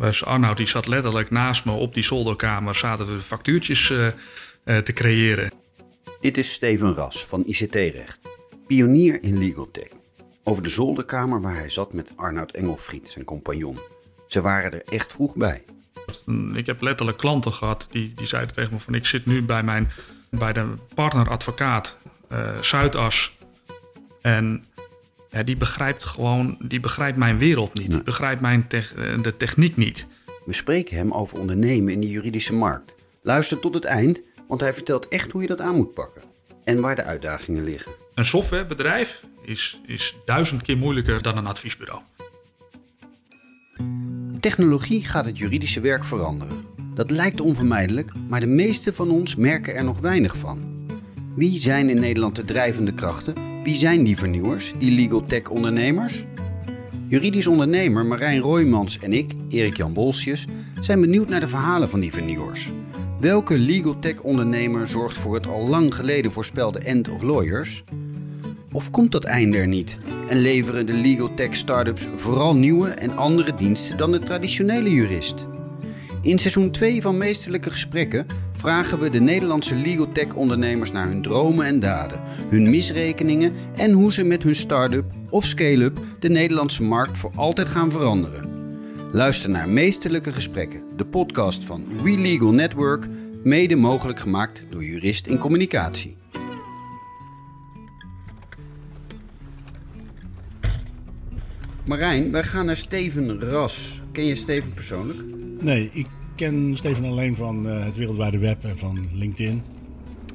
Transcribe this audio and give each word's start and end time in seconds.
Dus 0.00 0.24
Arnoud 0.24 0.56
die 0.56 0.68
zat 0.68 0.86
letterlijk 0.86 1.30
naast 1.30 1.64
me 1.64 1.72
op 1.72 1.94
die 1.94 2.02
zolderkamer, 2.02 2.74
zaten 2.74 3.06
we 3.06 3.22
factuurtjes 3.22 3.90
uh, 3.90 4.06
uh, 4.06 4.78
te 4.78 4.92
creëren. 4.92 5.52
Dit 6.20 6.38
is 6.38 6.52
Steven 6.52 6.94
Ras 6.94 7.24
van 7.24 7.42
ICT-recht, 7.46 8.18
pionier 8.66 9.22
in 9.22 9.38
legal 9.38 9.70
tech. 9.70 9.88
Over 10.44 10.62
de 10.62 10.68
zolderkamer 10.68 11.40
waar 11.40 11.54
hij 11.54 11.70
zat 11.70 11.92
met 11.92 12.12
Arnoud 12.16 12.52
Engelfried, 12.52 13.10
zijn 13.10 13.24
compagnon. 13.24 13.78
Ze 14.28 14.40
waren 14.40 14.72
er 14.72 14.82
echt 14.82 15.12
vroeg 15.12 15.34
bij. 15.34 15.62
Ik 16.54 16.66
heb 16.66 16.80
letterlijk 16.80 17.18
klanten 17.18 17.52
gehad 17.52 17.86
die, 17.90 18.12
die 18.12 18.26
zeiden 18.26 18.54
tegen 18.54 18.72
me 18.72 18.80
van 18.80 18.94
ik 18.94 19.06
zit 19.06 19.26
nu 19.26 19.42
bij, 19.42 19.62
mijn, 19.62 19.92
bij 20.30 20.52
de 20.52 20.72
partneradvocaat 20.94 21.96
uh, 22.32 22.56
Zuidas. 22.60 23.34
En 24.20 24.64
ja, 25.30 25.42
die 25.42 25.56
begrijpt 25.56 26.04
gewoon, 26.04 26.56
die 26.62 26.80
begrijpt 26.80 27.16
mijn 27.16 27.38
wereld 27.38 27.78
niet. 27.78 27.90
Die 27.90 28.02
begrijpt 28.02 28.40
mijn 28.40 28.66
de 29.22 29.34
techniek 29.36 29.76
niet. 29.76 30.06
We 30.44 30.52
spreken 30.52 30.96
hem 30.96 31.12
over 31.12 31.38
ondernemen 31.38 31.92
in 31.92 32.00
de 32.00 32.08
juridische 32.08 32.54
markt. 32.54 32.94
Luister 33.22 33.60
tot 33.60 33.74
het 33.74 33.84
eind, 33.84 34.20
want 34.48 34.60
hij 34.60 34.74
vertelt 34.74 35.08
echt 35.08 35.32
hoe 35.32 35.42
je 35.42 35.48
dat 35.48 35.60
aan 35.60 35.74
moet 35.74 35.94
pakken. 35.94 36.22
En 36.64 36.80
waar 36.80 36.96
de 36.96 37.04
uitdagingen 37.04 37.64
liggen. 37.64 37.92
Een 38.14 38.26
softwarebedrijf 38.26 39.20
is, 39.42 39.80
is 39.86 40.14
duizend 40.24 40.62
keer 40.62 40.76
moeilijker 40.76 41.22
dan 41.22 41.36
een 41.36 41.46
adviesbureau. 41.46 42.02
Technologie 44.40 45.04
gaat 45.04 45.24
het 45.24 45.38
juridische 45.38 45.80
werk 45.80 46.04
veranderen. 46.04 46.64
Dat 46.94 47.10
lijkt 47.10 47.40
onvermijdelijk, 47.40 48.12
maar 48.28 48.40
de 48.40 48.46
meeste 48.46 48.92
van 48.92 49.10
ons 49.10 49.36
merken 49.36 49.74
er 49.74 49.84
nog 49.84 50.00
weinig 50.00 50.36
van. 50.36 50.88
Wie 51.34 51.60
zijn 51.60 51.90
in 51.90 52.00
Nederland 52.00 52.36
de 52.36 52.44
drijvende 52.44 52.94
krachten? 52.94 53.49
Wie 53.62 53.76
zijn 53.76 54.04
die 54.04 54.16
vernieuwers, 54.16 54.74
die 54.78 54.90
legal 54.90 55.24
tech 55.24 55.48
ondernemers? 55.48 56.24
Juridisch 57.06 57.46
ondernemer 57.46 58.06
Marijn 58.06 58.40
Roymans 58.40 58.98
en 58.98 59.12
ik, 59.12 59.32
Erik-Jan 59.48 59.92
Bolsjes, 59.92 60.46
zijn 60.80 61.00
benieuwd 61.00 61.28
naar 61.28 61.40
de 61.40 61.48
verhalen 61.48 61.88
van 61.88 62.00
die 62.00 62.12
vernieuwers. 62.12 62.70
Welke 63.18 63.58
legal 63.58 63.98
tech 63.98 64.20
ondernemer 64.20 64.86
zorgt 64.86 65.16
voor 65.16 65.34
het 65.34 65.46
al 65.46 65.68
lang 65.68 65.94
geleden 65.94 66.32
voorspelde 66.32 66.78
end 66.78 67.08
of 67.08 67.22
lawyers? 67.22 67.84
Of 68.72 68.90
komt 68.90 69.12
dat 69.12 69.24
einde 69.24 69.56
er 69.56 69.68
niet 69.68 69.98
en 70.28 70.38
leveren 70.38 70.86
de 70.86 70.92
legal 70.92 71.34
tech 71.34 71.54
startups 71.54 72.06
vooral 72.16 72.54
nieuwe 72.54 72.88
en 72.88 73.16
andere 73.16 73.54
diensten 73.54 73.96
dan 73.96 74.12
de 74.12 74.18
traditionele 74.18 74.90
jurist? 74.90 75.46
In 76.22 76.38
seizoen 76.38 76.70
2 76.70 77.02
van 77.02 77.16
Meesterlijke 77.16 77.70
Gesprekken 77.70 78.26
vragen 78.52 78.98
we 78.98 79.10
de 79.10 79.20
Nederlandse 79.20 79.74
legal 79.74 80.12
tech 80.12 80.34
ondernemers 80.34 80.92
naar 80.92 81.06
hun 81.06 81.22
dromen 81.22 81.66
en 81.66 81.80
daden, 81.80 82.20
hun 82.48 82.70
misrekeningen 82.70 83.52
en 83.76 83.92
hoe 83.92 84.12
ze 84.12 84.24
met 84.24 84.42
hun 84.42 84.54
start-up 84.54 85.04
of 85.30 85.44
scale-up 85.44 85.98
de 86.18 86.28
Nederlandse 86.28 86.82
markt 86.82 87.18
voor 87.18 87.30
altijd 87.34 87.68
gaan 87.68 87.90
veranderen. 87.90 88.48
Luister 89.12 89.50
naar 89.50 89.68
Meesterlijke 89.68 90.32
Gesprekken, 90.32 90.82
de 90.96 91.04
podcast 91.04 91.64
van 91.64 92.02
We 92.02 92.18
Legal 92.18 92.52
Network, 92.52 93.06
mede 93.44 93.76
mogelijk 93.76 94.18
gemaakt 94.18 94.62
door 94.70 94.84
Jurist 94.84 95.26
in 95.26 95.38
Communicatie. 95.38 96.16
Marijn, 101.84 102.30
wij 102.30 102.42
gaan 102.42 102.66
naar 102.66 102.76
Steven 102.76 103.40
Ras. 103.40 104.00
Ken 104.12 104.24
je 104.24 104.34
Steven 104.34 104.74
persoonlijk? 104.74 105.39
Nee, 105.60 105.90
ik 105.92 106.06
ken 106.34 106.76
Steven 106.76 107.04
alleen 107.04 107.34
van 107.34 107.66
uh, 107.66 107.84
het 107.84 107.96
wereldwijde 107.96 108.38
web 108.38 108.64
en 108.64 108.78
van 108.78 109.08
LinkedIn 109.12 109.62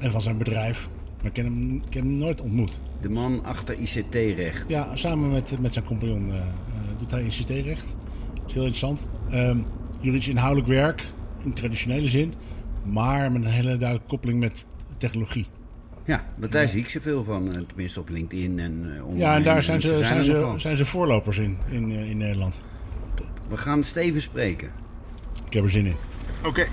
en 0.00 0.10
van 0.10 0.22
zijn 0.22 0.38
bedrijf. 0.38 0.88
Maar 1.16 1.26
ik 1.26 1.32
ken 1.32 1.44
hem, 1.44 1.82
ken 1.88 2.02
hem 2.02 2.16
nooit 2.16 2.40
ontmoet. 2.40 2.80
De 3.00 3.08
man 3.08 3.44
achter 3.44 3.78
ICT-recht. 3.78 4.68
Ja, 4.68 4.96
samen 4.96 5.30
met, 5.30 5.60
met 5.60 5.72
zijn 5.72 5.84
compagnon 5.84 6.28
uh, 6.28 6.34
uh, 6.34 6.42
doet 6.98 7.10
hij 7.10 7.22
ICT-recht. 7.22 7.94
Dat 8.34 8.46
is 8.46 8.52
heel 8.52 8.64
interessant. 8.64 9.06
Um, 9.32 9.64
juridisch 10.00 10.28
inhoudelijk 10.28 10.68
werk, 10.68 11.04
in 11.44 11.52
traditionele 11.52 12.08
zin, 12.08 12.34
maar 12.84 13.32
met 13.32 13.42
een 13.42 13.50
hele 13.50 13.76
duidelijke 13.76 14.08
koppeling 14.08 14.40
met 14.40 14.66
technologie. 14.96 15.46
Ja, 16.04 16.22
want 16.36 16.52
daar 16.52 16.62
ja. 16.62 16.68
zie 16.68 16.80
ik 16.80 16.88
zeveel 16.88 17.24
van, 17.24 17.64
tenminste 17.66 18.00
op 18.00 18.08
LinkedIn. 18.08 18.58
En, 18.58 19.02
ja, 19.14 19.36
en 19.36 19.42
daar 19.42 19.62
zijn 19.62 19.80
ze, 19.80 19.98
zijn, 20.04 20.24
ze, 20.24 20.54
zijn 20.56 20.76
ze 20.76 20.84
voorlopers 20.84 21.38
in, 21.38 21.56
in, 21.70 21.90
in 21.90 22.16
Nederland. 22.16 22.60
We 23.48 23.56
gaan 23.56 23.84
Steven 23.84 24.22
spreken. 24.22 24.70
Ik 25.46 25.52
heb 25.52 25.64
er 25.64 25.70
zin 25.70 25.86
in. 25.86 25.96
Oké. 26.38 26.48
Okay. 26.48 26.68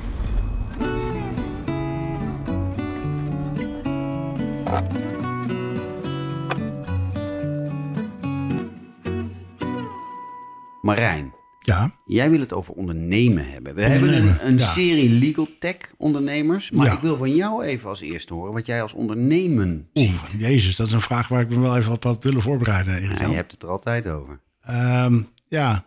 Marijn. 10.81 11.33
Ja. 11.59 11.91
Jij 12.05 12.29
wil 12.29 12.39
het 12.39 12.53
over 12.53 12.73
ondernemen 12.73 13.49
hebben. 13.49 13.75
We 13.75 13.81
ondernemen, 13.81 14.13
hebben 14.13 14.45
een, 14.45 14.47
een 14.47 14.57
ja. 14.57 14.65
serie 14.65 15.09
legal 15.09 15.47
tech 15.59 15.77
ondernemers. 15.97 16.71
Maar 16.71 16.85
ja. 16.85 16.93
ik 16.93 16.99
wil 16.99 17.17
van 17.17 17.35
jou 17.35 17.63
even 17.63 17.89
als 17.89 18.01
eerste 18.01 18.33
horen 18.33 18.53
wat 18.53 18.65
jij 18.65 18.81
als 18.81 18.93
ondernemen 18.93 19.89
ziet. 19.93 20.09
Oeh, 20.09 20.41
jezus, 20.41 20.75
dat 20.75 20.87
is 20.87 20.93
een 20.93 21.01
vraag 21.01 21.27
waar 21.27 21.41
ik 21.41 21.49
me 21.49 21.59
wel 21.59 21.77
even 21.77 21.89
wat 21.89 22.03
had 22.03 22.23
willen 22.23 22.41
voorbereiden. 22.41 23.01
Ja, 23.01 23.27
je 23.27 23.35
hebt 23.35 23.51
het 23.51 23.63
er 23.63 23.69
altijd 23.69 24.07
over. 24.07 24.39
Um, 24.69 25.27
ja, 25.47 25.85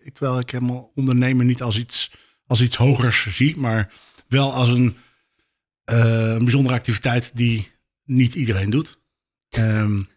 ik, 0.00 0.14
terwijl 0.14 0.38
ik 0.38 0.50
helemaal 0.50 0.92
ondernemen 0.94 1.46
niet 1.46 1.62
als 1.62 1.78
iets, 1.78 2.12
als 2.46 2.60
iets 2.60 2.76
hogers 2.76 3.36
zie, 3.36 3.56
maar 3.56 3.92
wel 4.28 4.52
als 4.52 4.68
een, 4.68 4.96
uh, 5.90 6.32
een 6.32 6.44
bijzondere 6.44 6.74
activiteit 6.74 7.30
die 7.36 7.70
niet 8.04 8.34
iedereen 8.34 8.70
doet. 8.70 8.98
Um, 9.58 10.08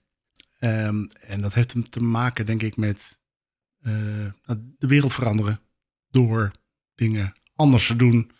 um, 0.59 1.07
en 1.21 1.41
dat 1.41 1.53
heeft 1.53 1.73
hem 1.73 1.89
te 1.89 2.03
maken, 2.03 2.45
denk 2.45 2.61
ik, 2.61 2.75
met 2.75 3.19
uh, 3.81 4.31
de 4.77 4.87
wereld 4.87 5.13
veranderen 5.13 5.59
door 6.09 6.51
dingen 6.95 7.33
anders 7.55 7.87
te 7.87 7.95
doen 7.95 8.31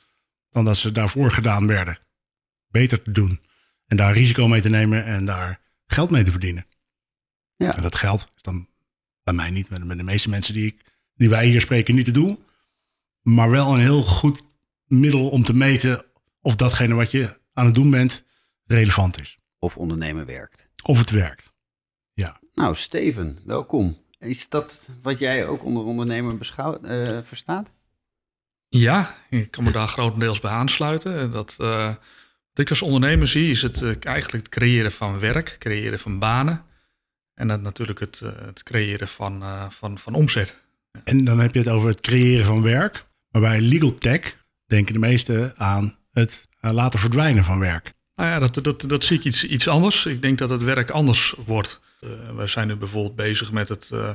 dan 0.50 0.66
dat 0.66 0.78
ze 0.78 0.92
daarvoor 0.92 1.32
gedaan 1.32 1.68
werden. 1.68 2.00
Beter 2.68 3.04
te 3.04 3.12
doen 3.12 3.42
en 3.88 3.98
daar 3.98 4.14
risico 4.14 4.48
mee 4.48 4.62
te 4.62 4.70
nemen 4.70 5.06
en 5.06 5.26
daar 5.26 5.62
geld 5.86 6.10
mee 6.10 6.24
te 6.24 6.32
verdienen. 6.32 6.66
Ja. 7.56 7.76
En 7.76 7.82
dat 7.82 7.96
geld 7.96 8.28
is 8.36 8.42
dan 8.42 8.68
bij 9.24 9.34
mij 9.34 9.50
niet, 9.50 9.70
met 9.70 9.98
de 9.98 10.04
meeste 10.04 10.30
mensen 10.30 10.54
die 10.54 10.66
ik 10.66 10.93
die 11.16 11.30
wij 11.30 11.48
hier 11.48 11.62
spreken 11.62 11.96
niet 11.96 12.06
het 12.06 12.16
doel. 12.16 12.44
Maar 13.22 13.50
wel 13.50 13.74
een 13.74 13.80
heel 13.80 14.04
goed 14.04 14.44
middel 14.86 15.30
om 15.30 15.44
te 15.44 15.54
meten 15.56 16.06
of 16.42 16.56
datgene 16.56 16.94
wat 16.94 17.12
je 17.12 17.40
aan 17.54 17.66
het 17.66 17.76
doen 17.76 17.90
bent 17.90 18.24
relevant 18.66 19.22
is. 19.22 19.38
Of 19.60 19.78
ondernemen 19.78 20.26
werkt. 20.26 20.70
Of 20.84 20.98
het 20.98 21.10
werkt. 21.10 21.54
Ja. 22.14 22.40
Nou, 22.54 22.76
Steven, 22.76 23.40
welkom. 23.46 23.98
Is 24.20 24.50
dat 24.50 24.90
wat 25.02 25.20
jij 25.20 25.48
ook 25.48 25.64
onder 25.64 25.84
ondernemen 25.84 26.38
beschouwt, 26.38 26.84
uh, 26.84 27.20
verstaat? 27.22 27.72
Ja, 28.68 29.16
ik 29.30 29.52
kan 29.52 29.64
me 29.64 29.72
daar 29.72 29.88
grotendeels 29.88 30.40
bij 30.40 30.52
aansluiten. 30.52 31.32
Dat, 31.32 31.56
uh, 31.62 31.86
wat 32.50 32.60
ik 32.60 32.70
als 32.70 32.82
ondernemer 32.82 33.28
zie, 33.28 33.50
is 33.50 33.62
het 33.62 33.82
uh, 33.82 33.96
eigenlijk 34.00 34.46
het 34.46 34.50
creëren 34.50 34.92
van 34.92 35.20
werk, 35.20 35.56
creëren 35.60 36.00
van 36.00 36.20
banen. 36.20 36.66
En 37.34 37.48
dan 37.48 37.62
natuurlijk 37.62 38.00
het, 38.00 38.20
het 38.20 38.64
creëren 38.64 39.08
van, 39.08 39.44
van, 39.72 40.00
van 40.00 40.14
omzet. 40.14 40.63
En 41.04 41.26
dan 41.26 41.40
heb 41.40 41.54
je 41.54 41.60
het 41.60 41.70
over 41.70 41.90
het 41.90 42.02
creëren 42.02 42.46
van 42.46 42.62
werk. 42.62 43.06
Maar 43.30 43.42
bij 43.42 43.62
legal 43.62 43.94
tech 43.94 44.46
denken 44.66 44.94
de 44.94 45.00
meesten 45.00 45.54
aan 45.58 45.98
het 46.12 46.48
uh, 46.62 46.72
laten 46.72 47.00
verdwijnen 47.00 47.44
van 47.44 47.60
werk. 47.60 47.94
Nou 48.16 48.30
ja, 48.30 48.40
dat, 48.40 48.64
dat, 48.64 48.90
dat 48.90 49.04
zie 49.04 49.18
ik 49.18 49.24
iets, 49.24 49.46
iets 49.46 49.68
anders. 49.68 50.06
Ik 50.06 50.22
denk 50.22 50.38
dat 50.38 50.50
het 50.50 50.64
werk 50.64 50.90
anders 50.90 51.36
wordt. 51.46 51.82
Uh, 52.02 52.10
wij 52.36 52.48
zijn 52.48 52.68
nu 52.68 52.76
bijvoorbeeld 52.76 53.16
bezig 53.16 53.52
met 53.52 53.70
het 53.70 53.90
uh, 53.94 54.10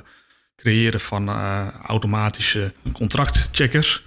creëren 0.57 1.01
van 1.01 1.29
automatische 1.87 2.73
contractcheckers. 2.93 4.07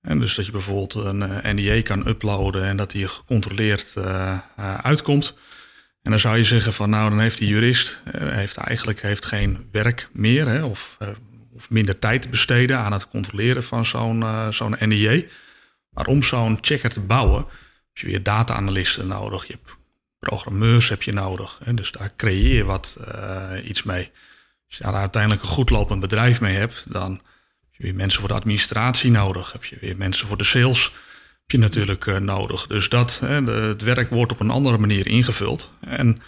En 0.00 0.18
dus 0.18 0.34
dat 0.34 0.46
je 0.46 0.52
bijvoorbeeld 0.52 0.94
een 0.94 1.56
NDA 1.56 1.82
kan 1.82 2.08
uploaden 2.08 2.64
en 2.64 2.76
dat 2.76 2.90
die 2.90 3.08
gecontroleerd 3.08 3.94
uitkomt. 4.82 5.38
En 6.02 6.10
dan 6.10 6.20
zou 6.20 6.36
je 6.36 6.44
zeggen 6.44 6.72
van 6.72 6.90
nou, 6.90 7.10
dan 7.10 7.20
heeft 7.20 7.38
die 7.38 7.48
jurist 7.48 8.02
heeft 8.18 8.56
eigenlijk 8.56 9.02
heeft 9.02 9.26
geen 9.26 9.68
werk 9.72 10.08
meer. 10.12 10.48
Hè, 10.48 10.64
of 10.64 10.96
of 11.60 11.70
minder 11.70 11.98
tijd 11.98 12.22
te 12.22 12.28
besteden 12.28 12.78
aan 12.78 12.92
het 12.92 13.08
controleren 13.08 13.64
van 13.64 13.86
zo'n 13.86 14.20
uh, 14.20 14.48
zo'n 14.48 14.76
NDA. 14.78 15.22
Maar 15.90 16.06
om 16.06 16.22
zo'n 16.22 16.58
checker 16.60 16.90
te 16.90 17.00
bouwen, 17.00 17.38
heb 17.38 17.96
je 17.96 18.06
weer 18.06 18.22
data-analysten 18.22 19.06
nodig. 19.06 19.46
Je 19.46 19.52
hebt 19.52 19.76
programmeurs 20.18 20.88
heb 20.88 21.02
je 21.02 21.12
nodig. 21.12 21.58
Hè? 21.64 21.74
Dus 21.74 21.92
daar 21.92 22.12
creëer 22.16 22.54
je 22.54 22.64
wat 22.64 22.96
uh, 23.00 23.68
iets 23.68 23.82
mee. 23.82 24.10
Als 24.66 24.76
je 24.76 24.84
daar 24.84 24.94
uiteindelijk 24.94 25.42
een 25.42 25.48
goed 25.48 25.70
lopend 25.70 26.00
bedrijf 26.00 26.40
mee 26.40 26.56
hebt, 26.56 26.84
dan 26.88 27.12
heb 27.12 27.70
je 27.70 27.82
weer 27.82 27.94
mensen 27.94 28.20
voor 28.20 28.28
de 28.28 28.34
administratie 28.34 29.10
nodig. 29.10 29.52
Heb 29.52 29.64
je 29.64 29.76
weer 29.80 29.96
mensen 29.96 30.26
voor 30.26 30.36
de 30.36 30.44
sales 30.44 30.92
heb 31.40 31.60
je 31.60 31.66
natuurlijk 31.66 32.06
uh, 32.06 32.16
nodig. 32.16 32.66
Dus 32.66 32.88
dat, 32.88 33.20
hè, 33.24 33.42
het 33.42 33.82
werk 33.82 34.10
wordt 34.10 34.32
op 34.32 34.40
een 34.40 34.50
andere 34.50 34.78
manier 34.78 35.06
ingevuld. 35.06 35.70
En 35.80 36.22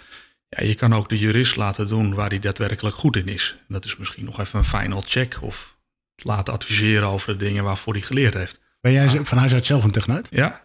ja, 0.57 0.65
je 0.65 0.75
kan 0.75 0.95
ook 0.95 1.09
de 1.09 1.19
jurist 1.19 1.57
laten 1.57 1.87
doen 1.87 2.15
waar 2.15 2.29
hij 2.29 2.39
daadwerkelijk 2.39 2.97
goed 2.97 3.17
in 3.17 3.29
is. 3.29 3.57
En 3.59 3.75
dat 3.75 3.85
is 3.85 3.97
misschien 3.97 4.25
nog 4.25 4.41
even 4.41 4.59
een 4.59 4.65
final 4.65 5.03
check 5.07 5.39
of 5.41 5.77
laten 6.17 6.53
adviseren 6.53 7.09
over 7.09 7.39
de 7.39 7.45
dingen 7.45 7.65
waarvoor 7.65 7.93
hij 7.93 8.03
geleerd 8.03 8.35
heeft. 8.35 8.61
Ben 8.81 8.93
jij 8.93 9.09
van 9.09 9.39
huis 9.39 9.55
uit 9.55 9.67
zelf 9.67 9.85
een 9.85 9.91
techneut? 9.91 10.29
Ja. 10.31 10.65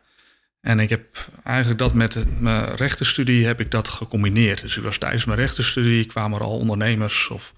En 0.61 0.79
ik 0.79 0.89
heb 0.89 1.29
eigenlijk 1.43 1.79
dat 1.79 1.93
met 1.93 2.39
mijn 2.39 2.75
rechtenstudie 2.75 3.45
heb 3.45 3.59
ik 3.59 3.71
dat 3.71 3.87
gecombineerd. 3.87 4.61
Dus 4.61 4.77
ik 4.77 4.83
was 4.83 4.97
tijdens 4.97 5.25
mijn 5.25 5.39
rechtenstudie 5.39 6.05
kwamen 6.05 6.39
er 6.39 6.45
al 6.45 6.57
ondernemers 6.57 7.29
of 7.29 7.53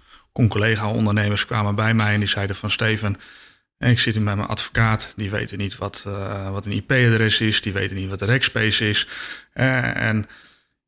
collega-ondernemers 0.48 1.46
kwamen 1.46 1.76
bij 1.76 1.94
mij 1.94 2.14
en 2.14 2.20
die 2.20 2.30
zeiden 2.30 2.56
van 2.56 2.72
Steven, 2.72 3.18
En 3.78 3.90
ik 3.90 4.00
zit 4.00 4.14
hier 4.14 4.24
met 4.24 4.36
mijn 4.36 4.48
advocaat, 4.48 5.14
die 5.16 5.30
weten 5.30 5.58
niet 5.58 5.78
wat, 5.78 6.04
uh, 6.08 6.52
wat 6.52 6.66
een 6.66 6.72
IP-adres 6.72 7.42
is, 7.42 7.62
die 7.62 7.74
weten 7.74 7.96
niet 7.96 8.10
wat 8.10 8.22
een 8.22 8.28
rackspace 8.28 8.90
is. 8.90 9.08
Uh, 9.54 9.96
en 9.96 10.28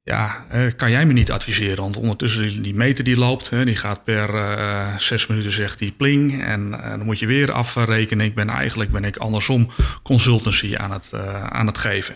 ja, 0.04 0.46
uh, 0.54 0.72
kan 0.76 0.92
jij 0.92 1.06
me 1.06 1.14
niet 1.14 1.32
adviseren? 1.32 1.84
Want 1.84 1.98
ondertussen 1.98 2.64
die, 2.64 2.74
meter 2.74 3.04
die 3.04 3.18
loopt, 3.18 3.50
die 3.50 3.76
gaat 3.76 4.04
per 4.04 5.00
zes 5.00 5.28
minuten 5.28 5.52
zegt 5.52 5.80
die 5.80 5.92
pling. 5.92 6.44
En 6.44 6.72
dan 6.72 7.06
moet 7.06 7.20
je 7.20 7.26
weer 7.26 7.52
afrekenen. 7.52 8.26
Ik 8.26 8.36
ben 8.36 8.50
eigenlijk 8.50 8.92
ben 8.92 9.04
ik 9.04 9.18
andersom 9.18 9.70
consultancy 10.04 10.76
aan 10.78 10.92
het, 10.92 11.14
aan 11.50 11.68
het 11.68 11.78
geven. 11.78 12.16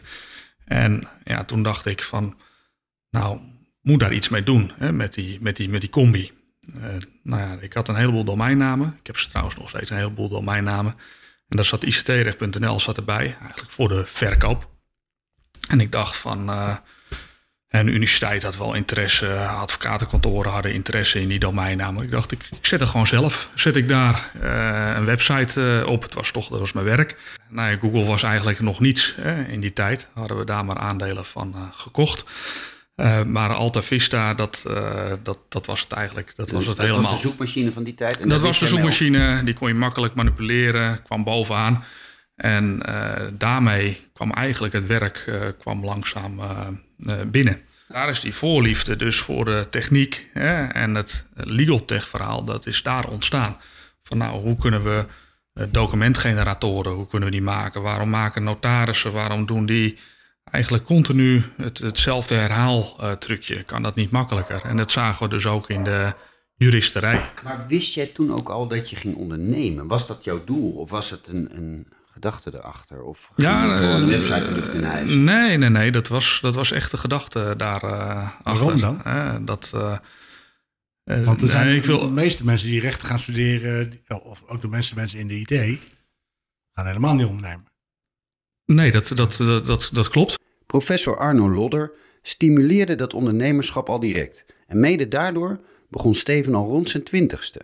En 0.66 1.08
ja, 1.24 1.44
toen 1.44 1.64
dacht 1.64 1.86
ik 1.86 2.04
van, 2.04 2.38
nou, 3.10 3.40
moet 3.82 4.00
daar 4.00 4.14
iets 4.14 4.30
mee 4.30 4.44
doen 4.44 4.72
met, 4.92 5.14
die, 5.14 5.38
met, 5.42 5.56
die, 5.56 5.70
met 5.70 5.82
die 5.82 5.90
combi. 5.90 6.32
Nou 7.24 7.42
ja, 7.42 7.58
ik 7.60 7.74
had 7.74 7.88
een 7.88 7.96
heleboel 7.96 8.24
domeinnamen. 8.24 8.96
Ik 9.00 9.08
heb 9.08 9.18
ze 9.18 9.30
trouwens 9.30 9.58
nog 9.58 9.70
steeds 9.70 9.90
een 9.90 9.98
heleboel 9.98 10.30
domeinnamen. 10.30 10.96
En 11.48 11.56
daar 11.56 11.66
zat 11.66 11.84
ictrecht.nl 11.84 12.80
zat 12.80 12.98
erbij, 12.98 13.36
eigenlijk 13.42 13.72
voor 13.72 13.88
de 13.88 14.06
verkoop. 14.06 14.70
En 15.68 15.80
ik 15.80 15.92
dacht 15.92 16.18
van, 16.18 16.50
een 17.70 17.88
universiteit 17.88 18.44
had 18.44 18.58
wel 18.58 18.74
interesse, 18.74 19.38
advocatenkantoren 19.38 20.52
hadden 20.52 20.74
interesse 20.74 21.22
in 21.22 21.28
die 21.28 21.40
domeinnamen. 21.40 22.04
Ik 22.04 22.12
dacht, 22.12 22.32
ik, 22.32 22.48
ik 22.52 22.66
zet 22.66 22.82
er 22.82 22.88
gewoon 22.88 23.08
zelf, 23.08 23.50
zet 23.56 23.76
ik 23.76 23.88
daar 23.88 24.32
uh, 24.44 24.96
een 24.96 25.06
website 25.06 25.84
op. 25.88 26.04
Het 26.04 26.14
was 26.14 26.32
toch, 26.32 26.48
dat 26.48 26.60
was 26.60 26.74
mijn 26.74 26.86
werk. 26.86 27.18
Nou 27.50 27.72
ja, 27.72 27.78
Google 27.78 28.04
was 28.04 28.24
eigenlijk 28.24 28.60
nog 28.60 28.80
niets 28.80 29.16
hè, 29.22 29.44
in 29.44 29.60
die 29.60 29.74
tijd. 29.74 30.08
Hadden 30.14 30.38
we 30.38 30.46
daar 30.46 30.66
maar 30.66 30.78
aandelen 30.78 31.26
van 31.26 31.72
gekocht. 31.76 32.24
Uh, 32.96 33.24
maar 33.24 33.54
Alta 33.54 33.82
Vista, 33.82 34.34
dat, 34.34 34.64
dat, 35.24 35.38
dat 35.50 35.66
was 35.66 35.82
het 35.82 35.92
eigenlijk. 35.92 36.34
Dat 36.36 36.52
was 36.52 36.68
het 36.68 36.78
dat 36.78 36.86
helemaal. 36.86 37.12
was 37.12 37.22
de 37.22 37.28
zoekmachine 37.28 37.72
van 37.72 37.84
die 37.84 37.96
tijd? 37.96 38.18
En 38.20 38.30
dat 38.30 38.42
was 38.42 38.60
de 38.60 38.68
zoekmachine, 38.68 39.44
die 39.44 39.54
kon 39.54 39.68
je 39.68 39.74
makkelijk 39.74 40.14
manipuleren, 40.14 41.04
kwam 41.04 41.24
bovenaan. 41.24 41.84
En 42.36 42.82
daarmee 43.38 44.02
kwam 44.14 44.32
eigenlijk 44.32 44.74
het 44.74 44.86
werk 44.86 45.32
kwam 45.60 45.86
langzaam 45.86 46.40
binnen. 47.28 47.62
Daar 47.88 48.10
is 48.10 48.20
die 48.20 48.36
voorliefde 48.36 48.96
dus 48.96 49.20
voor 49.20 49.46
de 49.46 49.68
techniek 49.70 50.30
hè, 50.34 50.66
en 50.66 50.96
het 50.96 51.26
legal 51.34 51.86
tech 51.86 52.08
verhaal, 52.08 52.44
dat 52.44 52.66
is 52.66 52.84
daar 52.84 53.08
ontstaan. 53.08 53.58
Van 54.04 54.18
nou, 54.18 54.42
hoe 54.42 54.58
kunnen 54.58 54.84
we 54.84 55.06
documentgeneratoren, 55.72 56.92
hoe 56.92 57.08
kunnen 57.08 57.30
we 57.30 57.36
die 57.36 57.44
maken? 57.44 57.82
Waarom 57.82 58.10
maken 58.10 58.44
notarissen, 58.44 59.12
waarom 59.12 59.46
doen 59.46 59.66
die 59.66 59.98
eigenlijk 60.52 60.86
continu 60.86 61.44
het, 61.58 61.78
hetzelfde 61.78 62.36
herhaaltrucje. 62.36 63.64
kan 63.64 63.82
dat 63.82 63.96
niet 63.96 64.12
makkelijker. 64.12 64.62
En 64.64 64.78
dat 64.78 64.92
zagen 64.92 65.24
we 65.24 65.30
dus 65.30 65.46
ook 65.46 65.70
in 65.70 65.84
de 65.84 66.14
juristerij. 66.56 67.30
Maar 67.44 67.66
wist 67.68 67.94
jij 67.94 68.06
toen 68.06 68.34
ook 68.34 68.50
al 68.50 68.68
dat 68.68 68.90
je 68.90 68.96
ging 68.96 69.16
ondernemen? 69.16 69.88
Was 69.88 70.08
dat 70.08 70.24
jouw 70.24 70.44
doel 70.44 70.72
of 70.72 70.90
was 70.90 71.10
het 71.10 71.28
een, 71.28 71.58
een 71.58 71.88
gedachte 72.16 72.54
erachter? 72.54 73.04
Of 73.04 73.30
ging 73.36 73.48
ja, 73.48 73.64
je 73.64 73.78
gewoon 73.78 74.02
een 74.02 74.08
website 74.08 74.52
lucht 74.52 74.74
in 74.74 74.84
huis? 74.84 75.10
Nee, 75.12 75.58
nee, 75.58 75.70
nee. 75.70 75.92
Dat 75.92 76.08
was, 76.08 76.40
dat 76.42 76.56
was 76.56 76.72
echt 76.72 76.92
de 76.92 76.98
gedachte 76.98 77.54
daar 77.58 77.84
uh, 77.84 78.30
Waarom 78.44 78.80
dan? 78.80 79.02
dat... 79.46 79.72
Uh, 79.76 79.98
Want 81.26 81.42
er 81.42 81.50
zijn 81.50 81.68
nee, 81.68 81.78
ik 81.78 81.86
wil... 81.86 82.00
de 82.00 82.10
meeste 82.10 82.46
mensen 82.46 82.70
die 82.70 82.80
rechten 82.80 83.08
gaan 83.08 83.20
studeren, 83.20 84.02
of 84.24 84.44
ook 84.48 84.62
de 84.62 84.68
meeste 84.68 84.96
mensen 84.96 85.20
in 85.20 85.28
de 85.28 85.40
IT, 85.40 85.80
gaan 86.74 86.88
helemaal 86.88 87.16
niet 87.16 87.26
ondernemen. 87.26 87.66
Nee, 88.66 88.92
dat, 88.92 89.08
dat, 89.08 89.38
dat, 89.38 89.66
dat, 89.66 89.90
dat 89.94 90.10
klopt. 90.10 90.40
Professor 90.66 91.18
Arno 91.18 91.50
Lodder 91.50 91.92
stimuleerde 92.22 92.96
dat 92.96 93.14
ondernemerschap 93.14 93.90
al 93.90 94.00
direct. 94.00 94.46
En 94.68 94.80
mede 94.80 95.08
daardoor 95.08 95.60
begon 95.90 96.16
Steven 96.16 96.56
al 96.56 96.68
rond 96.68 96.90
zijn 96.90 97.04
twintigste. 97.04 97.62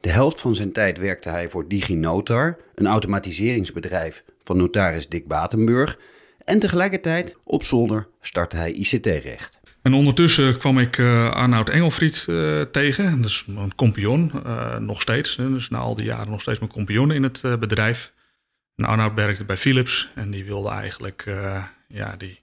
De 0.00 0.10
helft 0.10 0.40
van 0.40 0.54
zijn 0.54 0.72
tijd 0.72 0.98
werkte 0.98 1.28
hij 1.28 1.50
voor 1.50 1.68
DigiNotar, 1.68 2.56
een 2.74 2.86
automatiseringsbedrijf 2.86 4.24
van 4.44 4.56
notaris 4.56 5.08
Dick 5.08 5.26
Batenburg. 5.26 5.98
En 6.44 6.58
tegelijkertijd, 6.58 7.36
op 7.44 7.62
zolder, 7.62 8.08
startte 8.20 8.56
hij 8.56 8.72
ICT-recht. 8.72 9.58
En 9.82 9.94
ondertussen 9.94 10.58
kwam 10.58 10.78
ik 10.78 10.98
uh, 10.98 11.30
Arnoud 11.30 11.68
Engelfried 11.68 12.26
uh, 12.28 12.62
tegen. 12.62 13.22
Dat 13.22 13.30
is 13.30 13.44
een 13.48 13.74
compagnon, 13.74 14.32
uh, 14.46 14.76
nog 14.76 15.00
steeds. 15.00 15.36
Dus 15.36 15.68
na 15.68 15.78
al 15.78 15.94
die 15.94 16.04
jaren 16.04 16.30
nog 16.30 16.40
steeds 16.40 16.58
mijn 16.58 16.70
compagnon 16.70 17.10
in 17.10 17.22
het 17.22 17.40
bedrijf. 17.40 18.12
En 18.76 18.84
Arnoud 18.84 19.14
werkte 19.14 19.44
bij 19.44 19.56
Philips 19.56 20.10
en 20.14 20.30
die 20.30 20.44
wilde 20.44 20.68
eigenlijk, 20.68 21.24
ja, 21.88 22.14
die 22.18 22.40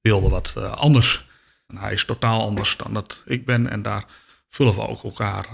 wilde 0.00 0.28
wat 0.28 0.56
anders. 0.56 1.28
En 1.66 1.76
hij 1.76 1.92
is 1.92 2.04
totaal 2.04 2.42
anders 2.42 2.76
dan 2.76 2.94
dat 2.94 3.22
ik 3.26 3.44
ben 3.44 3.70
en 3.70 3.82
daar 3.82 4.04
vullen 4.48 4.74
we 4.74 4.88
ook 4.88 5.04
elkaar 5.04 5.46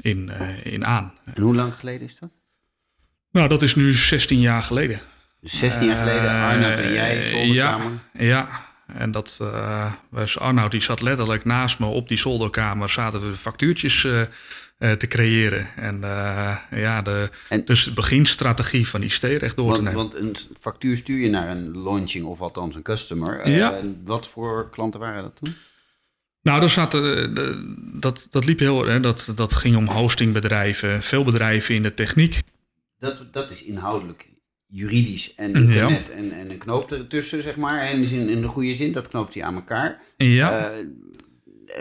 in, 0.00 0.30
in 0.62 0.86
aan. 0.86 1.12
En 1.34 1.42
hoe 1.42 1.54
lang 1.54 1.74
geleden 1.74 2.06
is 2.06 2.18
dat? 2.18 2.30
Nou, 3.30 3.48
dat 3.48 3.62
is 3.62 3.74
nu 3.74 3.92
16 3.92 4.40
jaar 4.40 4.62
geleden. 4.62 5.00
Dus 5.40 5.58
16 5.58 5.86
jaar 5.86 5.96
geleden, 5.96 6.30
Arnoud 6.30 6.78
en 6.78 6.92
jij, 6.92 7.22
zolderkamer? 7.22 7.92
Ja, 8.12 8.24
ja. 8.24 8.66
En 8.86 9.10
dat 9.10 9.38
was 10.08 10.38
Arnoud, 10.38 10.70
die 10.70 10.82
zat 10.82 11.00
letterlijk 11.00 11.44
naast 11.44 11.78
me 11.78 11.86
op 11.86 12.08
die 12.08 12.18
zolderkamer, 12.18 12.88
zaten 12.88 13.30
we 13.30 13.36
factuurtjes 13.36 14.06
te 14.78 15.06
creëren. 15.08 15.68
En 15.76 15.96
uh, 16.00 16.56
ja, 16.70 17.02
de, 17.02 17.30
en, 17.48 17.64
dus 17.64 17.84
de 17.84 17.92
beginstrategie 17.92 18.88
van 18.88 19.02
ICT 19.02 19.22
recht 19.22 19.56
door 19.56 19.66
want, 19.66 19.78
te 19.78 19.82
nemen. 19.82 19.98
Want 19.98 20.14
een 20.14 20.36
factuur 20.60 20.96
stuur 20.96 21.18
je 21.18 21.28
naar 21.28 21.48
een 21.48 21.82
launching 21.82 22.24
of 22.24 22.40
althans 22.40 22.74
een 22.76 22.82
customer. 22.82 23.46
Uh, 23.46 23.56
ja. 23.56 23.80
Wat 24.04 24.28
voor 24.28 24.70
klanten 24.70 25.00
waren 25.00 25.22
dat 25.22 25.36
toen? 25.36 25.54
Nou, 26.42 26.62
er 26.62 26.70
zaten, 26.70 27.34
dat, 28.00 28.26
dat 28.30 28.44
liep 28.44 28.58
heel 28.58 28.86
hè, 28.86 29.00
dat, 29.00 29.32
dat 29.34 29.54
ging 29.54 29.76
om 29.76 29.86
hostingbedrijven, 29.86 31.02
veel 31.02 31.24
bedrijven 31.24 31.74
in 31.74 31.82
de 31.82 31.94
techniek. 31.94 32.40
Dat, 32.98 33.24
dat 33.32 33.50
is 33.50 33.62
inhoudelijk 33.62 34.28
juridisch 34.66 35.34
en 35.34 35.54
internet 35.54 36.06
ja. 36.06 36.14
en, 36.14 36.32
en 36.32 36.50
een 36.50 36.58
knoop 36.58 36.92
ertussen, 36.92 37.42
zeg 37.42 37.56
maar. 37.56 37.80
En 37.80 38.02
in, 38.02 38.28
in 38.28 38.40
de 38.40 38.48
goede 38.48 38.74
zin, 38.74 38.92
dat 38.92 39.08
knoopt 39.08 39.34
hij 39.34 39.42
aan 39.42 39.54
elkaar. 39.54 40.00
Ja. 40.16 40.70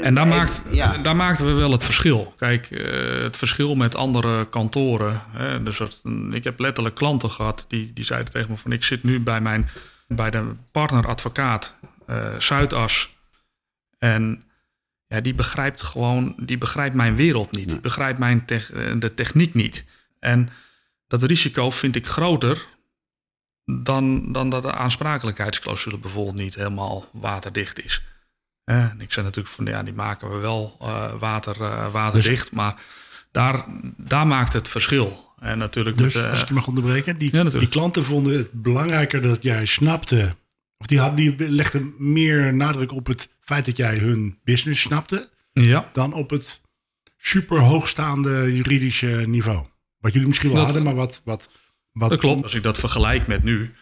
En 0.02 0.16
daar, 0.16 0.28
maakt, 0.28 0.62
ja. 0.72 0.98
daar 0.98 1.16
maakten 1.16 1.46
we 1.46 1.52
wel 1.52 1.72
het 1.72 1.84
verschil. 1.84 2.34
Kijk, 2.38 2.70
uh, 2.70 3.24
het 3.24 3.38
verschil 3.38 3.76
met 3.76 3.96
andere 3.96 4.50
kantoren. 4.50 5.22
Hè, 5.30 5.64
dus 5.64 5.78
dat, 5.78 6.02
ik 6.32 6.44
heb 6.44 6.60
letterlijk 6.60 6.96
klanten 6.96 7.32
gehad 7.32 7.66
die, 7.68 7.94
die 7.94 8.04
zeiden 8.04 8.34
tegen 8.34 8.52
me 8.52 8.58
van... 8.58 8.72
ik 8.72 8.84
zit 8.84 9.04
nu 9.04 9.20
bij, 9.20 9.42
mijn, 9.42 9.70
bij 10.08 10.30
de 10.30 10.44
partneradvocaat 10.72 11.76
uh, 12.10 12.40
Zuidas. 12.40 13.16
En 14.00 14.44
ja, 15.08 15.22
die 15.22 15.34
begrijpt 15.34 15.82
gewoon, 15.82 16.36
die 16.38 16.58
begrijpt 16.58 16.96
mijn 16.96 17.16
wereld 17.16 17.52
niet. 17.52 17.70
Die 17.70 17.80
begrijpt 17.80 18.20
mijn 18.20 18.46
te, 18.46 18.96
de 19.00 19.14
techniek 19.14 19.54
niet. 19.54 19.86
En 20.20 20.50
dat 21.08 21.24
risico 21.24 21.70
vind 21.70 21.96
ik 21.96 22.08
groter 22.08 22.68
dan, 23.66 24.32
dan 24.32 24.50
dat 24.50 24.62
de 24.62 24.74
aansprakelijkheidsclausule 24.74 25.98
bijvoorbeeld 25.98 26.36
niet 26.36 26.56
helemaal 26.56 27.10
waterdicht 27.14 27.84
is. 27.84 28.02
Eh, 28.64 28.86
ik 28.98 29.14
zei 29.14 29.26
natuurlijk 29.26 29.56
van 29.56 29.66
ja, 29.66 29.84
die 29.84 29.94
maken 29.94 30.32
we 30.32 30.38
wel 30.38 30.78
uh, 30.82 31.14
water, 31.20 31.62
uh, 31.62 31.92
waterdicht, 31.92 32.50
dus, 32.50 32.50
maar 32.50 32.82
daar, 33.32 33.66
daar 33.98 34.28
maakt 34.28 34.54
het 34.54 34.68
verschil. 34.68 35.26
En 35.40 35.58
natuurlijk 35.58 35.98
dus 35.98 36.14
met, 36.14 36.30
als 36.30 36.42
ik 36.42 36.48
je 36.48 36.54
mag 36.54 36.68
onderbreken, 36.68 37.18
die, 37.18 37.36
ja, 37.36 37.44
die 37.44 37.70
klanten 37.70 38.04
vonden 38.04 38.38
het 38.38 38.52
belangrijker 38.52 39.22
dat 39.22 39.44
jij 39.44 39.66
snapte, 39.66 40.36
of 40.78 40.86
die, 40.86 41.00
hadden, 41.00 41.38
die 41.38 41.50
legden 41.50 41.94
meer 41.98 42.54
nadruk 42.54 42.92
op 42.92 43.08
het 43.08 43.30
feit 43.48 43.66
dat 43.66 43.78
jij 43.78 43.98
hun 43.98 44.40
business 44.44 44.82
snapte, 44.82 45.30
ja. 45.54 45.90
dan 45.94 46.14
op 46.14 46.30
het 46.30 46.62
super 47.18 47.60
hoogstaande 47.60 48.56
juridische 48.56 49.24
niveau. 49.28 49.66
Wat 49.98 50.14
jullie 50.14 50.28
misschien 50.28 50.50
wel 50.50 50.58
dat, 50.58 50.66
hadden, 50.66 50.84
maar 50.84 50.96
wat, 50.96 51.22
wat, 51.24 51.50
wat. 51.92 52.10
Dat 52.10 52.20
klopt. 52.20 52.44
Als 52.44 52.56
ik 52.56 52.64
dat 52.64 52.78
vergelijk 52.78 53.28
met 53.28 53.44
nu, 53.44 53.74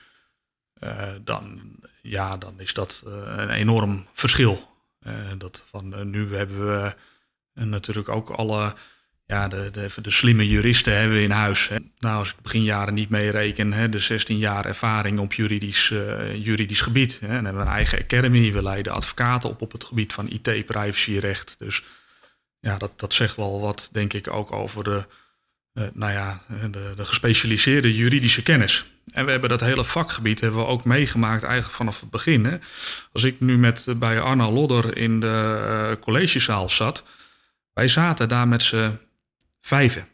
dan, 1.24 1.62
ja, 2.02 2.38
dan 2.38 2.60
is 2.60 2.74
dat 2.74 3.04
een 3.06 3.50
enorm 3.50 4.06
verschil. 4.14 4.74
Uh, 5.08 5.14
dat 5.38 5.64
van, 5.70 6.10
nu 6.10 6.36
hebben 6.36 6.68
we 6.68 6.96
natuurlijk 7.54 8.10
ook 8.10 8.30
alle, 8.30 8.76
ja, 9.26 9.48
de, 9.48 9.70
de, 9.72 10.02
de, 10.02 10.12
slimme 10.12 10.48
juristen 10.48 10.98
hebben 10.98 11.18
we 11.18 11.24
in 11.24 11.32
huis. 11.32 11.68
Hè. 11.68 11.78
Nou, 12.00 12.18
als 12.18 12.30
ik 12.30 12.42
begin 12.42 12.64
jaren 12.64 12.94
niet 12.94 13.10
meereken, 13.10 13.74
hè, 13.74 13.90
de 13.90 14.00
16 14.00 14.38
jaar 14.38 14.66
ervaring 14.66 15.20
op 15.20 15.34
juridisch, 15.34 15.88
juridisch 16.34 16.82
gebied. 16.82 17.20
Hè. 17.20 17.28
Dan 17.28 17.46
hebben 17.46 17.64
we 17.64 17.70
een 17.70 17.76
eigen 17.76 18.00
academy, 18.00 18.54
we 18.54 18.62
leiden 18.62 18.94
advocaten 18.94 19.50
op 19.50 19.62
op 19.62 19.72
het 19.72 19.84
gebied 19.84 20.14
van 20.14 20.30
IT, 20.30 20.66
privacyrecht. 20.66 21.56
Dus 21.60 21.84
ja, 22.60 22.78
dat, 22.78 23.00
dat 23.00 23.14
zegt 23.14 23.36
wel 23.36 23.60
wat, 23.60 23.90
denk 23.92 24.14
ik, 24.14 24.32
ook 24.32 24.52
over 24.52 24.84
de, 24.84 25.06
nou 25.94 26.12
ja, 26.12 26.42
de, 26.72 26.94
de 26.96 27.06
gespecialiseerde 27.06 27.96
juridische 27.96 28.44
kennis. 28.44 28.86
En 29.14 29.26
we 29.26 29.32
hebben 29.32 29.50
dat 29.50 29.60
hele 29.60 29.86
vakgebied 29.86 30.40
hebben 30.40 30.60
we 30.60 30.66
ook 30.66 30.84
meegemaakt 30.84 31.44
eigenlijk 31.44 31.76
vanaf 31.76 32.00
het 32.00 32.10
begin. 32.10 32.46
Hè. 32.46 32.58
Als 33.12 33.24
ik 33.24 33.40
nu 33.40 33.58
met, 33.58 33.86
bij 33.98 34.20
Arno 34.20 34.52
Lodder 34.52 34.98
in 34.98 35.20
de 35.20 35.66
uh, 35.98 36.02
collegezaal 36.02 36.70
zat, 36.70 37.04
wij 37.74 37.88
zaten 37.88 38.30
daar 38.30 38.48
met 38.48 38.64
z'n 38.64 38.98
vijven. 39.66 40.08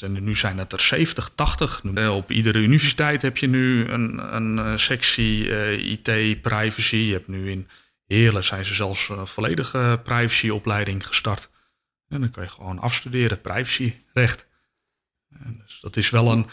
Nu 0.00 0.36
zijn 0.36 0.58
het 0.58 0.72
er 0.72 0.80
70, 0.80 1.30
80. 1.34 1.82
Op 2.10 2.30
iedere 2.30 2.58
universiteit 2.58 3.22
heb 3.22 3.36
je 3.36 3.46
nu 3.46 3.88
een, 3.88 4.34
een 4.34 4.78
sectie 4.78 5.44
uh, 5.44 5.90
IT, 5.90 6.42
privacy. 6.42 6.96
Je 6.96 7.12
hebt 7.12 7.28
nu 7.28 7.50
in 7.50 7.68
Heerlen 8.06 8.44
zijn 8.44 8.64
ze 8.64 8.74
zelfs 8.74 9.08
een 9.08 9.26
volledige 9.26 10.00
privacyopleiding 10.02 11.06
gestart. 11.06 11.50
En 12.08 12.20
dan 12.20 12.30
kan 12.30 12.42
je 12.42 12.48
gewoon 12.48 12.78
afstuderen, 12.78 13.40
privacyrecht. 13.40 14.46
En 15.28 15.58
dus 15.64 15.78
dat 15.80 15.96
is 15.96 16.10
wel 16.10 16.32
een. 16.32 16.46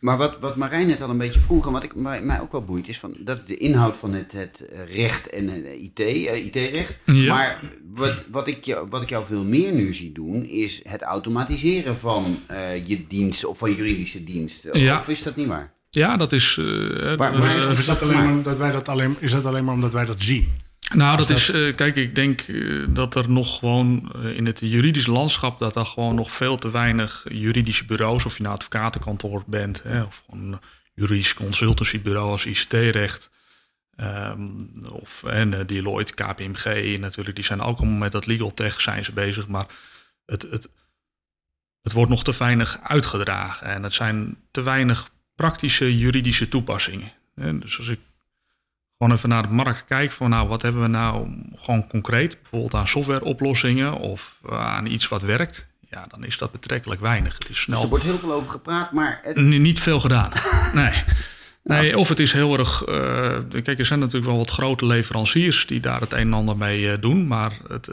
Maar 0.00 0.16
wat, 0.16 0.38
wat 0.38 0.56
Marijn 0.56 0.86
net 0.86 1.02
al 1.02 1.10
een 1.10 1.18
beetje 1.18 1.40
vroeg 1.40 1.66
en 1.66 1.72
wat 1.72 1.82
ik, 1.84 1.94
mij, 1.94 2.22
mij 2.22 2.40
ook 2.40 2.52
wel 2.52 2.64
boeit, 2.64 2.88
is 2.88 2.98
van, 2.98 3.16
dat 3.18 3.38
is 3.38 3.44
de 3.46 3.56
inhoud 3.56 3.96
van 3.96 4.12
het, 4.12 4.32
het 4.32 4.68
recht 4.86 5.28
en 5.30 5.48
het 5.48 5.64
IT, 5.64 6.00
eh, 6.00 6.44
IT-recht. 6.44 6.94
Ja. 7.04 7.34
Maar 7.34 7.60
wat, 7.90 8.24
wat, 8.30 8.48
ik 8.48 8.64
jou, 8.64 8.86
wat 8.90 9.02
ik 9.02 9.08
jou 9.08 9.26
veel 9.26 9.44
meer 9.44 9.72
nu 9.72 9.94
zie 9.94 10.12
doen, 10.12 10.44
is 10.44 10.80
het 10.88 11.02
automatiseren 11.02 11.98
van 11.98 12.38
eh, 12.46 12.86
je 12.86 13.06
diensten 13.06 13.48
of 13.48 13.58
van 13.58 13.74
juridische 13.74 14.24
diensten. 14.24 14.80
Ja. 14.80 14.98
Of 14.98 15.08
is 15.08 15.22
dat 15.22 15.36
niet 15.36 15.46
waar? 15.46 15.72
Ja, 15.90 16.16
dat 16.16 16.32
is. 16.32 16.56
eh, 16.58 16.64
Maar- 16.64 17.32
dat 17.32 17.40
maar 17.40 17.70
is- 17.70 17.78
is 17.78 17.86
dat 17.86 18.02
alleen 18.02 18.16
maar 18.16 18.32
omdat 18.32 18.56
wij 18.56 18.72
dat 18.72 18.88
alleen, 18.88 19.16
is 19.18 19.30
dat 19.32 19.44
alleen 19.44 19.64
maar 19.64 19.74
omdat 19.74 19.92
wij 19.92 20.04
dat 20.04 20.20
zien? 20.22 20.48
Nou, 20.94 21.16
dat 21.16 21.28
dat- 21.28 21.36
is, 21.36 21.48
eh, 21.50 21.74
kijk, 21.74 21.96
ik 21.96 22.14
denk 22.14 22.40
eh, 22.40 22.84
dat 22.88 23.14
er 23.14 23.30
nog 23.30 23.58
gewoon 23.58 24.12
eh, 24.14 24.36
in 24.36 24.46
het 24.46 24.58
juridische 24.60 25.10
landschap, 25.10 25.58
dat 25.58 25.76
er 25.76 25.86
gewoon 25.86 26.14
nog 26.14 26.32
veel 26.32 26.56
te 26.56 26.70
weinig 26.70 27.24
juridische 27.28 27.84
bureaus, 27.84 28.24
of 28.24 28.36
je 28.36 28.42
nou 28.42 28.54
advocatenkantoor 28.54 29.42
bent, 29.46 29.82
hè, 29.82 30.02
of 30.02 30.22
een 30.30 30.58
juridisch 30.94 31.34
consultancybureau 31.34 32.30
als 32.30 32.44
ICT-recht, 32.46 33.30
ehm, 33.96 34.40
of 34.92 35.22
en, 35.22 35.66
Deloitte, 35.66 36.14
KPMG 36.14 36.98
natuurlijk, 36.98 37.36
die 37.36 37.44
zijn 37.44 37.60
ook 37.60 37.78
allemaal 37.78 37.98
met 37.98 38.12
dat 38.12 38.26
legal 38.26 38.54
tech 38.54 38.80
zijn 38.80 39.04
ze 39.04 39.12
bezig, 39.12 39.48
maar 39.48 39.66
het, 40.26 40.42
het, 40.50 40.68
het 41.82 41.92
wordt 41.92 42.10
nog 42.10 42.24
te 42.24 42.34
weinig 42.38 42.78
uitgedragen 42.82 43.66
en 43.66 43.82
het 43.82 43.92
zijn 43.92 44.36
te 44.50 44.62
weinig 44.62 45.10
praktische 45.34 45.98
juridische 45.98 46.48
toepassingen. 46.48 47.12
dus 47.34 47.78
als 47.78 47.88
ik 47.88 47.98
gewoon 49.00 49.16
even 49.16 49.28
naar 49.28 49.42
de 49.42 49.54
markt 49.54 49.84
kijken 49.84 50.16
van 50.16 50.30
nou, 50.30 50.48
wat 50.48 50.62
hebben 50.62 50.82
we 50.82 50.88
nou 50.88 51.28
gewoon 51.56 51.86
concreet, 51.86 52.38
bijvoorbeeld 52.40 52.74
aan 52.74 52.88
softwareoplossingen 52.88 53.94
of 53.94 54.36
eh, 54.48 54.66
aan 54.66 54.86
iets 54.86 55.08
wat 55.08 55.22
werkt, 55.22 55.66
ja, 55.90 56.06
dan 56.08 56.24
is 56.24 56.38
dat 56.38 56.52
betrekkelijk 56.52 57.00
weinig. 57.00 57.32
Het 57.32 57.42
is 57.42 57.48
Dus 57.48 57.60
snel 57.60 57.82
er 57.82 57.88
wordt 57.88 58.04
heel 58.04 58.18
veel 58.18 58.32
over 58.32 58.50
gepraat, 58.50 58.92
maar 58.92 59.20
het, 59.22 59.36
niet 59.36 59.80
veel 59.80 60.00
gedaan. 60.00 60.32
Nee. 60.72 61.02
Nee, 61.62 61.98
of 61.98 62.08
het 62.08 62.20
is 62.20 62.32
heel 62.32 62.58
erg. 62.58 62.84
eh, 62.84 63.62
kijk, 63.62 63.78
er 63.78 63.86
zijn 63.86 63.98
natuurlijk 63.98 64.26
wel 64.26 64.36
wat 64.36 64.50
grote 64.50 64.86
leveranciers 64.86 65.66
die 65.66 65.80
daar 65.80 66.00
het 66.00 66.12
een 66.12 66.18
en 66.18 66.32
ander 66.32 66.56
mee 66.56 66.92
eh, 66.92 67.00
doen. 67.00 67.26
Maar 67.26 67.52
het, 67.68 67.88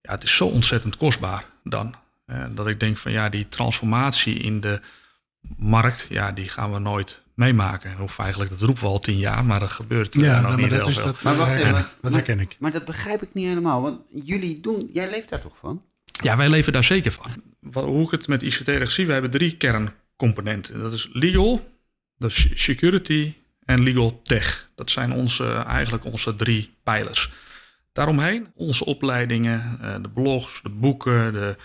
ja, 0.00 0.12
het 0.12 0.22
is 0.22 0.36
zo 0.36 0.46
ontzettend 0.46 0.96
kostbaar 0.96 1.44
dan. 1.64 1.94
Dat 2.50 2.66
ik 2.68 2.80
denk 2.80 2.96
van 2.96 3.12
ja, 3.12 3.28
die 3.28 3.48
transformatie 3.48 4.38
in 4.38 4.60
de 4.60 4.80
markt, 5.56 6.06
ja, 6.08 6.32
die 6.32 6.48
gaan 6.48 6.72
we 6.72 6.78
nooit 6.78 7.22
meemaken. 7.40 8.00
Of 8.00 8.18
eigenlijk, 8.18 8.50
dat 8.50 8.60
roepen 8.60 8.82
we 8.82 8.88
al 8.88 8.98
tien 8.98 9.18
jaar, 9.18 9.44
maar 9.44 9.60
dat 9.60 9.70
gebeurt 9.70 10.14
eh, 10.14 10.20
Ja, 10.22 10.32
nog 10.32 10.42
nou, 10.42 10.52
maar 10.52 10.60
niet 10.62 10.70
dat, 10.70 10.78
heel 10.78 10.88
is, 10.88 10.94
veel. 10.94 11.04
dat, 11.04 11.22
Maar 11.22 11.36
wacht 11.36 11.50
herken, 11.50 11.66
even. 11.68 11.80
ik. 11.80 11.86
dat 12.00 12.12
herken 12.12 12.40
ik. 12.40 12.56
maar 12.58 12.70
dat 12.70 12.84
begrijp 12.84 13.22
ik 13.22 13.28
niet 13.34 13.46
helemaal. 13.46 13.82
Want 13.82 14.00
jullie 14.24 14.60
doen, 14.60 14.88
jij 14.92 15.10
leeft 15.10 15.28
daar 15.28 15.40
toch 15.40 15.56
van? 15.60 15.82
Ja, 16.22 16.36
wij 16.36 16.48
leven 16.48 16.72
daar 16.72 16.84
zeker 16.84 17.12
van. 17.12 17.26
Wat- 17.60 17.84
Hoe 17.84 18.04
ik 18.04 18.10
het 18.10 18.28
met 18.28 18.42
ICT-recht 18.42 18.92
zie, 18.92 19.06
we 19.06 19.12
hebben 19.12 19.30
drie 19.30 19.56
kerncomponenten. 19.56 20.80
Dat 20.80 20.92
is 20.92 21.08
legal, 21.12 21.70
dat 22.18 22.30
is 22.30 22.48
security 22.54 23.34
en 23.64 23.82
legal 23.82 24.20
tech. 24.22 24.68
Dat 24.74 24.90
zijn 24.90 25.12
onze, 25.12 25.52
eigenlijk 25.52 26.04
onze 26.04 26.36
drie 26.36 26.74
pijlers. 26.82 27.30
Daaromheen 27.92 28.46
onze 28.54 28.84
opleidingen, 28.84 29.78
eh, 29.80 29.94
de 30.02 30.08
blogs, 30.08 30.60
de 30.62 30.68
boeken, 30.68 31.32
de 31.32 31.56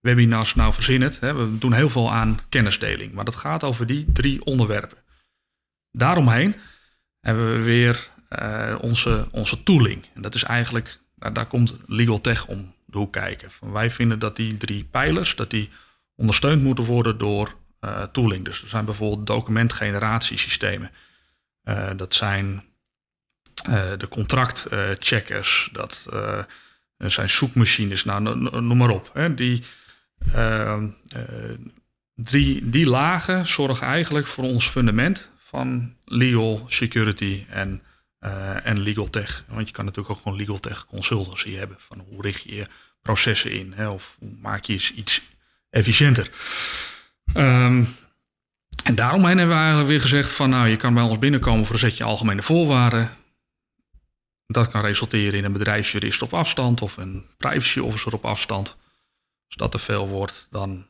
webinars, 0.00 0.54
nou 0.54 0.72
verzin 0.72 1.02
het. 1.02 1.20
hè. 1.20 1.34
We 1.34 1.58
doen 1.58 1.72
heel 1.72 1.90
veel 1.90 2.12
aan 2.12 2.38
kennisdeling, 2.48 3.12
maar 3.12 3.24
dat 3.24 3.34
gaat 3.36 3.64
over 3.64 3.86
die 3.86 4.04
drie 4.12 4.44
onderwerpen. 4.44 4.98
Daaromheen 5.96 6.54
hebben 7.20 7.52
we 7.56 7.62
weer 7.62 8.08
eh, 8.28 8.74
onze, 8.80 9.28
onze 9.30 9.62
tooling. 9.62 10.06
En 10.14 10.22
dat 10.22 10.34
is 10.34 10.42
eigenlijk, 10.42 10.98
nou, 11.16 11.32
daar 11.32 11.46
komt 11.46 11.76
legal 11.86 12.20
tech 12.20 12.46
om 12.46 12.74
de 12.86 12.98
hoek 12.98 13.12
kijken. 13.12 13.50
Wij 13.60 13.90
vinden 13.90 14.18
dat 14.18 14.36
die 14.36 14.56
drie 14.56 14.84
pijlers, 14.84 15.36
dat 15.36 15.50
die 15.50 15.70
ondersteund 16.14 16.62
moeten 16.62 16.84
worden 16.84 17.18
door 17.18 17.54
eh, 17.80 18.02
tooling. 18.02 18.44
Dus 18.44 18.62
er 18.62 18.68
zijn 18.68 18.84
bijvoorbeeld 18.84 19.26
documentgeneratiesystemen. 19.26 20.90
Eh, 21.62 21.90
dat 21.96 22.14
zijn 22.14 22.64
de 23.98 24.06
contractcheckers, 24.10 25.68
dat 25.72 26.06
zijn 26.96 27.30
zoekmachines, 27.30 28.04
nou, 28.04 28.22
no- 28.22 28.34
no- 28.34 28.60
noem 28.60 28.76
maar 28.76 28.90
op. 28.90 29.10
Hè. 29.12 29.34
Die, 29.34 29.62
eh, 30.32 30.72
eh, 30.72 30.82
drie, 32.14 32.68
die 32.68 32.86
lagen 32.86 33.46
zorgen 33.46 33.86
eigenlijk 33.86 34.26
voor 34.26 34.44
ons 34.44 34.68
fundament 34.68 35.30
van 35.54 35.94
legal, 36.04 36.64
security 36.68 37.44
en, 37.48 37.82
eh, 38.18 38.66
en 38.66 38.78
legal 38.78 39.10
tech. 39.10 39.44
Want 39.48 39.66
je 39.66 39.74
kan 39.74 39.84
natuurlijk 39.84 40.14
ook 40.14 40.22
gewoon 40.22 40.38
legal 40.38 40.60
tech 40.60 40.86
consultancy 40.86 41.54
hebben. 41.54 41.76
Van 41.80 42.04
hoe 42.08 42.22
richt 42.22 42.42
je 42.42 42.54
je 42.54 42.66
processen 43.02 43.52
in? 43.52 43.72
Hè? 43.76 43.88
Of 43.88 44.16
hoe 44.18 44.32
maak 44.40 44.64
je 44.64 44.72
iets, 44.72 45.22
efficiënter? 45.70 46.30
Ehm, 47.34 47.84
en 48.84 48.94
daaromheen 48.94 49.38
hebben 49.38 49.56
we 49.56 49.62
eigenlijk 49.62 49.88
weer 49.88 50.00
gezegd 50.00 50.32
van 50.32 50.50
nou, 50.50 50.68
je 50.68 50.76
kan 50.76 50.94
bij 50.94 51.02
ons 51.02 51.18
binnenkomen 51.18 51.64
voor 51.64 51.74
een 51.74 51.80
setje 51.80 52.04
algemene 52.04 52.42
voorwaarden. 52.42 53.10
Dat 54.46 54.68
kan 54.68 54.80
resulteren 54.80 55.38
in 55.38 55.44
een 55.44 55.52
bedrijfsjurist 55.52 56.22
op 56.22 56.34
afstand 56.34 56.82
of 56.82 56.96
een 56.96 57.26
privacy 57.36 57.78
officer 57.78 58.14
op 58.14 58.24
afstand. 58.24 58.76
Als 59.46 59.56
dat 59.56 59.70
te 59.70 59.78
veel 59.78 60.08
wordt, 60.08 60.48
dan 60.50 60.86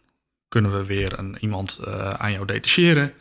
kunnen 0.48 0.78
we 0.78 0.84
weer 0.84 1.18
een, 1.18 1.36
iemand 1.40 1.78
eh, 1.78 2.10
aan 2.10 2.32
jou 2.32 2.46
detacheren. 2.46 3.14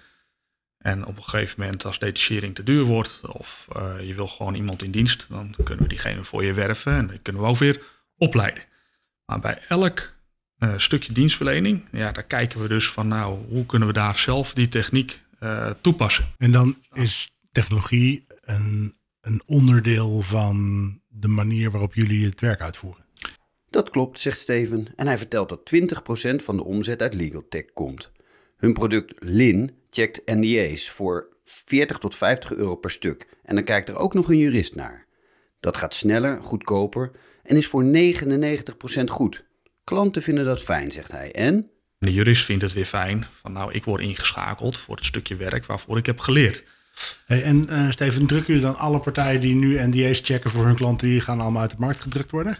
En 0.83 1.05
op 1.05 1.17
een 1.17 1.23
gegeven 1.23 1.59
moment, 1.59 1.85
als 1.85 1.99
detachering 1.99 2.55
te 2.55 2.63
duur 2.63 2.83
wordt, 2.83 3.21
of 3.27 3.67
eh, 3.75 4.07
je 4.07 4.13
wil 4.13 4.27
gewoon 4.27 4.55
iemand 4.55 4.83
in 4.83 4.91
dienst, 4.91 5.25
dan 5.29 5.55
kunnen 5.63 5.83
we 5.83 5.89
diegene 5.89 6.23
voor 6.23 6.43
je 6.43 6.53
werven 6.53 6.93
en 6.93 7.07
dan 7.07 7.21
kunnen 7.21 7.41
we 7.41 7.47
ook 7.47 7.57
weer 7.57 7.81
opleiden. 8.17 8.63
Maar 9.25 9.39
bij 9.39 9.61
elk 9.67 10.13
eh, 10.57 10.73
stukje 10.77 11.13
dienstverlening, 11.13 11.83
ja, 11.91 12.11
daar 12.11 12.23
kijken 12.23 12.61
we 12.61 12.67
dus 12.67 12.89
van, 12.89 13.07
nou, 13.07 13.39
hoe 13.49 13.65
kunnen 13.65 13.87
we 13.87 13.93
daar 13.93 14.17
zelf 14.17 14.53
die 14.53 14.69
techniek 14.69 15.21
eh, 15.39 15.69
toepassen? 15.81 16.25
En 16.37 16.51
dan 16.51 16.77
is 16.93 17.31
technologie 17.51 18.25
een, 18.41 18.95
een 19.21 19.41
onderdeel 19.45 20.21
van 20.21 20.99
de 21.07 21.27
manier 21.27 21.71
waarop 21.71 21.93
jullie 21.93 22.25
het 22.25 22.41
werk 22.41 22.61
uitvoeren. 22.61 23.05
Dat 23.69 23.89
klopt, 23.89 24.19
zegt 24.19 24.39
Steven. 24.39 24.87
En 24.95 25.07
hij 25.07 25.17
vertelt 25.17 25.49
dat 25.49 25.71
20% 25.75 26.43
van 26.43 26.57
de 26.57 26.63
omzet 26.63 27.01
uit 27.01 27.13
legal 27.13 27.45
tech 27.49 27.65
komt. 27.73 28.11
Hun 28.63 28.73
product 28.73 29.13
Lin 29.19 29.71
checkt 29.89 30.21
NDA's 30.25 30.89
voor 30.89 31.27
40 31.45 31.97
tot 31.97 32.15
50 32.15 32.53
euro 32.53 32.75
per 32.75 32.91
stuk. 32.91 33.27
En 33.43 33.55
dan 33.55 33.63
kijkt 33.63 33.89
er 33.89 33.95
ook 33.95 34.13
nog 34.13 34.29
een 34.29 34.37
jurist 34.37 34.75
naar. 34.75 35.05
Dat 35.59 35.77
gaat 35.77 35.93
sneller, 35.93 36.41
goedkoper 36.41 37.11
en 37.43 37.57
is 37.57 37.67
voor 37.67 37.83
99% 37.83 39.03
goed. 39.05 39.43
Klanten 39.83 40.21
vinden 40.21 40.45
dat 40.45 40.63
fijn, 40.63 40.91
zegt 40.91 41.11
hij. 41.11 41.31
En 41.31 41.69
De 41.97 42.13
jurist 42.13 42.45
vindt 42.45 42.63
het 42.63 42.73
weer 42.73 42.85
fijn 42.85 43.25
van, 43.41 43.51
nou, 43.51 43.73
ik 43.73 43.85
word 43.85 44.01
ingeschakeld 44.01 44.77
voor 44.77 44.95
het 44.95 45.05
stukje 45.05 45.35
werk 45.35 45.65
waarvoor 45.65 45.97
ik 45.97 46.05
heb 46.05 46.19
geleerd. 46.19 46.63
Hey, 47.25 47.43
en 47.43 47.69
eh, 47.69 47.89
Steven, 47.89 48.27
drukken 48.27 48.53
jullie 48.53 48.69
dan 48.69 48.77
alle 48.77 48.99
partijen 48.99 49.41
die 49.41 49.55
nu 49.55 49.87
NDA's 49.87 50.21
checken 50.23 50.49
voor 50.49 50.65
hun 50.65 50.75
klanten, 50.75 51.07
die 51.07 51.21
gaan 51.21 51.39
allemaal 51.39 51.61
uit 51.61 51.71
de 51.71 51.77
markt 51.79 52.01
gedrukt 52.01 52.31
worden? 52.31 52.57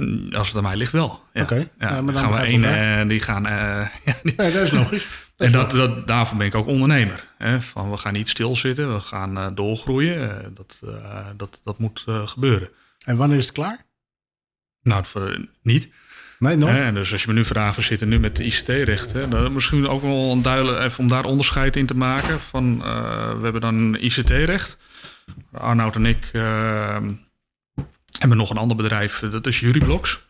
Mm, 0.00 0.34
Als 0.34 0.48
het 0.48 0.56
aan 0.56 0.62
mij 0.62 0.76
ligt 0.76 0.92
wel. 0.92 1.22
Ja. 1.32 1.42
Oké, 1.42 1.54
Ja, 1.54 1.64
ja, 1.78 2.00
maar 2.02 2.14
dan 2.14 2.22
gaan 2.22 2.32
we 2.32 2.38
één, 2.38 2.60
wel. 2.60 2.70
eh, 2.72 3.08
die 3.08 3.20
gaan, 3.20 3.46
eh, 3.46 3.52
ja, 4.04 4.14
die- 4.22 4.34
Nee, 4.36 4.52
dat 4.52 4.62
is 4.62 4.70
logisch. 4.70 5.06
Dat 5.36 5.46
En 5.46 5.52
dat, 5.52 5.70
dat, 5.70 6.06
daarvoor 6.06 6.38
ben 6.38 6.46
ik 6.46 6.54
ook 6.54 6.66
ondernemer. 6.66 7.24
Hè? 7.38 7.60
Van 7.60 7.90
we 7.90 7.96
gaan 7.96 8.12
niet 8.12 8.28
stilzitten, 8.28 8.94
we 8.94 9.00
gaan 9.00 9.38
eh, 9.38 9.46
doorgroeien. 9.54 10.52
Dat, 10.54 10.80
dat, 11.36 11.60
dat 11.64 11.78
moet 11.78 12.04
gebeuren. 12.24 12.68
En 13.04 13.16
wanneer 13.16 13.38
is 13.38 13.44
het 13.44 13.54
klaar? 13.54 13.78
Nou, 14.82 15.04
voor, 15.04 15.46
niet. 15.62 15.88
Nee, 16.38 16.56
nog? 16.56 16.92
Dus 16.92 17.12
als 17.12 17.22
je 17.22 17.28
me 17.28 17.34
nu 17.34 17.44
vraagt, 17.44 17.76
we 17.76 17.82
zitten 17.82 18.08
nu 18.08 18.18
met 18.20 18.36
de 18.36 18.44
ICT-recht. 18.44 19.12
Dan 19.30 19.52
misschien 19.52 19.88
ook 19.88 20.02
wel 20.02 20.32
een 20.32 20.42
duidelijk, 20.42 20.78
even 20.78 20.98
om 20.98 21.08
daar 21.08 21.24
onderscheid 21.24 21.76
in 21.76 21.86
te 21.86 21.94
maken. 21.96 22.40
Van, 22.40 22.78
we 22.78 23.40
hebben 23.42 23.60
dan 23.60 23.96
ICT-recht. 23.96 24.76
Arnoud 25.52 25.94
en 25.94 26.06
ik 26.06 26.28
eh, 26.32 26.96
hebben 28.18 28.36
nog 28.38 28.50
een 28.50 28.56
ander 28.56 28.76
bedrijf, 28.76 29.22
eh, 29.22 29.30
dat 29.30 29.46
is 29.46 29.60
Juryblox. 29.60 30.28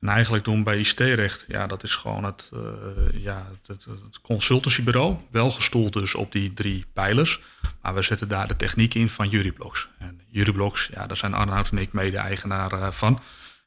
En 0.00 0.08
eigenlijk 0.08 0.44
doen 0.44 0.62
bij 0.62 0.78
ICT-recht, 0.78 1.44
ja, 1.48 1.66
dat 1.66 1.82
is 1.82 1.94
gewoon 1.94 2.24
het, 2.24 2.50
eh, 2.52 3.22
ja, 3.22 3.50
het, 3.66 3.86
consultancybureau. 4.22 5.16
Wel 5.30 5.50
gestoeld 5.50 5.92
dus 5.92 6.14
op 6.14 6.32
die 6.32 6.54
drie 6.54 6.86
pijlers. 6.92 7.40
Maar 7.82 7.94
we 7.94 8.02
zetten 8.02 8.28
daar 8.28 8.48
de 8.48 8.56
techniek 8.56 8.94
in 8.94 9.08
van 9.08 9.28
Juryblox. 9.28 9.88
En 9.98 10.20
Juryblox, 10.26 10.88
ja, 10.92 11.06
daar 11.06 11.16
zijn 11.16 11.34
Arnoud 11.34 11.70
en 11.70 11.78
ik 11.78 11.92
mede-eigenaar 11.92 12.72
eh, 12.72 12.90
van. 12.90 13.20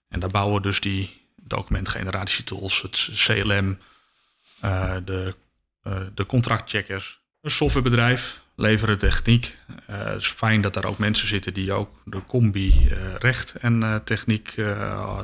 En 0.10 0.20
daar 0.20 0.30
bouwen 0.30 0.56
we 0.56 0.62
dus 0.62 0.80
die 0.80 1.22
documentgeneratietools, 1.42 2.82
het 2.82 3.10
CLM, 3.14 3.78
de, 5.06 5.36
de 6.14 6.26
contractcheckers. 6.26 7.20
Een 7.42 7.52
softwarebedrijf, 7.52 8.42
leveren 8.60 8.98
techniek. 8.98 9.58
Eh, 9.88 10.04
het 10.04 10.22
is 10.22 10.28
fijn 10.28 10.62
dat 10.62 10.74
daar 10.74 10.86
ook 10.86 10.98
mensen 10.98 11.28
zitten 11.28 11.54
die 11.54 11.74
ook 11.74 12.02
de 12.06 12.24
combi 12.24 12.88
eh, 12.88 13.16
recht 13.16 13.56
en 13.56 13.84
eh, 13.84 13.96
techniek, 13.96 14.56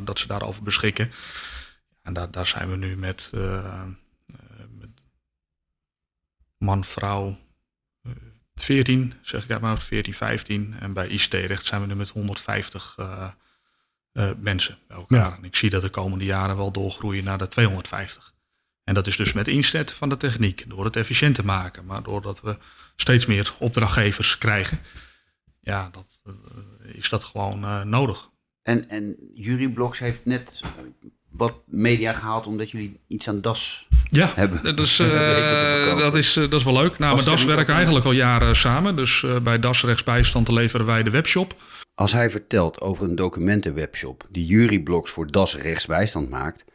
dat 0.03 0.19
ze 0.19 0.27
daarover 0.27 0.63
beschikken. 0.63 1.11
En 2.01 2.13
daar, 2.13 2.31
daar 2.31 2.47
zijn 2.47 2.69
we 2.69 2.75
nu 2.75 2.97
met, 2.97 3.29
met 4.79 4.89
man, 6.57 6.85
vrouw, 6.85 7.37
eh, 8.01 8.11
14, 8.55 9.13
zeg 9.21 9.43
ik 9.43 9.51
uit 9.51 9.61
mijn 9.61 9.73
hoofd, 9.73 9.87
14, 9.87 10.13
15. 10.13 10.75
En 10.79 10.93
bij 10.93 11.07
ICT-recht 11.07 11.65
zijn 11.65 11.81
we 11.81 11.87
nu 11.87 11.95
met 11.95 12.09
150 12.09 12.95
eh, 12.97 13.27
eh, 14.11 14.29
mensen 14.37 14.77
bij 14.87 14.97
elkaar. 14.97 15.29
Ja. 15.29 15.37
En 15.37 15.43
ik 15.43 15.55
zie 15.55 15.69
dat 15.69 15.81
de 15.81 15.89
komende 15.89 16.25
jaren 16.25 16.57
wel 16.57 16.71
doorgroeien 16.71 17.23
naar 17.23 17.37
de 17.37 17.47
250. 17.47 18.33
En 18.85 18.93
dat 18.93 19.07
is 19.07 19.17
dus 19.17 19.33
met 19.33 19.47
inzet 19.47 19.91
van 19.91 20.09
de 20.09 20.17
techniek, 20.17 20.63
door 20.67 20.85
het 20.85 20.95
efficiënt 20.95 21.35
te 21.35 21.45
maken. 21.45 21.85
Maar 21.85 22.03
doordat 22.03 22.41
we 22.41 22.57
steeds 22.95 23.25
meer 23.25 23.53
opdrachtgevers 23.59 24.37
krijgen, 24.37 24.79
ja, 25.61 25.89
dat, 25.91 26.21
uh, 26.27 26.33
is 26.95 27.09
dat 27.09 27.23
gewoon 27.23 27.63
uh, 27.63 27.83
nodig. 27.83 28.29
En, 28.61 28.89
en 28.89 29.15
Juryblogs 29.33 29.99
heeft 29.99 30.25
net 30.25 30.61
wat 31.29 31.53
media 31.65 32.13
gehaald 32.13 32.47
omdat 32.47 32.71
jullie 32.71 32.99
iets 33.07 33.27
aan 33.27 33.41
DAS 33.41 33.87
ja, 34.09 34.31
hebben. 34.35 34.63
Dat 34.63 34.79
is, 34.79 34.99
uh, 34.99 35.97
dat, 35.97 36.15
is, 36.15 36.33
dat 36.33 36.53
is 36.53 36.63
wel 36.63 36.73
leuk. 36.73 36.97
Nou, 36.97 37.15
met 37.15 37.25
DAS 37.25 37.45
werken 37.45 37.73
eigenlijk 37.73 38.05
al 38.05 38.11
jaren 38.11 38.55
samen. 38.55 38.95
Dus 38.95 39.25
bij 39.43 39.59
DAS 39.59 39.83
rechtsbijstand 39.83 40.47
leveren 40.47 40.85
wij 40.85 41.03
de 41.03 41.09
webshop. 41.09 41.55
Als 41.95 42.11
hij 42.11 42.29
vertelt 42.29 42.81
over 42.81 43.09
een 43.09 43.15
documentenwebshop 43.15 44.27
die 44.29 44.45
Juryblogs 44.45 45.11
voor 45.11 45.31
DAS 45.31 45.55
rechtsbijstand 45.55 46.29
maakt... 46.29 46.65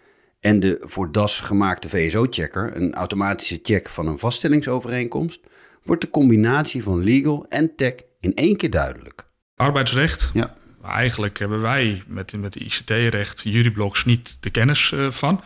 en 0.41 0.61
de 0.61 0.79
voor 0.81 1.13
DAS 1.13 1.41
gemaakte 1.41 1.89
VSO-checker, 1.89 2.77
een 2.77 2.95
automatische 2.95 3.61
check 3.63 3.89
van 3.89 4.07
een 4.07 4.19
vaststellingsovereenkomst... 4.19 5.41
wordt 5.83 6.03
de 6.03 6.11
combinatie 6.11 6.83
van 6.83 7.05
legal 7.05 7.47
en 7.49 7.77
tech 7.77 7.95
in 8.21 8.35
één 8.35 8.57
keer 8.57 8.71
duidelijk. 8.71 9.29
Arbeidsrecht, 9.55 10.31
ja. 10.33 10.59
Eigenlijk 10.85 11.39
hebben 11.39 11.61
wij 11.61 12.03
met, 12.07 12.33
met 12.33 12.57
ICT-recht, 12.57 13.41
juryblogs 13.45 14.05
niet 14.05 14.37
de 14.41 14.51
kennis 14.51 14.91
uh, 14.91 15.11
van. 15.11 15.45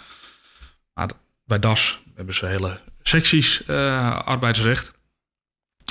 Maar 0.93 1.11
bij 1.45 1.59
DAS 1.59 2.03
hebben 2.15 2.35
ze 2.35 2.47
hele 2.47 2.81
secties 3.03 3.63
uh, 3.67 4.19
arbeidsrecht. 4.19 4.93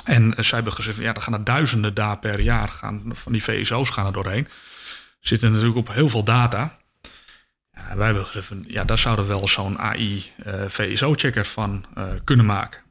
En 0.05 0.27
uh, 0.27 0.31
zij 0.36 0.55
hebben 0.55 0.74
gezegd, 0.74 0.98
ja, 0.98 1.13
er 1.13 1.22
gaan 1.22 1.33
er 1.33 1.43
duizenden 1.43 1.93
dagen 1.93 2.19
per 2.19 2.39
jaar 2.39 2.69
gaan, 2.69 3.01
van 3.05 3.31
die 3.31 3.43
VSO's 3.43 3.89
gaan 3.89 4.05
er 4.05 4.13
doorheen. 4.13 4.48
Zitten 5.19 5.51
natuurlijk 5.51 5.77
op 5.77 5.93
heel 5.93 6.10
veel 6.10 6.24
data. 6.24 6.77
Ja, 7.89 7.95
wij 7.95 8.05
hebben 8.05 8.25
gezegd, 8.25 8.51
ja, 8.67 8.83
daar 8.83 8.97
zouden 8.97 9.25
we 9.25 9.31
wel 9.31 9.47
zo'n 9.47 9.79
AI-VSO-checker 9.79 11.45
van 11.45 11.85
kunnen 12.23 12.45
maken. 12.45 12.81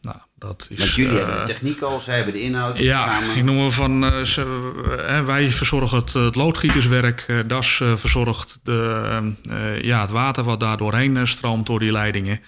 Nou, 0.00 0.16
dat 0.34 0.66
is, 0.70 0.78
Want 0.78 0.94
jullie 0.94 1.12
uh, 1.12 1.18
hebben 1.18 1.46
de 1.46 1.52
techniek 1.52 1.80
al, 1.80 2.00
zij 2.00 2.16
hebben 2.16 2.34
de 2.34 2.40
inhoud 2.40 2.78
ja, 2.78 3.04
samen. 3.04 3.36
ik 3.36 3.44
noem 3.44 3.70
van, 3.70 4.04
uh, 4.04 4.22
ze, 4.22 5.22
wij 5.26 5.50
verzorgen 5.50 5.98
het, 5.98 6.12
het 6.12 6.34
loodgieterswerk, 6.34 7.44
DAS 7.46 7.82
verzorgt 7.94 8.58
de, 8.62 9.78
ja, 9.82 10.00
het 10.00 10.10
water 10.10 10.44
wat 10.44 10.60
daar 10.60 10.76
doorheen 10.76 11.26
stroomt 11.26 11.66
door 11.66 11.78
die 11.78 11.92
leidingen. 11.92 12.40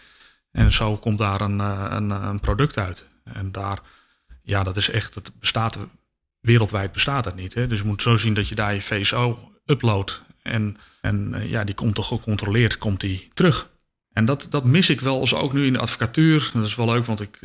En 0.50 0.72
zo 0.72 0.96
komt 0.96 1.18
daar 1.18 1.40
een, 1.40 1.58
een, 1.58 2.10
een, 2.10 2.40
product 2.40 2.78
uit. 2.78 3.04
En 3.24 3.52
daar, 3.52 3.78
ja, 4.42 4.62
dat 4.62 4.76
is 4.76 4.90
echt, 4.90 5.14
het 5.14 5.30
bestaat, 5.40 5.78
wereldwijd 6.40 6.92
bestaat 6.92 7.24
het 7.24 7.34
niet. 7.34 7.54
Hè? 7.54 7.66
Dus 7.66 7.78
je 7.78 7.84
moet 7.84 8.02
zo 8.02 8.16
zien 8.16 8.34
dat 8.34 8.48
je 8.48 8.54
daar 8.54 8.74
je 8.74 8.82
VSO 8.82 9.52
uploadt 9.66 10.22
en, 10.44 10.76
en 11.00 11.48
ja, 11.48 11.64
die 11.64 11.74
komt 11.74 11.94
toch 11.94 12.08
gecontroleerd, 12.08 12.78
komt 12.78 13.00
die 13.00 13.30
terug. 13.34 13.70
En 14.12 14.24
dat, 14.24 14.46
dat 14.50 14.64
mis 14.64 14.90
ik 14.90 15.00
wel 15.00 15.20
eens 15.20 15.34
ook 15.34 15.52
nu 15.52 15.66
in 15.66 15.72
de 15.72 15.78
advocatuur. 15.78 16.50
Dat 16.54 16.64
is 16.64 16.74
wel 16.74 16.86
leuk, 16.86 17.06
want 17.06 17.20
ik 17.20 17.38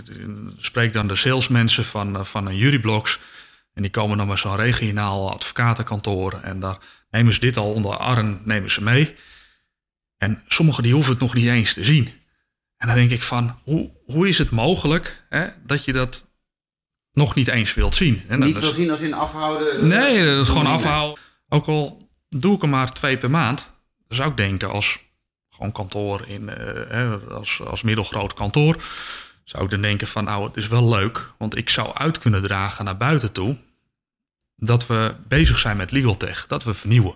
spreek 0.57 0.93
dan 0.93 1.07
de 1.07 1.15
salesmensen 1.15 1.83
van, 1.83 2.25
van 2.25 2.45
een 2.45 2.57
juryblogs. 2.57 3.19
En 3.73 3.81
die 3.81 3.91
komen 3.91 4.17
dan 4.17 4.27
met 4.27 4.39
zo'n 4.39 4.55
regionaal 4.55 5.31
advocatenkantoor. 5.31 6.39
En 6.43 6.59
daar 6.59 6.77
nemen 7.09 7.33
ze 7.33 7.39
dit 7.39 7.57
al 7.57 7.73
onder 7.73 7.97
arm, 7.97 8.41
nemen 8.43 8.71
ze 8.71 8.83
mee. 8.83 9.15
En 10.17 10.43
sommigen 10.47 10.83
die 10.83 10.93
hoeven 10.93 11.11
het 11.11 11.21
nog 11.21 11.33
niet 11.33 11.47
eens 11.47 11.73
te 11.73 11.83
zien. 11.83 12.09
En 12.77 12.87
dan 12.87 12.95
denk 12.95 13.11
ik 13.11 13.23
van, 13.23 13.59
hoe, 13.63 13.91
hoe 14.05 14.27
is 14.27 14.37
het 14.37 14.49
mogelijk 14.49 15.25
hè, 15.29 15.47
dat 15.65 15.85
je 15.85 15.93
dat 15.93 16.25
nog 17.11 17.35
niet 17.35 17.47
eens 17.47 17.73
wilt 17.73 17.95
zien? 17.95 18.23
En 18.27 18.39
niet 18.39 18.59
wil 18.59 18.73
zien 18.73 18.89
als 18.89 19.01
in 19.01 19.13
afhouden? 19.13 19.87
Nee, 19.87 20.25
dat 20.25 20.41
is 20.41 20.47
gewoon 20.47 20.65
afhouden. 20.65 21.23
Ook 21.49 21.65
al 21.65 22.08
doe 22.29 22.55
ik 22.55 22.61
er 22.61 22.69
maar 22.69 22.93
twee 22.93 23.17
per 23.17 23.29
maand. 23.29 23.71
Zou 24.07 24.29
ik 24.29 24.37
denken 24.37 24.69
als 24.69 24.99
gewoon 25.49 25.71
kantoor 25.71 26.27
in, 26.27 26.49
uh, 26.91 27.27
als, 27.29 27.61
als 27.61 27.81
middelgroot 27.81 28.33
kantoor, 28.33 28.83
zou 29.43 29.63
ik 29.63 29.69
dan 29.69 29.81
denken 29.81 30.07
van 30.07 30.23
nou, 30.23 30.47
het 30.47 30.57
is 30.57 30.67
wel 30.67 30.89
leuk, 30.89 31.31
want 31.37 31.57
ik 31.57 31.69
zou 31.69 31.93
uit 31.93 32.19
kunnen 32.19 32.43
dragen 32.43 32.85
naar 32.85 32.97
buiten 32.97 33.31
toe 33.31 33.57
dat 34.55 34.87
we 34.87 35.15
bezig 35.27 35.59
zijn 35.59 35.77
met 35.77 35.91
legal 35.91 36.17
tech, 36.17 36.47
dat 36.47 36.63
we 36.63 36.73
vernieuwen. 36.73 37.15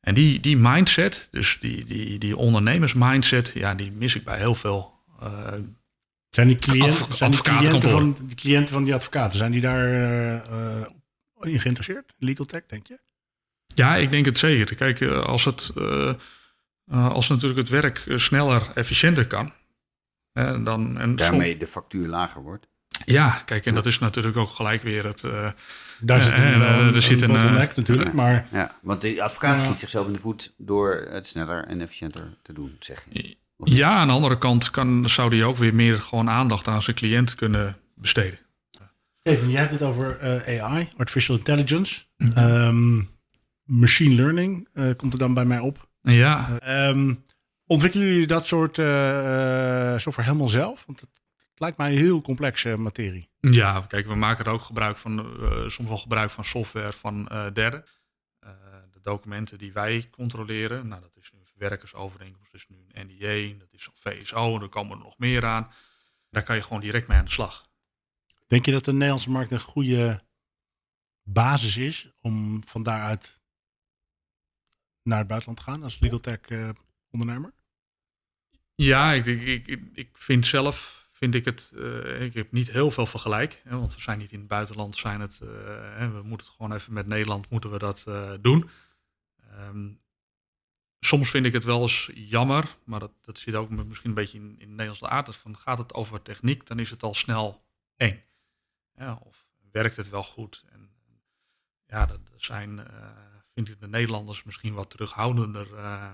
En 0.00 0.14
die, 0.14 0.40
die 0.40 0.56
mindset, 0.56 1.28
dus 1.30 1.58
die, 1.60 1.84
die, 1.84 2.18
die 2.18 2.36
ondernemers-mindset, 2.36 3.50
ja, 3.54 3.74
die 3.74 3.92
mis 3.92 4.14
ik 4.14 4.24
bij 4.24 4.38
heel 4.38 4.54
veel. 4.54 4.92
Uh, 5.22 5.28
zijn 6.28 6.46
die, 6.46 6.56
cliënt, 6.56 7.06
zijn 7.10 7.30
die 7.30 7.42
cliënten, 7.42 7.90
van, 7.90 8.16
die 8.20 8.36
cliënten 8.36 8.74
van 8.74 8.84
die 8.84 8.94
advocaten, 8.94 9.38
zijn 9.38 9.52
die 9.52 9.60
daar 9.60 9.88
uh, 9.90 10.86
in 11.40 11.60
geïnteresseerd? 11.60 12.14
Legal 12.18 12.44
tech, 12.44 12.62
denk 12.66 12.86
je? 12.86 12.98
Ja, 13.74 13.96
ik 13.96 14.10
denk 14.10 14.24
het 14.24 14.38
zeker. 14.38 14.76
Kijk, 14.76 15.02
als 15.02 15.44
het 15.44 15.72
uh, 16.92 17.10
als 17.10 17.28
natuurlijk 17.28 17.58
het 17.58 17.68
werk 17.68 18.04
sneller, 18.14 18.70
efficiënter 18.74 19.26
kan. 19.26 19.52
Uh, 20.32 20.64
dan, 20.64 20.98
en 20.98 21.16
Daarmee 21.16 21.50
som... 21.50 21.58
de 21.58 21.66
factuur 21.66 22.08
lager 22.08 22.42
wordt. 22.42 22.66
Ja, 23.04 23.42
kijk, 23.44 23.66
en 23.66 23.74
dat 23.74 23.86
is 23.86 23.98
natuurlijk 23.98 24.36
ook 24.36 24.50
gelijk 24.50 24.82
weer 24.82 25.04
het. 25.04 25.22
Uh, 25.22 25.50
Daar 26.00 26.20
zit 26.20 26.32
een, 26.36 26.62
er 26.94 27.02
zit 27.02 27.22
een 27.22 27.28
bottleneck 27.28 27.76
natuurlijk, 27.76 28.12
maar. 28.12 28.48
Ja, 28.52 28.78
want 28.82 29.00
de 29.00 29.22
advocaat 29.22 29.60
schiet 29.60 29.80
zichzelf 29.80 30.06
in 30.06 30.12
de 30.12 30.18
voet 30.18 30.54
door 30.56 31.06
het 31.10 31.26
sneller 31.26 31.64
en 31.64 31.80
efficiënter 31.80 32.36
te 32.42 32.52
doen, 32.52 32.76
zeg 32.78 33.06
je. 33.10 33.36
Ja, 33.64 33.90
aan 33.90 34.06
de 34.06 34.12
andere 34.12 34.38
kant 34.38 34.70
kan, 34.70 35.08
zou 35.08 35.30
die 35.30 35.44
ook 35.44 35.56
weer 35.56 35.74
meer 35.74 36.00
gewoon 36.00 36.30
aandacht 36.30 36.68
aan 36.68 36.82
zijn 36.82 36.96
cliënt 36.96 37.34
kunnen 37.34 37.76
besteden. 37.94 38.38
Steven, 39.20 39.50
jij 39.50 39.60
hebt 39.60 39.72
het 39.72 39.82
over 39.82 40.20
AI, 40.46 40.88
artificial 40.96 41.36
intelligence. 41.36 42.02
Mm 42.16 42.30
-hmm. 42.30 42.44
um, 42.44 43.13
machine 43.64 44.14
learning 44.14 44.68
komt 44.96 45.12
er 45.12 45.18
dan 45.18 45.34
bij 45.34 45.44
mij 45.44 45.58
op. 45.58 45.88
Ja. 46.02 46.58
Um, 46.88 47.24
ontwikkelen 47.66 48.06
jullie 48.06 48.26
dat 48.26 48.46
soort 48.46 48.78
uh, 48.78 49.98
software 49.98 50.28
helemaal 50.28 50.48
zelf? 50.48 50.84
Want 50.86 51.00
het, 51.00 51.10
het, 51.36 51.60
lijkt 51.60 51.76
mij 51.76 51.92
een 51.92 51.98
heel 51.98 52.22
complexe 52.22 52.76
materie. 52.76 53.28
Ja, 53.40 53.80
kijk, 53.80 54.06
we 54.06 54.14
maken 54.14 54.44
er 54.44 54.52
ook 54.52 54.62
gebruik 54.62 54.96
van, 54.96 55.26
soms 55.66 55.88
wel 55.88 55.98
gebruik 55.98 56.30
van 56.30 56.44
software 56.44 56.92
van 56.92 57.24
derden. 57.52 57.84
de 58.92 59.00
documenten 59.02 59.58
die 59.58 59.72
wij 59.72 60.08
controleren, 60.10 60.88
nou 60.88 61.00
dat 61.00 61.16
is 61.16 61.30
nu 61.32 61.40
verwerkersovereenkomst, 61.44 62.52
dat 62.52 62.60
is 62.60 62.66
nu 62.68 62.76
een 62.92 63.06
NDA, 63.06 63.58
dat 63.58 63.72
is 63.72 63.86
een 63.86 64.12
VSO, 64.12 64.54
en 64.54 64.62
er 64.62 64.68
komen 64.68 64.98
er 64.98 65.04
nog 65.04 65.18
meer 65.18 65.44
aan. 65.44 65.70
Daar 66.30 66.42
kan 66.42 66.56
je 66.56 66.62
gewoon 66.62 66.80
direct 66.80 67.08
mee 67.08 67.18
aan 67.18 67.24
de 67.24 67.30
slag. 67.30 67.68
Denk 68.46 68.66
je 68.66 68.72
dat 68.72 68.84
de 68.84 68.92
Nederlandse 68.92 69.30
markt 69.30 69.52
een 69.52 69.60
goede 69.60 70.22
basis 71.22 71.76
is 71.76 72.10
om 72.20 72.62
van 72.66 72.82
daaruit 72.82 73.42
naar 75.04 75.18
het 75.18 75.28
buitenland 75.28 75.60
gaan 75.60 75.82
als 75.82 75.98
legal 75.98 76.20
tech 76.20 76.48
uh, 76.48 76.68
ondernemer? 77.10 77.52
Ja, 78.74 79.12
ik, 79.12 79.26
ik, 79.26 79.66
ik, 79.92 80.18
vind 80.18 80.46
zelf, 80.46 81.08
vind 81.12 81.34
ik 81.34 81.44
het, 81.44 81.70
uh, 81.74 82.20
ik 82.20 82.34
heb 82.34 82.52
niet 82.52 82.70
heel 82.70 82.90
veel 82.90 83.06
vergelijk, 83.06 83.60
hè, 83.64 83.78
want 83.78 83.94
we 83.94 84.00
zijn 84.00 84.18
niet 84.18 84.32
in 84.32 84.38
het 84.38 84.48
buitenland, 84.48 84.96
zijn 84.96 85.20
het, 85.20 85.40
uh, 85.42 85.48
hè, 85.98 86.10
we 86.10 86.22
moeten 86.22 86.46
het 86.46 86.56
gewoon 86.56 86.72
even 86.72 86.92
met 86.92 87.06
Nederland, 87.06 87.50
moeten 87.50 87.70
we 87.70 87.78
dat 87.78 88.04
doen. 88.42 88.70
Um, 89.58 90.00
soms 91.00 91.30
vind 91.30 91.46
ik 91.46 91.52
het 91.52 91.64
wel 91.64 91.82
eens 91.82 92.10
jammer, 92.14 92.76
maar 92.84 93.00
dat, 93.00 93.12
dat 93.20 93.38
zit 93.38 93.54
ook 93.54 93.70
misschien 93.70 94.08
een 94.08 94.14
beetje 94.14 94.38
in, 94.38 94.50
in 94.50 94.58
de 94.58 94.66
Nederlandse 94.66 95.08
aard, 95.08 95.36
van 95.36 95.56
gaat 95.56 95.78
het 95.78 95.94
over 95.94 96.22
techniek, 96.22 96.66
dan 96.66 96.78
is 96.78 96.90
het 96.90 97.02
al 97.02 97.14
snel 97.14 97.64
eng. 97.96 98.24
Ja, 98.96 99.18
of 99.22 99.46
werkt 99.70 99.96
het 99.96 100.08
wel 100.08 100.24
goed? 100.24 100.64
En 100.70 100.90
ja, 101.86 102.06
dat 102.06 102.20
zijn 102.36 102.86
vind 103.54 103.68
ik 103.68 103.80
de 103.80 103.88
Nederlanders 103.88 104.44
misschien 104.44 104.74
wat 104.74 104.90
terughoudender 104.90 105.68
uh, 105.72 106.10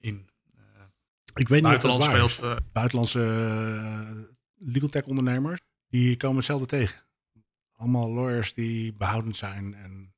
in. 0.00 0.28
Uh, 0.54 0.60
ik 1.34 1.48
weet 1.48 1.62
niet 1.62 1.84
of 1.84 2.04
speelt. 2.04 2.40
Uh, 2.42 2.56
Buitenlandse 2.72 3.20
legal 4.56 4.88
tech 4.88 5.04
ondernemers, 5.04 5.60
die 5.88 6.16
komen 6.16 6.36
hetzelfde 6.36 6.66
tegen. 6.66 7.02
Allemaal 7.76 8.10
lawyers 8.10 8.54
die 8.54 8.92
behoudend 8.92 9.36
zijn 9.36 9.74
en 9.74 10.14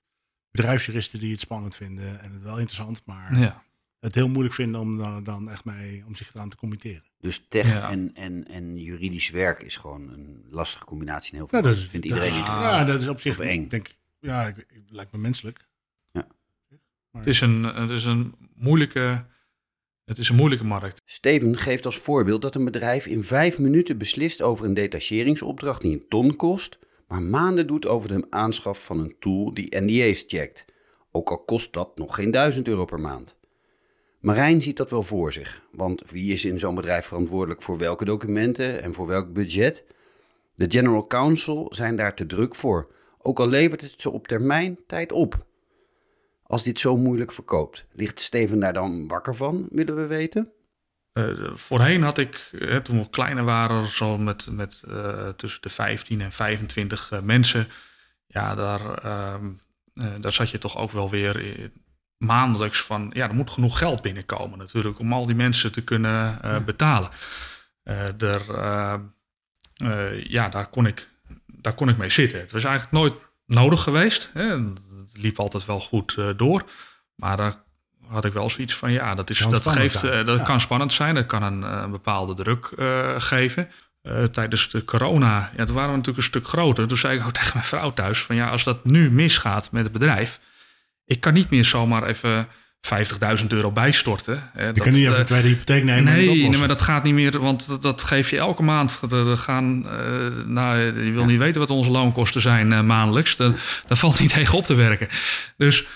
bedrijfsjuristen 0.50 1.18
die 1.18 1.32
het 1.32 1.40
spannend 1.40 1.76
vinden 1.76 2.20
en 2.20 2.32
het 2.32 2.42
wel 2.42 2.58
interessant, 2.58 3.02
maar 3.04 3.38
ja. 3.38 3.62
het 4.00 4.14
heel 4.14 4.28
moeilijk 4.28 4.54
vinden 4.54 4.80
om 4.80 4.98
dan, 4.98 5.24
dan 5.24 5.50
echt 5.50 5.64
mee, 5.64 6.04
om 6.06 6.14
zich 6.14 6.34
eraan 6.34 6.48
te 6.48 6.56
committeren. 6.56 7.04
Dus 7.18 7.46
tech 7.48 7.66
ja. 7.66 7.90
en, 7.90 8.14
en, 8.14 8.48
en 8.48 8.78
juridisch 8.78 9.30
werk 9.30 9.62
is 9.62 9.76
gewoon 9.76 10.08
een 10.08 10.44
lastige 10.48 10.84
combinatie 10.84 11.32
in 11.32 11.38
heel 11.38 11.48
veel. 11.48 11.58
Ja, 11.58 11.64
dat 11.64 11.76
is, 11.76 11.84
vindt 11.84 12.06
iedereen 12.06 12.34
niet. 12.34 12.46
Ja, 12.46 12.84
dat 12.84 13.00
is 13.00 13.08
op 13.08 13.20
zich 13.20 13.38
eng. 13.38 13.68
Denk, 13.68 13.94
ja, 14.18 14.46
ik, 14.46 14.56
ik, 14.56 14.82
lijkt 14.88 15.12
me 15.12 15.18
menselijk. 15.18 15.68
Het 17.12 17.26
is 17.26 17.40
een, 17.40 17.64
het 17.64 17.90
is 17.90 18.04
een 18.04 18.34
moeilijke. 18.54 19.24
Het 20.04 20.18
is 20.18 20.28
een 20.28 20.36
moeilijke 20.36 20.64
markt. 20.64 21.02
Steven 21.04 21.56
geeft 21.56 21.86
als 21.86 21.98
voorbeeld 21.98 22.42
dat 22.42 22.54
een 22.54 22.64
bedrijf 22.64 23.06
in 23.06 23.24
vijf 23.24 23.58
minuten 23.58 23.98
beslist 23.98 24.42
over 24.42 24.64
een 24.64 24.74
detacheringsopdracht 24.74 25.80
die 25.80 25.92
een 25.92 26.08
ton 26.08 26.36
kost, 26.36 26.78
maar 27.08 27.22
maanden 27.22 27.66
doet 27.66 27.86
over 27.86 28.08
de 28.08 28.26
aanschaf 28.30 28.84
van 28.84 28.98
een 28.98 29.16
tool 29.18 29.54
die 29.54 29.80
NDA's 29.80 30.24
checkt, 30.26 30.64
ook 31.10 31.30
al 31.30 31.38
kost 31.38 31.72
dat 31.72 31.98
nog 31.98 32.14
geen 32.14 32.30
duizend 32.30 32.68
euro 32.68 32.84
per 32.84 33.00
maand. 33.00 33.36
Marijn 34.20 34.62
ziet 34.62 34.76
dat 34.76 34.90
wel 34.90 35.02
voor 35.02 35.32
zich, 35.32 35.62
want 35.70 36.02
wie 36.10 36.32
is 36.32 36.44
in 36.44 36.58
zo'n 36.58 36.74
bedrijf 36.74 37.06
verantwoordelijk 37.06 37.62
voor 37.62 37.78
welke 37.78 38.04
documenten 38.04 38.82
en 38.82 38.94
voor 38.94 39.06
welk 39.06 39.32
budget? 39.32 39.84
De 40.54 40.70
General 40.70 41.06
Counsel 41.06 41.68
zijn 41.74 41.96
daar 41.96 42.14
te 42.14 42.26
druk 42.26 42.54
voor, 42.54 42.92
ook 43.18 43.40
al 43.40 43.48
levert 43.48 43.80
het 43.80 43.94
ze 44.00 44.10
op 44.10 44.28
termijn 44.28 44.78
tijd 44.86 45.12
op. 45.12 45.46
Als 46.52 46.62
dit 46.62 46.80
zo 46.80 46.96
moeilijk 46.96 47.32
verkoopt, 47.32 47.84
ligt 47.92 48.20
Steven 48.20 48.60
daar 48.60 48.72
dan 48.72 49.08
wakker 49.08 49.34
van, 49.36 49.68
willen 49.70 49.96
we 49.96 50.06
weten? 50.06 50.52
voorheen 51.54 52.02
had 52.02 52.18
ik, 52.18 52.50
toen 52.82 52.98
we 52.98 53.10
kleiner 53.10 53.44
waren, 53.44 53.88
zo 53.88 54.18
met, 54.18 54.46
met 54.50 54.82
tussen 55.36 55.62
de 55.62 55.68
15 55.68 56.20
en 56.20 56.32
25 56.32 57.20
mensen. 57.22 57.68
Ja, 58.26 58.54
daar, 58.54 58.98
ehm, 58.98 59.50
daar 60.20 60.32
zat 60.32 60.50
je 60.50 60.58
toch 60.58 60.76
ook 60.76 60.90
wel 60.90 61.10
weer 61.10 61.70
maandelijks 62.16 62.82
van, 62.82 63.10
ja, 63.14 63.28
er 63.28 63.34
moet 63.34 63.50
genoeg 63.50 63.78
geld 63.78 64.02
binnenkomen 64.02 64.58
natuurlijk 64.58 64.98
om 64.98 65.12
al 65.12 65.26
die 65.26 65.36
mensen 65.36 65.72
te 65.72 65.84
kunnen 65.84 66.40
betalen. 66.64 67.10
er, 68.18 68.44
ja, 70.28 70.48
daar 70.48 70.66
kon, 70.66 70.86
ik, 70.86 71.08
daar 71.46 71.74
kon 71.74 71.88
ik 71.88 71.96
mee 71.96 72.10
zitten. 72.10 72.40
Het 72.40 72.50
was 72.50 72.64
eigenlijk 72.64 72.94
nooit 72.94 73.14
nodig 73.54 73.82
geweest. 73.82 74.30
Hè. 74.32 74.44
Het 74.44 75.12
liep 75.12 75.38
altijd 75.38 75.66
wel 75.66 75.80
goed 75.80 76.16
door. 76.36 76.64
Maar 77.14 77.36
daar 77.36 77.62
had 78.06 78.24
ik 78.24 78.32
wel 78.32 78.50
zoiets 78.50 78.74
van, 78.74 78.92
ja, 78.92 79.14
dat, 79.14 79.30
is, 79.30 79.38
dat, 79.38 79.68
geeft, 79.68 80.04
uh, 80.04 80.26
dat 80.26 80.42
kan 80.42 80.60
spannend 80.60 80.92
zijn. 80.92 81.14
Dat 81.14 81.26
kan 81.26 81.42
een, 81.42 81.90
bepaalde 81.90 82.34
druk 82.34 82.72
uh, 82.78 83.08
geven. 83.18 83.70
tijdens 84.32 84.70
de 84.70 84.84
corona, 84.84 85.52
ja, 85.56 85.64
toen 85.64 85.74
waren 85.74 85.90
we 85.90 85.96
natuurlijk 85.96 86.24
een 86.24 86.30
stuk 86.30 86.48
groter. 86.48 86.88
Toen 86.88 86.96
zei 86.96 87.18
ik 87.18 87.24
ook 87.24 87.32
tegen 87.38 87.50
mijn 87.54 87.66
vrouw 87.66 87.92
thuis 87.92 88.22
van, 88.22 88.36
ja, 88.36 88.48
als 88.48 88.64
dat 88.64 88.84
nu 88.84 89.10
misgaat 89.10 89.70
met 89.70 89.82
het 89.82 89.92
bedrijf... 89.92 90.40
ik 91.04 91.20
kan 91.20 91.32
niet 91.32 91.50
meer 91.50 91.64
zomaar 91.64 92.02
even 92.02 92.48
50.000 93.40 93.46
euro 93.48 93.70
bijstorten. 93.70 94.50
Je 94.56 94.72
kan 94.72 94.92
niet 94.92 95.06
even 95.06 95.18
een 95.18 95.24
tweede 95.24 95.48
hypotheek 95.48 95.84
nemen. 95.84 96.04
Nee, 96.04 96.48
nee, 96.48 96.58
maar 96.58 96.68
dat 96.68 96.82
gaat 96.82 97.02
niet 97.02 97.14
meer, 97.14 97.40
want 97.40 97.68
dat, 97.68 97.82
dat 97.82 98.02
geef 98.02 98.30
je 98.30 98.38
elke 98.38 98.62
maand. 98.62 99.00
Er 99.10 99.36
gaan, 99.36 99.80
nou, 100.52 100.78
je 101.04 101.10
wil 101.10 101.24
niet 101.24 101.38
weten 101.38 101.60
wat 101.60 101.70
onze 101.70 101.90
loonkosten 101.90 102.40
zijn 102.40 102.86
maandelijks. 102.86 103.36
Dat, 103.36 103.56
dat 103.86 103.98
valt 103.98 104.20
niet 104.20 104.32
tegen 104.34 104.58
op 104.58 104.64
te 104.64 104.74
werken. 104.74 105.08
Dus 105.56 105.86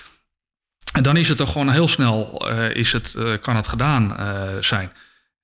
dan 1.03 1.17
is 1.17 1.29
het 1.29 1.37
toch 1.37 1.53
gewoon 1.53 1.71
heel 1.71 1.89
snel, 1.89 2.49
uh, 2.51 2.75
is 2.75 2.93
het, 2.93 3.15
uh, 3.19 3.33
kan 3.41 3.57
het 3.57 3.67
gedaan 3.67 4.17
uh, 4.21 4.63
zijn. 4.63 4.93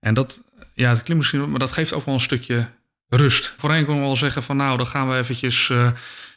En 0.01 0.15
dat, 0.15 0.41
ja, 0.75 0.89
het 0.89 1.03
klinkt 1.03 1.23
misschien, 1.23 1.51
maar 1.51 1.59
dat 1.59 1.73
geeft 1.73 1.93
ook 1.93 2.05
wel 2.05 2.15
een 2.15 2.21
stukje 2.21 2.67
rust. 3.09 3.55
Voorheen 3.57 3.85
kon 3.85 3.95
we 3.95 4.01
wel 4.01 4.17
zeggen 4.17 4.43
van 4.43 4.57
nou, 4.57 4.77
dan 4.77 4.87
gaan 4.87 5.09
we 5.09 5.17
eventjes 5.17 5.73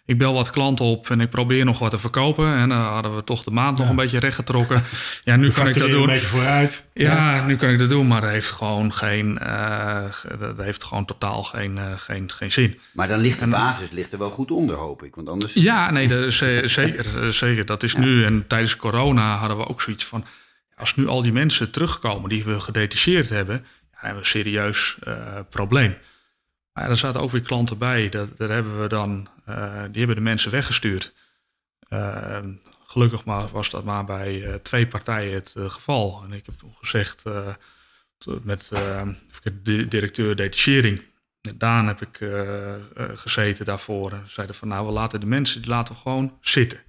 ik 0.05 0.17
bel 0.17 0.33
wat 0.33 0.49
klanten 0.49 0.85
op 0.85 1.09
en 1.09 1.21
ik 1.21 1.29
probeer 1.29 1.65
nog 1.65 1.79
wat 1.79 1.89
te 1.89 1.97
verkopen. 1.99 2.55
En 2.55 2.69
dan 2.69 2.77
hadden 2.77 3.15
we 3.15 3.23
toch 3.23 3.43
de 3.43 3.51
maand 3.51 3.77
nog 3.77 3.89
een 3.89 3.95
beetje 3.95 4.19
rechtgetrokken. 4.19 4.83
Ja, 5.23 5.35
nu 5.35 5.51
kan 5.51 5.67
ik 5.67 5.77
dat 5.77 5.91
doen. 5.91 6.01
een 6.01 6.07
beetje 6.07 6.25
vooruit. 6.25 6.85
Ja, 6.93 7.45
nu 7.45 7.55
kan 7.55 7.69
ik 7.69 7.79
dat 7.79 7.89
doen, 7.89 8.07
maar 8.07 8.21
dat 8.21 8.31
heeft 8.31 8.51
gewoon 8.51 8.93
geen, 8.93 9.39
uh, 9.43 10.03
dat 10.39 10.57
heeft 10.57 10.83
gewoon 10.83 11.05
totaal 11.05 11.43
geen, 11.43 11.75
uh, 11.75 11.83
geen, 11.97 12.31
geen 12.31 12.51
zin. 12.51 12.79
Maar 12.91 13.07
dan 13.07 13.19
ligt 13.19 13.39
de 13.39 13.47
basis 13.47 13.91
ligt 13.91 14.13
er 14.13 14.19
wel 14.19 14.29
goed 14.29 14.51
onder, 14.51 14.75
hoop 14.75 15.03
ik. 15.03 15.15
Want 15.15 15.29
anders... 15.29 15.53
Ja, 15.53 15.91
nee, 15.91 16.07
dat 16.07 16.19
is, 16.19 16.37
zeker, 16.63 17.33
zeker. 17.33 17.65
Dat 17.65 17.83
is 17.83 17.91
ja. 17.91 17.99
nu. 17.99 18.25
En 18.25 18.47
tijdens 18.47 18.75
corona 18.75 19.35
hadden 19.35 19.57
we 19.57 19.67
ook 19.67 19.81
zoiets 19.81 20.05
van, 20.05 20.25
als 20.75 20.95
nu 20.95 21.07
al 21.07 21.21
die 21.21 21.33
mensen 21.33 21.71
terugkomen 21.71 22.29
die 22.29 22.43
we 22.43 22.59
gedetacheerd 22.59 23.29
hebben, 23.29 23.55
ja, 23.55 23.61
dan 23.61 23.99
hebben 23.99 24.13
we 24.13 24.19
een 24.19 24.43
serieus 24.43 24.97
uh, 25.07 25.13
probleem. 25.49 25.95
Maar 26.73 26.89
er 26.89 26.97
zaten 26.97 27.21
ook 27.21 27.31
weer 27.31 27.41
klanten 27.41 27.77
bij. 27.77 28.09
Dat, 28.09 28.37
daar 28.37 28.49
hebben 28.49 28.81
we 28.81 28.87
dan, 28.87 29.27
die 29.91 29.97
hebben 29.97 30.15
de 30.15 30.21
mensen 30.21 30.51
weggestuurd. 30.51 31.13
Uh, 31.89 32.39
gelukkig 32.85 33.25
maar 33.25 33.47
was 33.47 33.69
dat 33.69 33.83
maar 33.83 34.05
bij 34.05 34.41
uh, 34.41 34.53
twee 34.53 34.87
partijen 34.87 35.33
het 35.33 35.53
geval. 35.55 36.23
En 36.23 36.33
ik 36.33 36.45
heb 36.45 36.55
toen 36.57 36.75
gezegd 36.79 37.23
met 38.41 38.69
de 39.63 39.87
directeur 39.87 40.35
detachering. 40.35 41.01
Daan 41.55 41.87
heb 41.87 42.01
ik 42.01 42.17
gezeten 42.95 43.65
daarvoor. 43.65 44.11
En 44.11 44.23
zeiden 44.27 44.55
van 44.55 44.67
nou, 44.67 44.85
we 44.85 44.91
laten 44.91 45.19
de 45.19 45.25
mensen 45.25 45.61
die 45.61 45.69
laten 45.69 45.93
we 45.93 45.99
gewoon 45.99 46.37
zitten. 46.41 46.79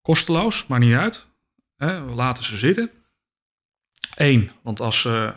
Kosteloos, 0.00 0.66
maar 0.66 0.78
niet 0.78 0.94
uit. 0.94 1.26
We 1.76 2.12
laten 2.14 2.44
ze 2.44 2.56
zitten. 2.56 2.90
Eén, 4.14 4.50
want 4.62 4.80
als 4.80 5.00
ze 5.00 5.34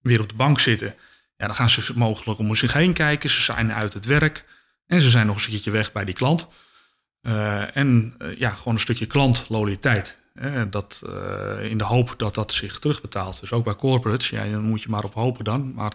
weer 0.00 0.20
op 0.20 0.28
de 0.28 0.34
bank 0.34 0.60
zitten 0.60 0.94
ja, 1.42 1.48
dan 1.48 1.56
gaan 1.56 1.70
ze 1.70 1.92
mogelijk 1.94 2.38
om 2.38 2.54
zich 2.54 2.72
heen 2.72 2.92
kijken. 2.92 3.30
Ze 3.30 3.40
zijn 3.40 3.72
uit 3.72 3.94
het 3.94 4.04
werk 4.04 4.44
en 4.92 5.00
ze 5.00 5.10
zijn 5.10 5.26
nog 5.26 5.34
een 5.34 5.42
stukje 5.42 5.70
weg 5.70 5.92
bij 5.92 6.04
die 6.04 6.14
klant. 6.14 6.48
Uh, 7.22 7.76
en 7.76 8.14
uh, 8.18 8.38
ja, 8.38 8.50
gewoon 8.50 8.74
een 8.74 8.80
stukje 8.80 9.06
klantloyaliteit. 9.06 10.16
Uh, 10.34 10.62
dat, 10.70 11.02
in 11.60 11.78
de 11.78 11.84
hoop 11.84 12.14
dat 12.16 12.34
dat 12.34 12.52
zich 12.52 12.78
terugbetaalt. 12.78 13.40
Dus 13.40 13.52
ook 13.52 13.64
bij 13.64 13.74
corporates, 13.74 14.30
ja, 14.30 14.44
dan 14.44 14.62
moet 14.62 14.82
je 14.82 14.88
maar 14.88 15.04
op 15.04 15.14
hopen 15.14 15.44
dan. 15.44 15.74
Maar 15.74 15.92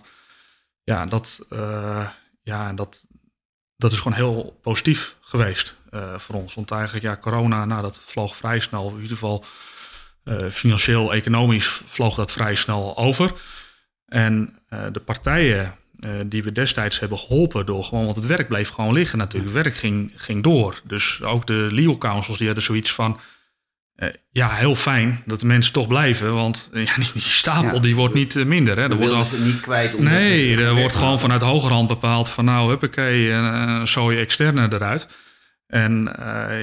ja, 0.84 1.06
dat, 1.06 1.40
ja, 2.44 2.74
dat, 2.74 3.06
dat 3.76 3.92
is 3.92 3.98
gewoon 3.98 4.18
heel 4.18 4.60
positief 4.62 5.16
geweest 5.22 5.76
voor 6.18 6.36
ons. 6.36 6.54
Want 6.54 6.72
eigenlijk, 6.72 7.06
ja, 7.06 7.18
corona, 7.18 7.66
nou, 7.66 7.82
dat 7.82 8.02
vloog 8.06 8.36
vrij 8.36 8.60
snel. 8.60 8.90
In 8.90 9.02
ieder 9.02 9.18
geval 9.18 9.46
financieel, 10.52 11.14
economisch 11.14 11.82
vloog 11.88 12.16
dat 12.16 12.32
vrij 12.32 12.56
snel 12.56 12.98
over. 12.98 13.34
En 14.06 14.60
de 14.92 15.02
partijen 15.06 15.76
uh, 16.06 16.12
die 16.26 16.44
we 16.44 16.52
destijds 16.52 17.00
hebben 17.00 17.18
geholpen 17.18 17.66
door 17.66 17.84
gewoon, 17.84 18.04
want 18.04 18.16
het 18.16 18.26
werk 18.26 18.48
bleef 18.48 18.70
gewoon 18.70 18.94
liggen 18.94 19.18
natuurlijk. 19.18 19.54
Het 19.54 19.64
werk 19.64 19.76
ging, 19.76 20.12
ging 20.16 20.44
door. 20.44 20.82
Dus 20.84 21.22
ook 21.24 21.48
de 21.48 21.68
legal 21.72 21.98
councils 21.98 22.38
die 22.38 22.46
hadden 22.46 22.66
zoiets 22.66 22.94
van, 22.94 23.20
uh, 23.96 24.10
ja, 24.32 24.50
heel 24.50 24.76
fijn 24.76 25.22
dat 25.26 25.40
de 25.40 25.46
mensen 25.46 25.74
toch 25.74 25.88
blijven, 25.88 26.34
want 26.34 26.70
ja, 26.74 26.96
die, 26.96 27.10
die 27.14 27.22
stapel 27.22 27.74
ja, 27.74 27.80
die 27.80 27.96
wordt 27.96 28.14
niet 28.14 28.46
minder. 28.46 28.78
Hè. 28.78 28.90
Er 28.90 28.96
wordt 28.96 29.14
al, 29.14 29.24
ze 29.24 29.40
niet 29.40 29.60
kwijt. 29.60 30.00
Nee, 30.00 30.58
er 30.58 30.76
wordt 30.76 30.96
gewoon 30.96 31.20
vanuit 31.20 31.42
hogerhand 31.42 31.88
bepaald 31.88 32.30
van 32.30 32.46
nou, 32.46 32.70
huppakee, 32.70 33.32
zo 33.88 34.12
je 34.12 34.20
externe 34.20 34.68
eruit. 34.74 35.08
En 35.68 36.16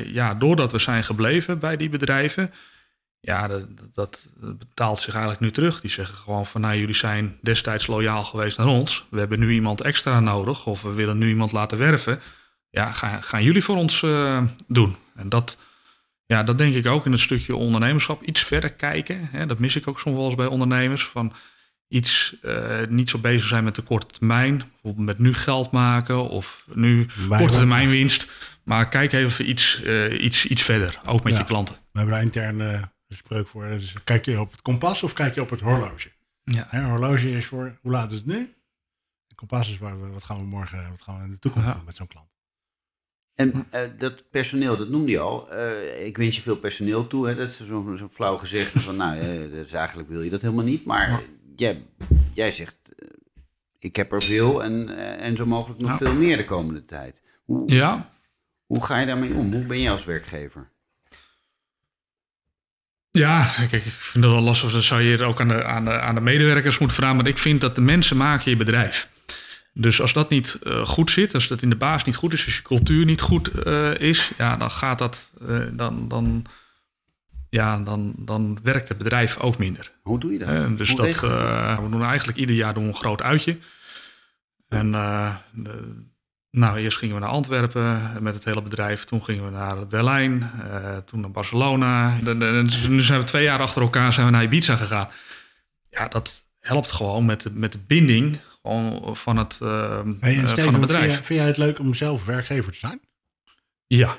ja, 0.06 0.34
doordat 0.34 0.72
we 0.72 0.78
zijn 0.78 1.04
gebleven 1.04 1.58
bij 1.58 1.76
die 1.76 1.88
bedrijven, 1.88 2.52
ja, 3.24 3.48
dat, 3.48 3.66
dat, 3.92 4.26
betaalt 4.40 4.98
zich 4.98 5.12
eigenlijk 5.12 5.42
nu 5.42 5.50
terug. 5.50 5.80
Die 5.80 5.90
zeggen 5.90 6.16
gewoon 6.16 6.46
van, 6.46 6.60
nou, 6.60 6.76
jullie 6.76 6.94
zijn 6.94 7.38
destijds 7.42 7.86
loyaal 7.86 8.24
geweest 8.24 8.58
naar 8.58 8.66
ons. 8.66 9.06
We 9.10 9.18
hebben 9.18 9.38
nu 9.38 9.52
iemand 9.52 9.80
extra 9.80 10.20
nodig 10.20 10.66
of 10.66 10.82
we 10.82 10.92
willen 10.92 11.18
nu 11.18 11.28
iemand 11.28 11.52
laten 11.52 11.78
werven. 11.78 12.20
Ja, 12.70 12.92
gaan, 12.92 13.22
gaan 13.22 13.42
jullie 13.42 13.64
voor 13.64 13.76
ons 13.76 14.02
uh, 14.02 14.42
doen. 14.66 14.96
En 15.14 15.28
dat, 15.28 15.56
ja, 16.26 16.42
dat 16.42 16.58
denk 16.58 16.74
ik 16.74 16.86
ook 16.86 17.06
in 17.06 17.12
het 17.12 17.20
stukje 17.20 17.56
ondernemerschap. 17.56 18.22
Iets 18.22 18.42
verder 18.42 18.72
kijken. 18.72 19.28
Hè, 19.32 19.46
dat 19.46 19.58
mis 19.58 19.76
ik 19.76 19.88
ook 19.88 20.00
soms 20.00 20.16
wel 20.16 20.26
eens 20.26 20.34
bij 20.34 20.46
ondernemers. 20.46 21.06
Van 21.06 21.32
iets 21.88 22.36
uh, 22.42 22.56
niet 22.88 23.08
zo 23.08 23.18
bezig 23.18 23.48
zijn 23.48 23.64
met 23.64 23.74
de 23.74 23.82
korte 23.82 24.06
termijn. 24.06 24.56
Bijvoorbeeld 24.56 25.06
met 25.06 25.18
nu 25.18 25.34
geld 25.34 25.70
maken 25.70 26.28
of 26.28 26.64
nu 26.72 27.06
korte 27.28 27.58
termijn 27.58 27.90
winst. 27.90 28.28
Maar 28.64 28.88
kijk 28.88 29.12
even 29.12 29.48
iets, 29.48 29.80
uh, 29.84 30.22
iets, 30.24 30.46
iets 30.46 30.62
verder, 30.62 31.00
ook 31.06 31.22
met 31.24 31.32
ja, 31.32 31.38
je 31.38 31.44
klanten. 31.44 31.74
We 31.74 31.98
hebben 31.98 32.14
daar 32.14 32.22
intern 32.22 32.92
spreuk 33.16 33.48
voor. 33.48 33.68
Dus 33.68 33.94
kijk 34.04 34.24
je 34.24 34.40
op 34.40 34.50
het 34.50 34.62
kompas 34.62 35.02
of 35.02 35.12
kijk 35.12 35.34
je 35.34 35.40
op 35.40 35.50
het 35.50 35.60
horloge? 35.60 36.10
Ja. 36.44 36.66
Hè, 36.68 36.84
horloge 36.84 37.30
is 37.30 37.46
voor 37.46 37.78
hoe 37.82 37.92
laat 37.92 38.10
is 38.10 38.16
het 38.16 38.26
nu? 38.26 38.54
Het 39.26 39.36
kompas 39.36 39.68
is 39.68 39.78
waar 39.78 40.00
we, 40.00 40.08
wat 40.08 40.24
gaan 40.24 40.38
we 40.38 40.44
morgen, 40.44 40.90
wat 40.90 41.02
gaan 41.02 41.18
we 41.18 41.24
in 41.24 41.30
de 41.30 41.38
toekomst 41.38 41.72
doen 41.72 41.84
met 41.84 41.96
zo'n 41.96 42.06
klant. 42.06 42.32
En 43.34 43.66
uh, 43.72 43.80
dat 43.98 44.30
personeel, 44.30 44.76
dat 44.76 44.88
noemde 44.88 45.10
je 45.10 45.18
al. 45.18 45.52
Uh, 45.52 46.06
ik 46.06 46.16
wens 46.16 46.36
je 46.36 46.42
veel 46.42 46.56
personeel 46.56 47.06
toe. 47.06 47.28
Hè? 47.28 47.34
Dat 47.34 47.48
is 47.48 47.66
zo'n 47.66 47.96
zo 47.96 48.08
flauw 48.12 48.36
gezegd 48.36 48.72
van, 48.84 48.96
nou, 48.96 49.16
uh, 49.18 49.56
dat 49.56 49.66
is 49.66 49.72
eigenlijk 49.72 50.08
wil 50.08 50.22
je 50.22 50.30
dat 50.30 50.42
helemaal 50.42 50.64
niet. 50.64 50.84
Maar 50.84 51.10
ja. 51.10 51.20
jij, 51.56 51.82
jij 52.32 52.50
zegt, 52.50 52.78
ik 53.78 53.96
heb 53.96 54.12
er 54.12 54.22
veel 54.22 54.62
en, 54.62 54.96
en 55.18 55.36
zo 55.36 55.46
mogelijk 55.46 55.80
nog 55.80 55.90
ja. 55.90 55.96
veel 55.96 56.14
meer 56.14 56.36
de 56.36 56.44
komende 56.44 56.84
tijd. 56.84 57.22
Hoe, 57.44 57.70
ja. 57.70 58.10
hoe 58.66 58.84
ga 58.84 58.98
je 58.98 59.06
daarmee 59.06 59.34
om? 59.34 59.52
Hoe 59.52 59.64
ben 59.64 59.78
je 59.78 59.90
als 59.90 60.04
werkgever? 60.04 60.72
Ja, 63.18 63.50
kijk, 63.56 63.72
ik 63.72 63.92
vind 63.92 64.24
dat 64.24 64.32
wel 64.32 64.42
lastig. 64.42 64.72
Dat 64.72 64.82
zou 64.82 65.02
je 65.02 65.24
ook 65.24 65.40
aan 65.40 65.48
de, 65.48 65.64
aan, 65.64 65.84
de, 65.84 66.00
aan 66.00 66.14
de 66.14 66.20
medewerkers 66.20 66.78
moeten 66.78 66.96
vragen. 66.96 67.16
Maar 67.16 67.26
ik 67.26 67.38
vind 67.38 67.60
dat 67.60 67.74
de 67.74 67.80
mensen 67.80 68.16
maken 68.16 68.50
je 68.50 68.56
bedrijf. 68.56 69.08
Dus 69.72 70.00
als 70.00 70.12
dat 70.12 70.30
niet 70.30 70.58
uh, 70.62 70.86
goed 70.86 71.10
zit, 71.10 71.34
als 71.34 71.48
dat 71.48 71.62
in 71.62 71.70
de 71.70 71.76
baas 71.76 72.04
niet 72.04 72.16
goed 72.16 72.32
is, 72.32 72.44
als 72.44 72.56
je 72.56 72.62
cultuur 72.62 73.04
niet 73.04 73.20
goed 73.20 73.66
uh, 73.66 73.94
is, 73.94 74.32
ja, 74.38 74.56
dan 74.56 74.70
gaat 74.70 74.98
dat, 74.98 75.30
uh, 75.48 75.58
dan, 75.72 76.08
dan, 76.08 76.44
ja, 77.50 77.78
dan, 77.78 78.14
dan 78.16 78.58
werkt 78.62 78.88
het 78.88 78.98
bedrijf 78.98 79.38
ook 79.38 79.58
minder. 79.58 79.92
Hoe 80.02 80.18
doe 80.20 80.32
je 80.32 80.38
dat? 80.38 80.78
dus 80.78 80.94
dat, 80.94 81.20
we 81.20 81.86
doen 81.90 82.04
eigenlijk 82.04 82.38
ieder 82.38 82.56
jaar 82.56 82.74
doen 82.74 82.82
we 82.82 82.88
een 82.88 82.96
groot 82.96 83.22
uitje. 83.22 83.58
En 84.68 84.90
de, 85.52 86.04
nou, 86.54 86.78
eerst 86.78 86.98
gingen 86.98 87.14
we 87.14 87.20
naar 87.20 87.30
Antwerpen 87.30 88.12
met 88.20 88.34
het 88.34 88.44
hele 88.44 88.62
bedrijf. 88.62 89.04
Toen 89.04 89.24
gingen 89.24 89.44
we 89.44 89.50
naar 89.50 89.86
Berlijn. 89.86 90.50
Uh, 90.64 90.96
toen 90.96 91.20
naar 91.20 91.30
Barcelona. 91.30 92.18
nu 92.88 93.00
zijn 93.00 93.20
we 93.20 93.26
twee 93.26 93.42
jaar 93.42 93.60
achter 93.60 93.82
elkaar 93.82 94.12
zijn 94.12 94.26
we 94.26 94.32
naar 94.32 94.42
Ibiza 94.42 94.76
gegaan. 94.76 95.08
Ja, 95.90 96.08
dat 96.08 96.44
helpt 96.60 96.90
gewoon 96.90 97.24
met 97.24 97.40
de, 97.40 97.50
met 97.50 97.72
de 97.72 97.78
binding 97.78 98.38
gewoon 98.62 99.16
van, 99.16 99.36
het, 99.36 99.58
uh, 99.62 100.00
hey, 100.20 100.38
en 100.38 100.48
Steven, 100.48 100.64
van 100.64 100.72
het 100.72 100.80
bedrijf. 100.80 101.04
Vind 101.04 101.14
jij, 101.14 101.24
vind 101.24 101.38
jij, 101.38 101.48
het 101.48 101.56
leuk 101.56 101.78
om 101.78 101.94
zelf 101.94 102.24
werkgever 102.24 102.72
te 102.72 102.78
zijn? 102.78 103.00
Ja. 103.86 104.16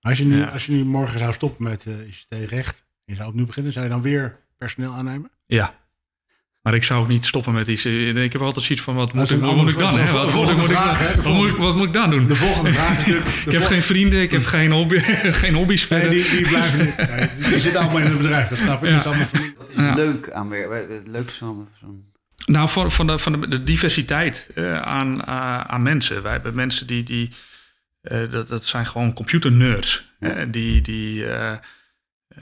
Als 0.00 0.18
je 0.18 0.24
nu, 0.24 0.38
ja. 0.38 0.46
als 0.46 0.66
je 0.66 0.72
nu 0.72 0.84
morgen 0.84 1.18
zou 1.18 1.32
stoppen 1.32 1.64
met 1.64 1.84
uh, 1.84 2.06
ICT-recht... 2.06 2.78
en 2.78 3.12
je 3.12 3.14
zou 3.14 3.28
opnieuw 3.28 3.46
beginnen... 3.46 3.72
zou 3.72 3.84
je 3.84 3.90
dan 3.90 4.02
weer 4.02 4.38
personeel 4.56 4.92
aannemen? 4.92 5.30
Ja. 5.46 5.74
Maar 6.66 6.74
ik 6.74 6.84
zou 6.84 7.00
ook 7.00 7.08
niet 7.08 7.26
stoppen 7.26 7.52
met 7.52 7.66
iets. 7.66 7.84
Ik 7.84 8.32
heb 8.32 8.42
altijd 8.42 8.64
zoiets 8.64 8.84
van: 8.84 8.94
wat 8.94 9.12
moet, 9.12 9.30
ik, 9.30 9.40
wat 9.40 9.56
moet 9.56 9.70
ik 9.70 9.78
dan? 9.78 9.98
Hè? 9.98 10.12
Wat, 10.12 10.34
moet, 10.34 10.50
ik, 10.50 10.56
wat, 11.22 11.32
moet, 11.32 11.56
wat 11.56 11.76
moet 11.76 11.86
ik 11.86 11.92
dan 11.92 12.10
doen? 12.10 12.26
De 12.26 12.36
volgende 12.36 12.72
vraag 12.72 12.90
is 12.90 12.96
natuurlijk. 13.06 13.26
ik 13.46 13.52
heb 13.52 13.62
geen 13.62 13.82
vrienden, 13.82 14.22
ik 14.22 14.30
heb 14.30 14.44
geen, 14.44 14.70
hobby, 14.70 14.98
geen 15.42 15.54
hobby's. 15.54 15.88
Nee, 15.88 16.08
die, 16.08 16.30
die 16.30 16.48
blijven 16.48 16.78
niet. 16.78 16.96
Nee, 16.96 17.28
die 17.50 17.60
zitten 17.60 17.80
allemaal 17.80 17.98
in 17.98 18.06
het 18.06 18.16
bedrijf, 18.16 18.48
dat 18.48 18.58
snap 18.58 18.84
ik. 18.84 18.90
Ja. 18.90 19.04
Wat 19.04 19.16
is 19.68 19.76
ja. 19.76 19.94
leuk 19.94 20.30
aan 20.30 20.48
werken? 20.48 20.94
Het 20.94 21.06
leukste 21.06 21.38
van 21.38 21.68
zo'n 21.80 22.04
Nou, 22.46 22.68
van, 22.68 22.90
van, 22.90 23.06
de, 23.06 23.18
van 23.18 23.40
de, 23.40 23.64
diversiteit 23.64 24.48
aan, 24.82 25.26
aan 25.66 25.82
mensen. 25.82 26.22
Wij 26.22 26.32
hebben 26.32 26.54
mensen 26.54 26.86
die, 26.86 27.02
die 27.02 27.30
dat, 28.30 28.48
dat 28.48 28.64
zijn 28.64 28.86
gewoon 28.86 29.12
computernerds. 29.12 30.04
Ja. 30.20 30.44
die, 30.44 30.80
die 30.80 31.24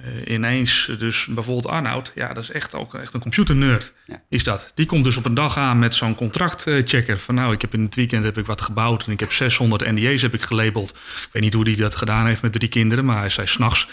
uh, 0.00 0.35
ineens, 0.35 0.90
dus 0.98 1.26
bijvoorbeeld 1.26 1.66
Arnoud, 1.66 2.12
ja, 2.14 2.33
dat 2.33 2.42
is 2.42 2.50
echt 2.50 2.74
ook 2.74 2.94
echt 2.94 3.14
een 3.14 3.20
computernerd, 3.20 3.92
ja. 4.07 4.22
is 4.28 4.44
dat. 4.44 4.72
Die 4.74 4.87
komt 4.87 5.04
dus 5.04 5.16
op 5.16 5.24
een 5.24 5.35
dag 5.35 5.57
aan 5.57 5.78
met 5.78 5.94
zo'n 5.94 6.14
contractchecker. 6.14 7.18
Van 7.18 7.35
nou, 7.35 7.52
ik 7.52 7.61
heb 7.61 7.74
in 7.74 7.83
het 7.83 7.94
weekend 7.94 8.24
heb 8.24 8.38
ik 8.38 8.46
wat 8.46 8.61
gebouwd 8.61 9.07
en 9.07 9.12
ik 9.12 9.20
heb 9.20 9.33
600 9.33 9.87
NDA's 9.87 10.22
heb 10.22 10.35
ik 10.35 10.42
gelabeld. 10.42 10.90
Ik 10.90 11.28
weet 11.33 11.42
niet 11.42 11.54
hoe 11.54 11.64
hij 11.64 11.74
dat 11.74 11.96
gedaan 11.96 12.26
heeft 12.26 12.42
met 12.42 12.52
drie 12.52 12.68
kinderen, 12.68 13.04
maar 13.04 13.18
hij 13.18 13.28
zei 13.28 13.46
s'nachts, 13.46 13.88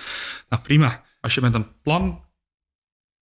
nou 0.49 0.61
prima. 0.61 1.03
Als 1.21 1.33
je 1.33 1.41
met 1.41 1.53
een 1.53 1.67
plan 1.81 2.23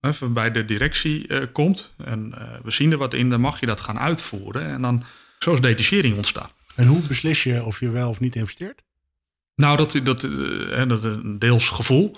even 0.01 0.33
bij 0.33 0.51
de 0.51 0.65
directie 0.65 1.27
uh, 1.27 1.43
komt 1.51 1.93
en 1.97 2.35
uh, 2.37 2.43
we 2.63 2.71
zien 2.71 2.91
er 2.91 2.97
wat 2.97 3.13
in, 3.13 3.29
dan 3.29 3.41
mag 3.41 3.59
je 3.59 3.65
dat 3.65 3.79
gaan 3.79 3.99
uitvoeren. 3.99 4.65
En 4.65 4.81
dan, 4.81 5.03
zo 5.39 5.53
is 5.53 5.61
detachering 5.61 6.15
ontstaan. 6.15 6.49
En 6.75 6.87
hoe 6.87 7.01
beslis 7.07 7.43
je 7.43 7.63
of 7.63 7.79
je 7.79 7.89
wel 7.89 8.09
of 8.09 8.19
niet 8.19 8.35
investeert? 8.35 8.81
Nou, 9.55 9.77
dat, 9.77 9.99
dat, 10.03 10.23
uh, 10.23 10.87
dat 10.87 11.03
een 11.03 11.39
deels 11.39 11.69
gevoel. 11.69 12.17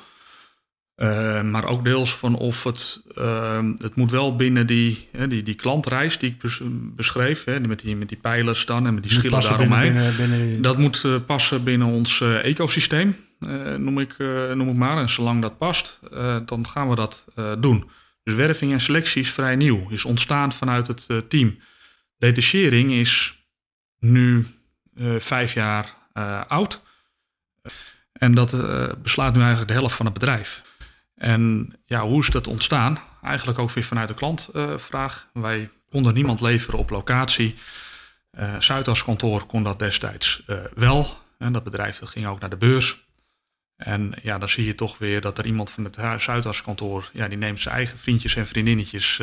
Uh, 1.02 1.42
maar 1.42 1.66
ook 1.66 1.84
deels 1.84 2.16
van 2.16 2.36
of 2.36 2.64
het, 2.64 3.02
uh, 3.18 3.70
het 3.78 3.96
moet 3.96 4.12
wel 4.12 4.36
binnen 4.36 4.68
die, 4.68 5.08
hè, 5.12 5.28
die, 5.28 5.44
die 5.44 5.56
klantreis 5.56 6.18
die 6.18 6.30
ik 6.30 6.52
beschreef, 6.96 7.44
hè, 7.44 7.60
met, 7.60 7.80
die, 7.80 7.96
met 7.96 8.10
die 8.10 8.18
pijlers 8.18 8.66
dan 8.66 8.88
en 8.88 8.94
met 8.94 9.04
die 9.04 9.12
schillen 9.12 9.42
daaromheen. 9.42 9.94
Binnen, 9.94 10.16
binnen... 10.16 10.62
Dat 10.62 10.78
moet 10.78 11.04
uh, 11.04 11.16
passen 11.26 11.64
binnen 11.64 11.88
ons 11.88 12.22
ecosysteem, 12.22 13.16
noem, 13.78 14.00
ik, 14.00 14.16
noem 14.54 14.70
ik 14.70 14.76
maar. 14.76 14.98
En 14.98 15.10
zolang 15.10 15.42
dat 15.42 15.58
past, 15.58 16.00
dan 16.46 16.68
gaan 16.68 16.90
we 16.90 16.96
dat 16.96 17.26
doen. 17.60 17.90
Dus 18.24 18.36
werving 18.36 18.72
en 18.72 18.82
selectie 18.82 19.22
is 19.22 19.32
vrij 19.32 19.56
nieuw, 19.56 19.90
is 19.90 20.06
ontstaan 20.06 20.52
vanuit 20.52 20.88
het 20.88 21.30
team. 21.30 21.58
Detachering 22.18 22.92
is 22.92 23.44
nu 24.00 24.46
vijf 25.18 25.54
jaar 25.54 25.94
oud. 26.48 26.82
En 28.14 28.34
dat 28.34 28.56
beslaat 29.02 29.34
nu 29.34 29.40
eigenlijk 29.40 29.72
de 29.72 29.78
helft 29.78 29.96
van 29.96 30.06
het 30.06 30.14
bedrijf. 30.14 30.70
En 31.22 31.74
ja, 31.86 32.02
hoe 32.02 32.20
is 32.20 32.28
dat 32.28 32.48
ontstaan? 32.48 33.00
Eigenlijk 33.24 33.60
ook 33.60 33.72
weer 33.72 33.84
vanuit 33.84 34.08
de 34.08 34.14
klantvraag. 34.14 35.28
Wij 35.34 35.70
konden 35.90 36.14
niemand 36.14 36.42
leveren 36.42 36.80
op 36.80 36.90
locatie. 36.90 37.56
Uh, 38.40 38.60
Zuidas 38.60 39.04
kantoor 39.04 39.46
kon 39.46 39.64
dat 39.64 39.80
destijds 39.80 40.44
uh, 40.48 40.58
wel. 40.74 41.18
En 41.38 41.54
dat 41.54 41.64
bedrijf 41.64 42.02
ging 42.04 42.28
ook 42.28 42.40
naar 42.40 42.50
de 42.50 42.58
beurs. 42.58 43.08
En 43.76 44.14
ja, 44.22 44.38
dan 44.38 44.50
zie 44.50 44.66
je 44.66 44.76
toch 44.76 44.98
weer 44.98 45.22
dat 45.22 45.38
er 45.38 45.46
iemand 45.46 45.70
van 45.70 45.84
het 45.84 46.22
Zuidas 46.22 46.62
kantoor, 46.62 47.10
ja, 47.14 47.28
die 47.28 47.38
neemt 47.38 47.60
zijn 47.60 47.76
eigen 47.76 47.98
vriendjes 47.98 48.36
en 48.36 48.48
vriendinnetjes, 48.48 49.22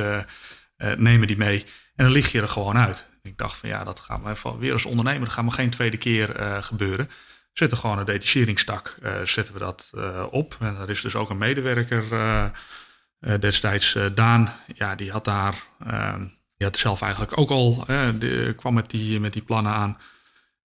nemen 0.97 1.27
die 1.27 1.37
mee. 1.37 1.65
En 1.95 2.05
dan 2.05 2.13
lig 2.13 2.33
je 2.33 2.41
er 2.41 2.49
gewoon 2.49 2.79
uit. 2.79 3.05
Ik 3.23 3.39
dacht 3.39 3.57
van 3.57 3.69
ja, 3.69 3.85
dat 3.85 4.01
gaat 4.01 4.23
me 4.23 4.59
weer 4.59 4.73
als 4.73 4.85
ondernemer, 4.85 5.25
dat 5.25 5.33
gaat 5.33 5.45
me 5.45 5.51
geen 5.51 5.71
tweede 5.71 5.97
keer 5.97 6.29
gebeuren 6.63 7.11
zetten 7.59 7.79
gewoon 7.79 7.99
een 7.99 8.05
detacheringstak, 8.05 8.97
uh, 9.03 9.23
zetten 9.25 9.55
we 9.55 9.61
dat 9.61 9.90
uh, 9.94 10.25
op. 10.31 10.57
En 10.61 10.77
er 10.77 10.90
is 10.90 11.01
dus 11.01 11.14
ook 11.14 11.31
een 11.31 11.38
medewerker 11.38 12.05
uh, 12.12 12.44
destijds, 13.40 13.97
Daan, 14.14 14.53
ja, 14.75 14.94
die 14.94 15.11
had 15.11 15.25
daar, 15.25 15.62
ehm, 15.87 16.21
die 16.57 16.66
had 16.66 16.77
zelf 16.77 17.03
eigenlijk 17.03 17.38
ook 17.38 17.51
al, 17.51 17.87
kwam 18.57 18.75
met 18.75 18.90
die, 18.90 19.21
met 19.21 19.33
die 19.33 19.42
plannen 19.42 19.73
aan. 19.73 19.99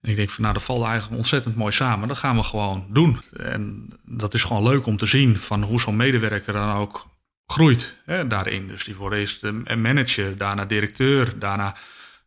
En 0.02 0.10
ik 0.10 0.16
denk 0.16 0.30
van 0.30 0.42
nou, 0.42 0.54
dat 0.54 0.64
valt 0.64 0.86
eigenlijk 0.86 1.18
ontzettend 1.18 1.56
mooi 1.56 1.72
samen. 1.72 2.08
Dat 2.08 2.18
gaan 2.18 2.36
we 2.36 2.44
gewoon 2.44 2.86
doen. 2.90 3.22
En 3.38 3.90
dat 4.06 4.34
is 4.34 4.44
gewoon 4.44 4.64
leuk 4.64 4.86
om 4.86 4.98
te 4.98 5.06
zien 5.06 5.38
van 5.38 5.64
hoe 5.64 5.80
zo'n 5.80 5.96
medewerker 5.96 6.54
dan 6.54 6.76
ook 6.76 7.08
groeit 7.46 7.98
hè, 8.06 8.28
daarin. 8.28 8.68
Dus 8.68 8.84
die 8.84 8.96
wordt 8.96 9.16
eerst 9.16 9.44
een 9.44 9.82
manager, 9.82 10.38
daarna 10.38 10.66
directeur, 10.66 11.40
daarna 11.40 11.76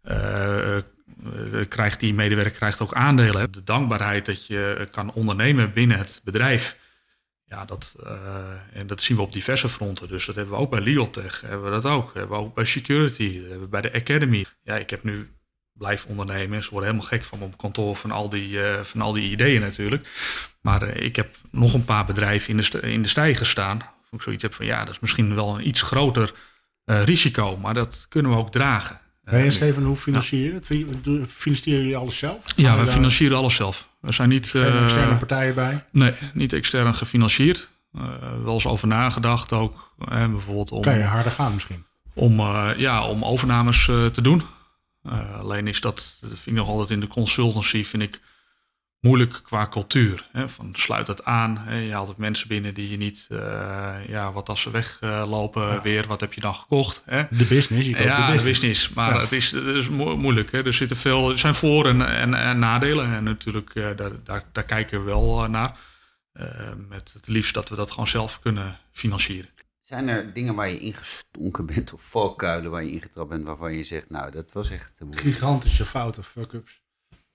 uh, 0.04 0.76
krijgt 1.68 2.00
die 2.00 2.14
medewerker 2.14 2.56
krijgt 2.56 2.80
ook 2.80 2.94
aandelen. 2.94 3.52
De 3.52 3.64
dankbaarheid 3.64 4.26
dat 4.26 4.46
je 4.46 4.88
kan 4.90 5.12
ondernemen 5.12 5.72
binnen 5.72 5.98
het 5.98 6.20
bedrijf. 6.24 6.76
Ja, 7.44 7.64
dat, 7.64 7.94
en 8.72 8.86
dat 8.86 9.02
zien 9.02 9.16
we 9.16 9.22
op 9.22 9.32
diverse 9.32 9.68
fronten. 9.68 10.08
Dus 10.08 10.26
dat 10.26 10.34
hebben 10.34 10.54
we 10.54 10.60
ook 10.60 10.70
bij 10.70 10.80
Leotech, 10.80 11.40
hebben 11.40 11.64
we 11.64 11.70
dat 11.70 11.84
ook. 11.84 12.14
hebben 12.14 12.36
we 12.36 12.42
ook 12.42 12.54
bij 12.54 12.64
Security, 12.64 13.40
hebben 13.40 13.60
we 13.60 13.66
bij 13.66 13.80
de 13.80 13.92
Academy. 13.92 14.46
Ja, 14.62 14.76
ik 14.76 14.90
heb 14.90 15.04
nu 15.04 15.30
blijf 15.72 16.04
ondernemen. 16.04 16.62
Ze 16.62 16.70
worden 16.70 16.88
helemaal 16.88 17.10
gek 17.10 17.24
van 17.24 17.38
mijn 17.38 17.56
kantoor 17.56 17.96
van 17.96 18.10
al 18.10 18.28
die, 18.28 18.58
van 18.82 19.00
al 19.00 19.12
die 19.12 19.30
ideeën 19.30 19.60
natuurlijk. 19.60 20.08
Maar 20.60 20.82
ik 20.88 21.16
heb 21.16 21.36
nog 21.50 21.74
een 21.74 21.84
paar 21.84 22.04
bedrijven 22.04 22.50
in 22.50 22.56
de, 22.56 22.80
in 22.80 23.02
de 23.02 23.08
stijger 23.08 23.46
staan. 23.46 23.76
Of 23.78 24.12
ik 24.12 24.22
zoiets 24.22 24.42
heb 24.42 24.54
van 24.54 24.66
ja, 24.66 24.78
dat 24.84 24.94
is 24.94 25.00
misschien 25.00 25.34
wel 25.34 25.54
een 25.54 25.68
iets 25.68 25.82
groter 25.82 26.32
risico. 26.84 27.56
Maar 27.56 27.74
dat 27.74 28.06
kunnen 28.08 28.30
we 28.30 28.38
ook 28.38 28.52
dragen. 28.52 29.00
En 29.34 29.52
Steven, 29.52 29.82
hoe 29.82 29.96
financier 29.96 30.44
je 30.44 30.52
het? 30.52 31.30
Financieren 31.30 31.80
jullie 31.80 31.96
alles 31.96 32.18
zelf? 32.18 32.38
Ja, 32.56 32.78
we 32.78 32.86
financieren 32.86 33.36
alles 33.36 33.54
zelf. 33.54 33.88
We 34.00 34.12
zijn 34.12 34.28
niet... 34.28 34.48
Geen 34.48 34.62
uh, 34.62 34.82
externe 34.82 35.16
partijen 35.16 35.54
bij? 35.54 35.84
Nee, 35.90 36.14
niet 36.32 36.52
extern 36.52 36.94
gefinancierd. 36.94 37.68
Uh, 37.96 38.02
wel 38.44 38.54
eens 38.54 38.66
over 38.66 38.88
nagedacht 38.88 39.52
ook. 39.52 39.92
Uh, 40.12 40.30
bijvoorbeeld 40.30 40.70
om... 40.70 40.82
Kan 40.82 40.98
je 40.98 41.04
harder 41.04 41.32
gaan 41.32 41.52
misschien? 41.52 41.84
Om, 42.14 42.40
ja, 42.76 43.06
om 43.06 43.24
overnames 43.24 43.84
te 43.84 44.22
doen. 44.22 44.42
alleen 45.40 45.66
is 45.66 45.80
dat, 45.80 46.16
dat 46.20 46.30
vind 46.30 46.46
ik 46.46 46.52
nog 46.52 46.68
altijd 46.68 46.90
in 46.90 47.00
de 47.00 47.06
consultancy, 47.06 47.84
vind 47.84 48.02
ik 48.02 48.20
moeilijk 49.00 49.40
qua 49.42 49.68
cultuur. 49.68 50.28
Hè? 50.32 50.48
Van 50.48 50.70
sluit 50.72 51.06
het 51.06 51.24
aan. 51.24 51.58
Hè? 51.58 51.78
Je 51.78 51.92
haalt 51.92 52.10
ook 52.10 52.16
mensen 52.16 52.48
binnen 52.48 52.74
die 52.74 52.90
je 52.90 52.96
niet, 52.96 53.26
uh, 53.28 53.38
ja, 54.08 54.32
wat 54.32 54.48
als 54.48 54.60
ze 54.60 54.70
weglopen 54.70 55.82
weer, 55.82 56.06
wat 56.06 56.20
heb 56.20 56.32
je 56.32 56.40
dan 56.40 56.54
gekocht? 56.54 57.02
Hè? 57.04 57.22
De 57.30 57.44
business, 57.44 57.86
je 57.86 57.96
ja, 57.96 58.26
de 58.26 58.32
business. 58.32 58.42
De 58.42 58.48
business. 58.48 58.92
Maar 58.92 59.20
het, 59.20 59.32
is, 59.32 59.50
het 59.50 59.64
is 59.66 59.88
moeilijk. 59.88 60.52
Hè? 60.52 60.64
Er 60.64 60.72
zitten 60.72 60.96
veel, 60.96 61.30
er 61.30 61.38
zijn 61.38 61.54
voor- 61.54 61.86
en, 61.86 62.08
en, 62.08 62.34
en 62.34 62.58
nadelen. 62.58 63.14
En 63.14 63.24
natuurlijk, 63.24 63.74
uh, 63.74 63.96
daar, 63.96 64.12
daar, 64.24 64.44
daar, 64.52 64.64
kijken 64.64 64.98
we 64.98 65.04
wel 65.04 65.44
uh, 65.44 65.48
naar. 65.48 65.78
met 66.88 67.12
het 67.12 67.26
liefst 67.26 67.54
dat 67.54 67.68
we 67.68 67.76
dat 67.76 67.90
gewoon 67.90 68.08
zelf 68.08 68.40
kunnen 68.40 68.78
financieren. 68.92 69.50
Zijn 69.80 70.08
er 70.08 70.32
dingen 70.32 70.54
waar 70.54 70.68
je 70.68 70.78
ingestonken 70.78 71.66
bent 71.66 71.92
of 71.92 72.02
valkuilen 72.02 72.70
waar 72.70 72.84
je 72.84 72.90
ingetrapt 72.90 73.28
bent 73.28 73.44
waarvan 73.44 73.74
je 73.74 73.84
zegt, 73.84 74.10
nou, 74.10 74.30
dat 74.30 74.52
was 74.52 74.70
echt... 74.70 74.92
Gigantische 75.10 75.84
fouten, 75.84 76.24
fuck-ups. 76.24 76.80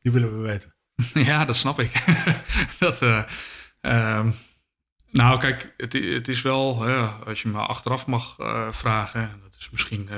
Die 0.02 0.12
willen 0.12 0.38
we 0.38 0.48
weten. 0.48 0.76
ja, 1.30 1.46
dat 1.46 1.56
snap 1.56 1.80
ik. 1.80 2.04
dat, 2.80 3.02
uh, 3.02 3.24
um, 3.82 4.36
nou, 5.10 5.40
kijk, 5.40 5.74
het, 5.78 5.94
het 5.94 6.28
is 6.28 6.42
wel, 6.42 6.86
als 7.26 7.42
je 7.42 7.48
me 7.48 7.58
achteraf 7.58 8.06
mag 8.06 8.38
uh, 8.40 8.72
vragen, 8.72 9.40
dat 9.44 9.56
is 9.60 9.70
misschien 9.70 10.10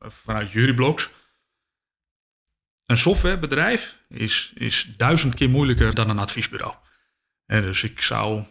vanuit 0.00 0.50
jullie 0.50 0.74
blogs. 0.74 1.10
Een 2.86 2.98
softwarebedrijf 2.98 3.96
is, 4.08 4.52
is 4.54 4.92
duizend 4.96 5.34
keer 5.34 5.50
moeilijker 5.50 5.94
dan 5.94 6.10
een 6.10 6.18
adviesbureau. 6.18 6.74
En 7.46 7.62
dus 7.62 7.82
ik 7.82 8.00
zou 8.00 8.44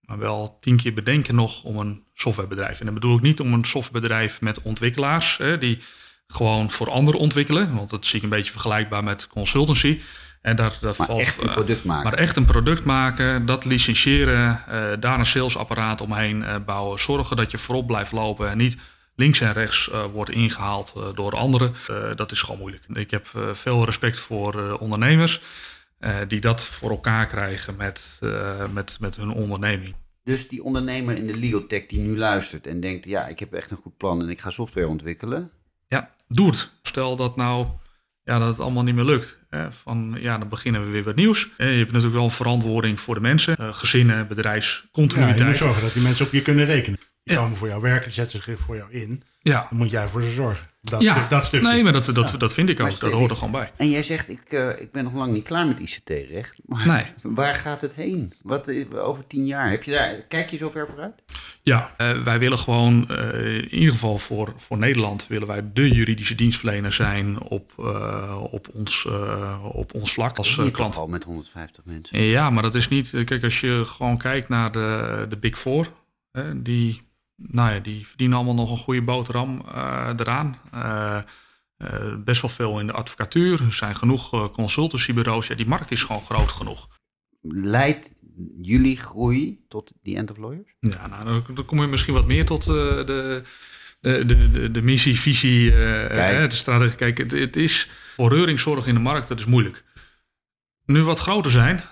maar 0.00 0.18
wel 0.18 0.58
tien 0.60 0.76
keer 0.76 0.94
bedenken 0.94 1.34
nog 1.34 1.62
om 1.62 1.78
een 1.78 2.04
softwarebedrijf. 2.14 2.78
En 2.78 2.84
dan 2.84 2.94
bedoel 2.94 3.16
ik 3.16 3.22
niet 3.22 3.40
om 3.40 3.52
een 3.52 3.64
softwarebedrijf 3.64 4.40
met 4.40 4.62
ontwikkelaars 4.62 5.40
die 5.58 5.78
gewoon 6.26 6.70
voor 6.70 6.90
anderen 6.90 7.20
ontwikkelen. 7.20 7.74
Want 7.74 7.90
dat 7.90 8.06
zie 8.06 8.16
ik 8.16 8.22
een 8.22 8.28
beetje 8.28 8.52
vergelijkbaar 8.52 9.04
met 9.04 9.26
consultancy. 9.26 10.00
En 10.46 10.56
daar, 10.56 10.78
dat 10.80 10.96
maar 10.96 11.06
valt, 11.06 11.20
echt 11.20 11.42
een 11.42 11.50
product 11.50 11.84
maken. 11.84 12.10
Maar 12.10 12.18
echt 12.18 12.36
een 12.36 12.44
product 12.44 12.84
maken, 12.84 13.46
dat 13.46 13.64
licentiëren, 13.64 14.62
uh, 14.68 14.92
daar 15.00 15.18
een 15.18 15.26
salesapparaat 15.26 16.00
omheen 16.00 16.40
uh, 16.40 16.54
bouwen. 16.66 17.00
Zorgen 17.00 17.36
dat 17.36 17.50
je 17.50 17.58
voorop 17.58 17.86
blijft 17.86 18.12
lopen 18.12 18.48
en 18.48 18.58
niet 18.58 18.76
links 19.14 19.40
en 19.40 19.52
rechts 19.52 19.88
uh, 19.92 20.04
wordt 20.04 20.30
ingehaald 20.30 20.94
door 21.14 21.32
anderen. 21.32 21.74
dat 22.16 22.32
is 22.32 22.42
gewoon 22.42 22.60
moeilijk. 22.60 22.84
Ik 22.92 23.10
heb 23.10 23.26
veel 23.52 23.84
respect 23.84 24.18
voor 24.18 24.78
ondernemers 24.78 25.40
die 26.28 26.40
dat 26.40 26.64
voor 26.64 26.90
elkaar 26.90 27.26
krijgen 27.26 27.76
met, 27.76 28.20
met, 28.72 28.96
met 29.00 29.16
hun 29.16 29.30
onderneming. 29.30 29.94
Dus 30.24 30.48
die 30.48 30.64
ondernemer 30.64 31.16
in 31.16 31.26
de 31.26 31.36
legal 31.36 31.66
tech 31.66 31.86
die 31.86 32.00
nu 32.00 32.16
luistert 32.16 32.66
en 32.66 32.80
denkt, 32.80 33.04
ja, 33.04 33.26
ik 33.26 33.38
heb 33.38 33.52
echt 33.52 33.70
een 33.70 33.80
goed 33.82 33.96
plan 33.96 34.20
en 34.20 34.28
ik 34.28 34.40
ga 34.40 34.50
software 34.50 34.88
ontwikkelen. 34.88 35.50
Ja, 35.88 36.14
doe 36.28 36.46
het. 36.50 36.70
Stel 36.82 37.16
dat 37.16 37.36
nou 37.36 37.66
ja, 38.26 38.38
dat 38.38 38.48
het 38.48 38.60
allemaal 38.60 38.82
niet 38.82 38.94
meer 38.94 39.04
lukt. 39.04 39.38
Hè? 39.56 39.72
Van 39.72 40.16
ja, 40.20 40.38
dan 40.38 40.48
beginnen 40.48 40.84
we 40.84 40.90
weer 40.90 41.04
wat 41.04 41.14
nieuws. 41.14 41.48
En 41.56 41.70
je 41.70 41.78
hebt 41.78 41.92
natuurlijk 41.92 42.14
wel 42.14 42.24
een 42.24 42.30
verantwoording 42.30 43.00
voor 43.00 43.14
de 43.14 43.20
mensen, 43.20 43.56
uh, 43.60 43.74
gezinnen, 43.74 44.28
bedrijfscontinuïteit. 44.28 45.38
Ja, 45.38 45.42
je 45.42 45.50
moet 45.50 45.58
zorgen 45.58 45.82
dat 45.82 45.92
die 45.92 46.02
mensen 46.02 46.26
op 46.26 46.32
je 46.32 46.42
kunnen 46.42 46.64
rekenen. 46.64 46.98
Die 47.22 47.34
ja. 47.34 47.40
komen 47.40 47.56
voor 47.56 47.68
jou 47.68 47.82
werken, 47.82 48.12
zetten 48.12 48.42
zich 48.42 48.58
voor 48.60 48.76
jou 48.76 48.92
in. 48.92 49.22
Ja. 49.48 49.66
Dan 49.68 49.78
moet 49.78 49.90
jij 49.90 50.08
voor 50.08 50.22
ze 50.22 50.30
zorgen. 50.30 50.66
Dat, 50.80 51.00
ja. 51.00 51.14
stuk, 51.14 51.30
dat 51.30 51.44
stuk. 51.44 51.62
Nee, 51.62 51.82
maar 51.82 51.92
dat, 51.92 52.04
dat, 52.04 52.34
dat 52.38 52.52
vind 52.52 52.68
ik 52.68 52.80
ook. 52.80 53.00
dat 53.00 53.12
hoort 53.12 53.30
er 53.30 53.36
gewoon 53.36 53.52
bij. 53.52 53.72
En 53.76 53.90
jij 53.90 54.02
zegt, 54.02 54.28
ik, 54.28 54.52
uh, 54.52 54.80
ik 54.80 54.92
ben 54.92 55.04
nog 55.04 55.12
lang 55.12 55.32
niet 55.32 55.44
klaar 55.44 55.66
met 55.66 55.78
ICT-recht. 55.78 56.58
Maar 56.66 56.86
nee. 56.86 57.04
waar 57.34 57.54
gaat 57.54 57.80
het 57.80 57.94
heen? 57.94 58.32
Wat, 58.42 58.70
over 58.94 59.26
tien 59.26 59.46
jaar? 59.46 59.70
Heb 59.70 59.82
je 59.82 59.90
daar, 59.90 60.14
kijk 60.28 60.50
je 60.50 60.56
zo 60.56 60.70
ver 60.70 60.86
vooruit? 60.86 61.22
Ja, 61.62 61.94
uh, 61.98 62.22
wij 62.22 62.38
willen 62.38 62.58
gewoon, 62.58 63.08
uh, 63.10 63.54
in 63.56 63.74
ieder 63.74 63.92
geval 63.92 64.18
voor, 64.18 64.54
voor 64.56 64.78
Nederland, 64.78 65.26
willen 65.26 65.46
wij 65.46 65.64
de 65.72 65.90
juridische 65.90 66.34
dienstverlener 66.34 66.92
zijn 66.92 67.40
op, 67.40 67.72
op, 68.50 68.68
ons, 68.74 69.08
op 69.62 69.94
ons 69.94 70.12
vlak 70.12 70.36
als 70.36 70.60
klant. 70.72 70.96
al 70.96 71.06
met 71.06 71.24
150 71.24 71.84
mensen. 71.84 72.22
Ja, 72.22 72.50
maar 72.50 72.62
dat 72.62 72.74
is 72.74 72.88
niet, 72.88 73.10
kijk, 73.24 73.42
als 73.42 73.60
je 73.60 73.82
gewoon 73.86 74.18
kijkt 74.18 74.48
naar 74.48 74.72
de, 74.72 75.26
de 75.28 75.36
Big 75.36 75.58
Four, 75.58 75.88
die 76.56 77.05
nou 77.36 77.74
ja, 77.74 77.80
die 77.80 78.06
verdienen 78.06 78.36
allemaal 78.36 78.54
nog 78.54 78.70
een 78.70 78.76
goede 78.76 79.02
boterham 79.02 79.62
eraan. 80.16 80.58
best 82.24 82.40
wel 82.40 82.50
veel 82.50 82.80
in 82.80 82.86
de 82.86 82.92
advocatuur. 82.92 83.62
Er 83.62 83.72
zijn 83.72 83.96
genoeg 83.96 84.52
consultancybureaus. 84.52 85.46
Ja, 85.46 85.54
die 85.54 85.66
markt 85.66 85.90
is 85.90 86.02
gewoon 86.02 86.24
groot 86.24 86.50
genoeg. 86.52 86.88
Leidt 87.40 88.14
jullie 88.62 88.96
groei 88.96 89.64
tot 89.68 89.92
die 90.02 90.16
end 90.16 90.30
of 90.30 90.36
lawyers? 90.36 90.74
Ja, 90.80 91.06
nou, 91.06 91.42
dan, 91.54 91.64
kom 91.64 91.80
je 91.80 91.86
misschien 91.86 92.14
wat 92.14 92.26
meer 92.26 92.46
tot 92.46 92.64
de 92.64 93.42
de, 94.00 94.50
de, 94.50 94.70
de, 94.70 94.82
missie, 94.82 95.20
visie, 95.20 95.70
de 95.70 96.46
strategie. 96.48 96.96
Kijk, 96.96 97.18
het, 97.18 97.30
het, 97.30 97.56
is 97.56 97.88
voor 98.16 98.28
reuring 98.28 98.86
in 98.86 98.94
de 98.94 99.00
markt, 99.00 99.28
dat 99.28 99.38
is 99.38 99.44
moeilijk. 99.44 99.84
Nu 100.84 100.98
we 100.98 101.04
wat 101.04 101.18
groter 101.18 101.50
zijn, 101.50 101.82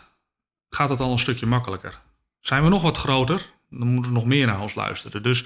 gaat 0.69 0.89
het 0.89 1.01
al 1.01 1.13
een 1.13 1.19
stukje 1.19 1.47
makkelijker. 1.47 2.01
Zijn 2.41 2.63
we 2.63 2.69
nog 2.69 2.83
wat 2.83 2.97
groter, 2.97 3.53
dan 3.79 3.89
moeten 3.89 4.13
we 4.13 4.19
nog 4.19 4.27
meer 4.27 4.47
naar 4.47 4.61
ons 4.61 4.75
luisteren. 4.75 5.23
Dus 5.23 5.45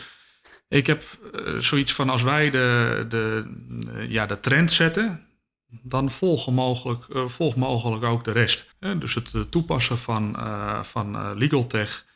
ik 0.68 0.86
heb 0.86 1.04
uh, 1.34 1.58
zoiets 1.58 1.92
van 1.92 2.08
als 2.08 2.22
wij 2.22 2.50
de, 2.50 3.06
de, 3.08 3.44
uh, 3.94 4.10
ja, 4.10 4.26
de 4.26 4.40
trend 4.40 4.72
zetten, 4.72 5.26
dan 5.82 6.10
volgen 6.10 6.54
mogelijk, 6.54 7.04
uh, 7.08 7.28
volgt 7.28 7.56
mogelijk 7.56 8.04
ook 8.04 8.24
de 8.24 8.32
rest. 8.32 8.66
dus 8.98 9.14
het 9.14 9.50
toepassen 9.50 9.98
van, 9.98 10.36
van 10.84 11.34
legal 11.38 11.66
tech 11.66 12.06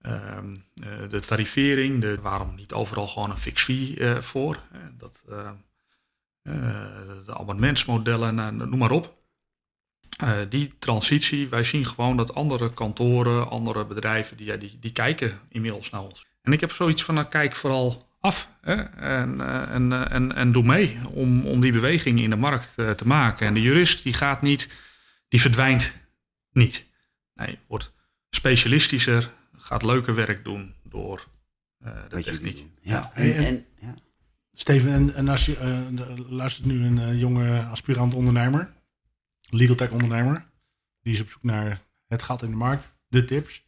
Ehm, 0.00 0.56
eh, 0.74 1.08
de 1.10 1.20
tarivering, 1.20 2.00
de, 2.00 2.20
waarom 2.20 2.54
niet 2.54 2.72
overal 2.72 3.06
gewoon 3.06 3.30
een 3.30 3.38
fix 3.38 3.62
fee 3.62 3.96
eh, 3.98 4.16
voor? 4.16 4.58
dat, 4.98 5.22
eh, 5.28 5.50
de 7.26 7.34
abonnementsmodellen, 7.34 8.34
nou, 8.34 8.52
noem 8.52 8.78
maar 8.78 8.90
op. 8.90 9.17
die 10.48 10.74
transitie, 10.78 11.48
wij 11.48 11.64
zien 11.64 11.86
gewoon 11.86 12.16
dat 12.16 12.34
andere 12.34 12.74
kantoren, 12.74 13.50
andere 13.50 13.86
bedrijven, 13.86 14.36
die, 14.36 14.58
die, 14.58 14.76
die 14.80 14.92
kijken 14.92 15.38
inmiddels 15.48 15.90
naar 15.90 16.02
ons. 16.02 16.26
En 16.42 16.52
ik 16.52 16.60
heb 16.60 16.72
zoiets 16.72 17.02
van, 17.04 17.14
nou, 17.14 17.26
kijk 17.26 17.54
vooral 17.56 18.08
af 18.20 18.48
hè? 18.60 18.74
En, 18.74 19.40
en, 19.70 20.10
en, 20.10 20.34
en 20.34 20.52
doe 20.52 20.62
mee 20.62 20.98
om, 21.12 21.46
om 21.46 21.60
die 21.60 21.72
beweging 21.72 22.20
in 22.20 22.30
de 22.30 22.36
markt 22.36 22.74
te 22.74 23.04
maken. 23.04 23.46
En 23.46 23.54
de 23.54 23.62
jurist 23.62 24.02
die 24.02 24.12
gaat 24.12 24.42
niet, 24.42 24.68
die 25.28 25.40
verdwijnt 25.40 25.92
niet. 26.52 26.86
Nee, 27.34 27.58
wordt 27.66 27.92
specialistischer, 28.30 29.30
gaat 29.56 29.82
leuker 29.82 30.14
werk 30.14 30.44
doen 30.44 30.74
door 30.84 31.26
uh, 31.84 31.92
de 32.08 32.22
techniek. 32.22 32.64
Ja. 32.80 33.10
En, 33.14 33.34
en, 33.34 33.66
ja. 33.80 33.94
Steven, 34.52 34.92
en, 34.92 35.14
en 35.14 35.28
als 35.28 35.46
je 35.46 35.56
uh, 35.92 36.18
luistert 36.28 36.66
nu 36.66 36.84
een 36.84 36.96
uh, 36.96 37.20
jonge 37.20 37.62
aspirant 37.62 38.14
ondernemer, 38.14 38.72
legal 39.50 39.74
tech 39.74 39.90
ondernemer, 39.90 40.46
die 41.02 41.12
is 41.12 41.20
op 41.20 41.30
zoek 41.30 41.42
naar 41.42 41.82
het 42.06 42.22
gat 42.22 42.42
in 42.42 42.50
de 42.50 42.56
markt, 42.56 42.94
de 43.08 43.24
tips. 43.24 43.66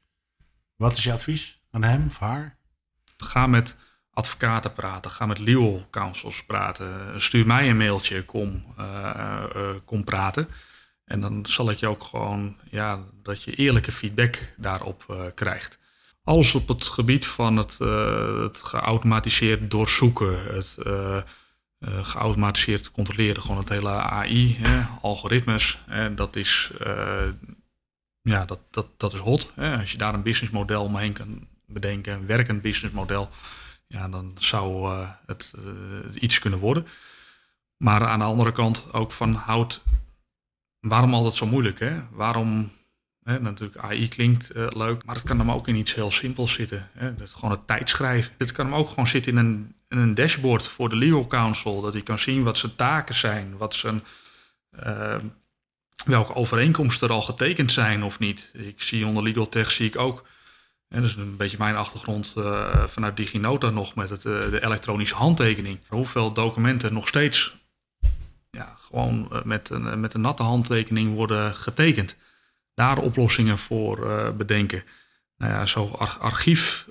Wat 0.76 0.96
is 0.96 1.04
je 1.04 1.12
advies 1.12 1.60
aan 1.70 1.82
hem 1.82 2.06
of 2.08 2.18
haar? 2.18 2.58
Ga 3.16 3.46
met 3.46 3.76
advocaten 4.10 4.72
praten, 4.72 5.10
ga 5.10 5.26
met 5.26 5.38
legal 5.38 5.86
counsels 5.90 6.44
praten. 6.44 7.20
Stuur 7.22 7.46
mij 7.46 7.70
een 7.70 7.76
mailtje, 7.76 8.24
kom, 8.24 8.74
kom 9.84 10.04
praten. 10.04 10.48
En 11.04 11.20
dan 11.20 11.46
zal 11.46 11.70
ik 11.70 11.78
je 11.78 11.86
ook 11.86 12.04
gewoon, 12.04 12.56
ja, 12.70 13.04
dat 13.22 13.42
je 13.42 13.54
eerlijke 13.54 13.92
feedback 13.92 14.52
daarop 14.56 15.30
krijgt 15.34 15.78
alles 16.24 16.54
op 16.54 16.68
het 16.68 16.84
gebied 16.84 17.26
van 17.26 17.56
het, 17.56 17.78
het 18.42 18.56
geautomatiseerd 18.62 19.70
doorzoeken, 19.70 20.54
het 20.54 20.76
uh, 21.80 22.04
geautomatiseerd 22.04 22.90
controleren, 22.90 23.42
gewoon 23.42 23.58
het 23.58 23.68
hele 23.68 23.90
AI, 23.90 24.56
hè, 24.58 24.84
algoritmes. 25.00 25.78
En 25.86 26.14
dat 26.14 26.36
is, 26.36 26.72
ja, 28.22 28.44
dat, 28.44 28.58
dat, 28.70 28.86
dat 28.96 29.12
is 29.12 29.18
hot. 29.18 29.52
Hè. 29.54 29.78
Als 29.78 29.92
je 29.92 29.98
daar 29.98 30.14
een 30.14 30.22
businessmodel 30.22 30.82
omheen 30.84 31.12
kan 31.12 31.48
bedenken, 31.66 32.14
een 32.14 32.26
werkend 32.26 32.62
businessmodel, 32.62 33.28
ja, 33.86 34.08
dan 34.08 34.36
zou 34.38 34.94
het 35.26 35.52
iets 36.14 36.38
kunnen 36.38 36.58
worden. 36.58 36.86
Maar 37.76 38.06
aan 38.06 38.18
de 38.18 38.24
andere 38.24 38.52
kant 38.52 38.92
ook 38.92 39.12
van 39.12 39.34
houd, 39.34 39.82
waarom 40.80 41.14
altijd 41.14 41.34
zo 41.34 41.46
moeilijk? 41.46 41.78
Hè? 41.78 42.02
Waarom 42.10 42.72
natuurlijk, 43.22 43.76
AI 43.76 44.08
klinkt 44.08 44.50
leuk, 44.54 45.04
maar 45.04 45.14
het 45.14 45.24
kan 45.24 45.38
hem 45.38 45.50
ook 45.50 45.68
in 45.68 45.76
iets 45.76 45.94
heel 45.94 46.10
simpels 46.10 46.52
zitten. 46.52 46.88
Hè? 46.92 47.12
Gewoon 47.26 47.50
het 47.50 47.66
tijdschrijven. 47.66 48.32
Het 48.38 48.52
kan 48.52 48.66
hem 48.66 48.74
ook 48.74 48.88
gewoon 48.88 49.06
zitten 49.06 49.32
in 49.32 49.38
een, 49.38 49.74
een 49.98 50.14
dashboard 50.14 50.68
voor 50.68 50.88
de 50.88 50.96
legal 50.96 51.26
counsel. 51.26 51.80
Dat 51.80 51.92
hij 51.92 52.02
kan 52.02 52.18
zien 52.18 52.42
wat 52.42 52.58
zijn 52.58 52.76
taken 52.76 53.14
zijn, 53.14 53.56
wat 53.56 53.74
zijn, 53.74 54.04
uh, 54.86 55.16
welke 56.04 56.34
overeenkomsten 56.34 57.08
er 57.08 57.14
al 57.14 57.22
getekend 57.22 57.72
zijn 57.72 58.02
of 58.02 58.18
niet. 58.18 58.50
Ik 58.52 58.82
zie 58.82 59.06
onder 59.06 59.22
legal 59.22 59.48
tech 59.48 59.70
zie 59.70 59.86
ik 59.86 59.96
ook, 59.96 60.26
en 60.88 61.00
dat 61.00 61.10
is 61.10 61.16
een 61.16 61.36
beetje 61.36 61.56
mijn 61.58 61.76
achtergrond 61.76 62.34
uh, 62.38 62.84
vanuit 62.86 63.16
DigiNota 63.16 63.70
nog 63.70 63.94
met 63.94 64.10
het, 64.10 64.22
de 64.22 64.58
elektronische 64.62 65.14
handtekening. 65.14 65.78
Hoeveel 65.88 66.32
documenten 66.32 66.92
nog 66.92 67.08
steeds 67.08 67.58
ja, 68.50 68.76
gewoon 68.80 69.42
met, 69.44 69.70
een, 69.70 70.00
met 70.00 70.14
een 70.14 70.20
natte 70.20 70.42
handtekening 70.42 71.14
worden 71.14 71.54
getekend 71.54 72.16
daar 72.74 72.98
oplossingen 72.98 73.58
voor 73.58 74.34
bedenken. 74.36 74.84
Nou 75.36 75.52
ja, 75.52 75.66
zo 75.66 75.94
ar 75.98 76.16
archief 76.20 76.86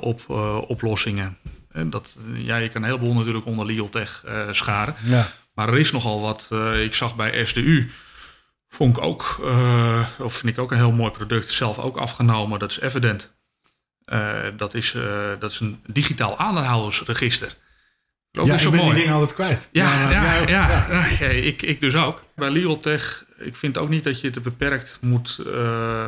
op, 0.00 0.24
uh, 0.30 0.62
oplossingen. 1.68 1.90
dat, 1.90 2.16
ja, 2.34 2.56
je 2.56 2.68
kan 2.68 2.82
een 2.82 2.88
heleboel 2.88 3.14
natuurlijk 3.14 3.46
onder 3.46 3.66
legal 3.66 3.88
tech 3.88 4.24
scharen. 4.50 4.94
Ja. 5.04 5.28
Maar 5.54 5.68
er 5.68 5.78
is 5.78 5.92
nogal 5.92 6.20
wat. 6.20 6.50
ik 6.76 6.94
zag 6.94 7.16
bij 7.16 7.44
SDU, 7.44 7.90
vond 8.68 8.96
ik 8.96 9.02
ook, 9.02 9.40
of 10.18 10.34
vind 10.34 10.56
ik 10.56 10.58
ook 10.58 10.70
een 10.70 10.76
heel 10.76 10.92
mooi 10.92 11.10
product, 11.10 11.52
zelf 11.52 11.78
ook 11.78 11.96
afgenomen. 11.96 12.58
Dat 12.58 12.70
is 12.70 12.80
Evident. 12.80 13.34
dat, 14.56 14.74
is, 14.74 14.96
dat 15.38 15.50
is 15.50 15.60
een 15.60 15.80
digitaal 15.86 16.38
aandeelhoudersregister. 16.38 17.56
Ook 18.38 18.46
ja, 18.46 18.54
ik 18.54 18.70
ben 18.70 18.74
mooi. 18.74 18.84
die 18.84 18.98
dingen 18.98 19.12
altijd 19.12 19.34
kwijt. 19.34 19.68
Ja, 19.72 20.10
ja, 20.10 20.10
ja, 20.10 20.48
ja, 20.48 21.06
ja 21.18 21.26
ik, 21.26 21.62
ik 21.62 21.80
dus 21.80 21.94
ook. 21.94 22.22
Bij 22.34 22.50
Legal 22.50 22.78
Tech 22.78 23.26
ik 23.38 23.56
vind 23.56 23.78
ook 23.78 23.88
niet 23.88 24.04
dat 24.04 24.20
je 24.20 24.30
het 24.30 24.42
beperkt 24.42 24.98
moet, 25.00 25.38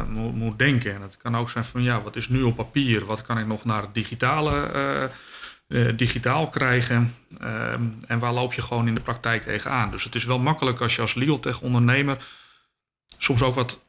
moet, 0.09 0.35
moet, 0.35 0.59
denken. 0.59 0.95
En 0.95 1.03
het 1.03 1.17
kan 1.17 1.37
ook 1.37 1.51
zijn 1.51 1.65
van 1.65 1.83
ja, 1.83 2.01
wat 2.03 2.17
is 2.17 2.29
nu 2.29 2.43
op 2.43 2.57
papier? 2.57 3.05
Wat 3.05 3.23
kan 3.23 3.39
ik 3.39 3.47
nog 3.47 3.65
naar 3.65 3.83
het 3.83 3.95
digitale, 3.95 5.11
uh, 5.71 5.87
uh, 5.87 5.97
digitaal 5.97 6.49
krijgen? 6.49 7.15
Ehm, 7.39 7.83
en 8.07 8.19
waar 8.19 8.33
loop 8.33 8.53
je 8.55 8.63
gewoon 8.63 8.89
in 8.89 8.95
de 8.95 9.01
praktijk 9.01 9.43
tegenaan? 9.43 9.91
Dus 9.91 10.05
het 10.05 10.15
is 10.15 10.25
wel 10.25 10.39
makkelijk 10.39 10.81
als 10.81 10.95
je 10.95 11.01
als 11.01 11.15
legal 11.15 11.41
tech 11.41 11.61
ondernemer 11.61 12.25
soms 13.19 13.43
ook 13.43 13.55
wat 13.55 13.85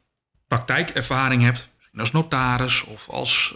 praktijkervaring 0.48 1.42
hebt. 1.42 1.68
Misschien 1.76 2.00
als 2.00 2.12
notaris 2.12 2.84
of 2.84 3.08
als, 3.08 3.54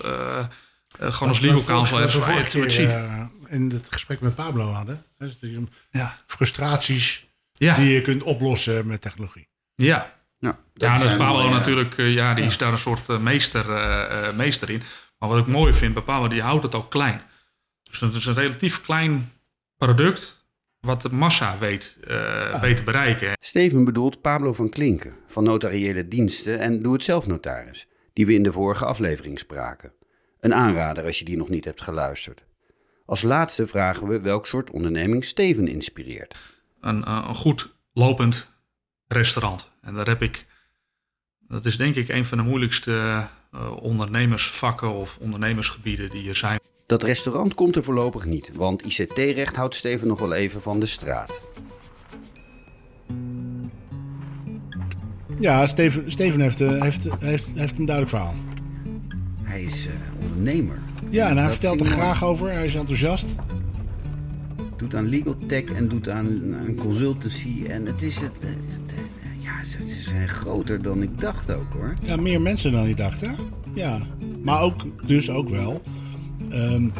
gewoon 0.98 1.28
als 1.28 1.40
legal 1.40 1.64
counsel. 1.64 2.00
Als 2.00 2.14
we 2.14 2.24
het 2.32 2.72
ziet. 2.72 2.94
in 3.46 3.70
het 3.70 3.86
gesprek 3.90 4.20
met 4.20 4.34
Pablo 4.34 4.72
hadden. 4.72 5.04
Hè, 5.18 5.26
ja. 5.90 6.18
Frustraties 6.26 7.26
ja. 7.52 7.76
die 7.76 7.88
je 7.88 8.00
kunt 8.00 8.22
oplossen 8.22 8.86
met 8.86 9.00
technologie. 9.00 9.48
Ja. 9.74 10.14
Ja, 10.38 10.58
dat 10.74 10.88
ja, 10.88 11.04
is 11.04 11.16
Pablo 11.16 11.48
natuurlijk, 11.48 11.94
ja, 11.96 12.34
die 12.34 12.44
is 12.44 12.58
daar 12.58 12.72
een 12.72 12.78
soort 12.78 13.08
meester, 13.20 13.68
uh, 13.68 14.30
meester 14.36 14.70
in. 14.70 14.82
Maar 15.18 15.28
wat 15.28 15.38
ik 15.38 15.46
mooi 15.46 15.72
vind 15.72 15.94
bij 15.94 16.02
Pablo, 16.02 16.28
die 16.28 16.42
houdt 16.42 16.62
het 16.62 16.74
ook 16.74 16.90
klein. 16.90 17.20
Dus 17.98 18.08
het 18.08 18.18
is 18.18 18.26
een 18.26 18.34
relatief 18.34 18.80
klein 18.80 19.32
product 19.76 20.44
wat 20.80 21.02
de 21.02 21.08
massa 21.08 21.58
weet, 21.58 21.96
ah, 22.08 22.60
weet 22.60 22.76
te 22.76 22.82
bereiken. 22.82 23.32
Steven 23.40 23.84
bedoelt 23.84 24.20
Pablo 24.20 24.52
van 24.52 24.68
Klinken 24.68 25.14
van 25.26 25.44
Notariële 25.44 26.08
Diensten 26.08 26.58
en 26.58 26.82
Doe 26.82 26.92
het 26.92 27.04
Zelf 27.04 27.26
Notaris, 27.26 27.86
die 28.12 28.26
we 28.26 28.34
in 28.34 28.42
de 28.42 28.52
vorige 28.52 28.84
aflevering 28.84 29.38
spraken. 29.38 29.92
Een 30.40 30.54
aanrader 30.54 31.04
als 31.04 31.18
je 31.18 31.24
die 31.24 31.36
nog 31.36 31.48
niet 31.48 31.64
hebt 31.64 31.82
geluisterd. 31.82 32.44
Als 33.06 33.22
laatste 33.22 33.66
vragen 33.66 34.08
we 34.08 34.20
welk 34.20 34.46
soort 34.46 34.70
onderneming 34.70 35.24
Steven 35.24 35.68
inspireert. 35.68 36.36
Een, 36.80 37.10
een 37.10 37.34
goed 37.34 37.74
lopend 37.92 38.50
restaurant. 39.06 39.70
En 39.80 39.94
daar 39.94 40.06
heb 40.06 40.22
ik, 40.22 40.46
dat 41.48 41.64
is 41.64 41.76
denk 41.76 41.94
ik 41.94 42.08
een 42.08 42.24
van 42.24 42.38
de 42.38 42.44
moeilijkste 42.44 43.26
uh, 43.54 43.82
ondernemersvakken 43.82 44.92
of 44.92 45.16
ondernemersgebieden 45.20 46.10
die 46.10 46.28
er 46.28 46.36
zijn. 46.36 46.60
Dat 46.86 47.02
restaurant 47.02 47.54
komt 47.54 47.76
er 47.76 47.84
voorlopig 47.84 48.24
niet, 48.24 48.50
want 48.56 48.82
ICT-recht 48.82 49.56
houdt 49.56 49.74
Steven 49.74 50.08
nog 50.08 50.20
wel 50.20 50.34
even 50.34 50.62
van 50.62 50.80
de 50.80 50.86
straat. 50.86 51.40
Ja, 55.38 55.66
Steven, 55.66 56.10
Steven 56.10 56.40
heeft, 56.40 56.60
uh, 56.60 56.82
heeft, 56.82 57.06
heeft, 57.18 57.46
heeft 57.54 57.78
een 57.78 57.84
duidelijk 57.84 58.16
verhaal. 58.16 58.34
Hij 59.42 59.62
is 59.62 59.86
uh, 59.86 59.92
ondernemer. 60.22 60.78
Ja, 61.10 61.28
en 61.28 61.36
hij 61.36 61.50
vertelt 61.50 61.80
er 61.80 61.86
graag 61.86 62.24
over. 62.24 62.50
Hij 62.50 62.64
is 62.64 62.74
enthousiast. 62.74 63.26
Doet 64.76 64.94
aan 64.94 65.08
legal 65.08 65.36
tech 65.46 65.64
en 65.64 65.88
doet 65.88 66.08
aan, 66.08 66.54
aan 66.54 66.74
consultancy. 66.74 67.64
En 67.68 67.86
het 67.86 68.02
is 68.02 68.16
het, 68.16 68.32
ze 69.66 70.02
zijn 70.02 70.28
groter 70.28 70.82
dan 70.82 71.02
ik 71.02 71.20
dacht 71.20 71.52
ook 71.52 71.72
hoor. 71.72 71.96
Ja, 72.02 72.16
meer 72.16 72.40
mensen 72.40 72.72
dan 72.72 72.86
ik 72.86 72.96
dacht 72.96 73.20
hè? 73.20 73.30
Ja, 73.74 74.00
maar 74.42 74.62
ook, 74.62 75.06
dus 75.06 75.30
ook 75.30 75.48
wel. 75.48 75.82
Um, 76.52 76.92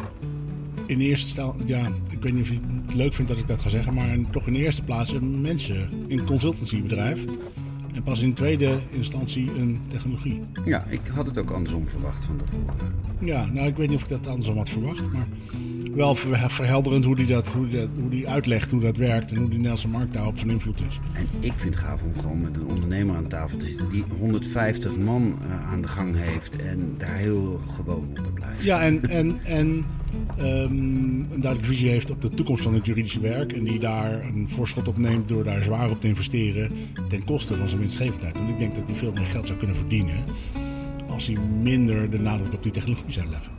in 0.87 1.01
eerste 1.01 1.29
stel, 1.29 1.55
ja, 1.67 1.87
ik 2.11 2.23
weet 2.23 2.33
niet 2.33 2.43
of 2.43 2.49
je 2.49 2.59
het 2.87 2.95
leuk 2.95 3.15
vindt 3.15 3.31
dat 3.31 3.41
ik 3.41 3.47
dat 3.47 3.61
ga 3.61 3.69
zeggen, 3.69 3.95
maar 3.95 4.19
toch 4.31 4.47
in 4.47 4.53
de 4.53 4.59
eerste 4.59 4.83
plaats 4.83 5.15
mensen 5.21 5.89
in 6.07 6.19
een 6.19 6.27
consultancybedrijf. 6.27 7.25
En 7.95 8.03
pas 8.03 8.21
in 8.21 8.35
tweede 8.35 8.79
instantie 8.91 9.51
een 9.59 9.81
technologie. 9.89 10.41
Ja, 10.65 10.85
ik 10.85 11.01
had 11.07 11.27
het 11.27 11.39
ook 11.39 11.51
andersom 11.51 11.89
verwacht 11.89 12.25
van 12.25 12.37
tevoren. 12.37 12.75
Ja, 13.19 13.47
nou 13.53 13.69
ik 13.69 13.77
weet 13.77 13.89
niet 13.89 13.97
of 13.97 14.03
ik 14.03 14.09
dat 14.09 14.27
andersom 14.27 14.57
had 14.57 14.69
verwacht, 14.69 15.13
maar 15.13 15.27
wel 15.97 16.15
ver- 16.15 16.51
verhelderend 16.51 17.05
hoe 17.05 17.17
die, 17.17 17.27
dat, 17.27 17.47
hoe, 17.47 17.69
die 17.69 17.79
dat, 17.81 17.89
hoe 18.01 18.11
die 18.11 18.29
uitlegt 18.29 18.71
hoe 18.71 18.81
dat 18.81 18.97
werkt 18.97 19.31
en 19.31 19.37
hoe 19.37 19.47
die 19.47 19.57
Nederlandse 19.57 19.89
markt 19.89 20.13
daarop 20.13 20.39
van 20.39 20.51
invloed 20.51 20.81
is. 20.89 20.99
En 21.13 21.29
ik 21.41 21.53
vind 21.57 21.75
het 21.75 21.85
gaaf 21.85 22.03
om 22.03 22.21
gewoon 22.21 22.43
met 22.43 22.55
een 22.57 22.67
ondernemer 22.67 23.17
aan 23.17 23.29
tafel 23.29 23.59
te 23.59 23.67
zitten 23.67 23.91
die 23.91 24.05
150 24.19 24.97
man 24.97 25.39
eh, 25.43 25.73
aan 25.73 25.81
de 25.83 25.89
gang 25.89 26.15
heeft 26.19 26.57
en 26.57 26.95
daar 26.99 27.15
heel 27.15 27.61
gewoon 27.77 28.09
op 28.27 28.35
blijft. 28.35 28.65
Ja, 28.65 28.83
en, 28.83 29.09
en, 29.09 29.41
en 29.45 29.85
ehm, 30.37 30.75
een 30.75 31.41
duidelijke 31.41 31.73
visie 31.73 31.89
heeft 31.89 32.11
op 32.11 32.23
de 32.23 32.31
toekomst 32.31 32.63
van 32.63 32.75
het 32.75 32.87
juridische 32.87 33.21
werk. 33.21 33.53
En 33.53 33.65
die 33.65 33.79
daar 33.79 34.25
een 34.25 34.49
voorschot 34.51 34.89
op 34.89 34.99
neemt 34.99 35.29
door 35.29 35.45
daar 35.45 35.63
zwaar 35.63 35.91
op 35.91 36.01
te 36.01 36.09
investeren 36.09 36.71
ten 37.09 37.25
koste 37.25 37.57
van 37.57 37.69
zijn 37.69 37.81
winstgevendheid. 37.81 38.39
Want 38.39 38.51
ik 38.51 38.59
denk 38.59 38.75
dat 38.75 38.85
hij 38.87 38.97
veel 38.97 39.13
meer 39.13 39.27
geld 39.27 39.47
zou 39.47 39.59
kunnen 39.59 39.77
verdienen 39.77 40.17
als 41.09 41.27
hij 41.27 41.37
minder 41.63 42.11
de 42.11 42.19
nadruk 42.19 42.53
op 42.53 42.63
die 42.63 42.73
technologie 42.73 43.13
zou 43.13 43.27
leggen. 43.29 43.53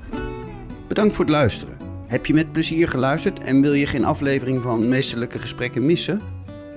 Bedankt 0.88 1.16
voor 1.16 1.26
het 1.26 1.34
luisteren. 1.34 1.87
Heb 2.08 2.26
je 2.26 2.34
met 2.34 2.52
plezier 2.52 2.88
geluisterd 2.88 3.40
en 3.40 3.62
wil 3.62 3.74
je 3.74 3.86
geen 3.86 4.06
aflevering 4.06 4.62
van 4.62 4.90
Meesterlijke 4.90 5.40
Gesprekken 5.40 5.86
missen? 5.86 6.22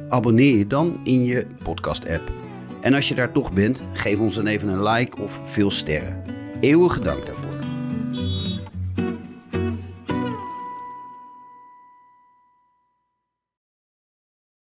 Abonneer 0.08 0.58
je 0.58 0.66
dan 0.66 1.00
in 1.04 1.24
je 1.24 1.46
podcast-app. 1.62 2.32
En 2.80 2.94
als 2.94 3.08
je 3.08 3.14
daar 3.14 3.32
toch 3.32 3.52
bent, 3.52 3.82
geef 3.92 4.18
ons 4.18 4.34
dan 4.34 4.46
even 4.46 4.68
een 4.68 4.82
like 4.82 5.22
of 5.22 5.40
veel 5.44 5.70
sterren. 5.70 6.22
Eeuwige 6.60 7.00
dank 7.00 7.26
daarvoor. 7.26 7.49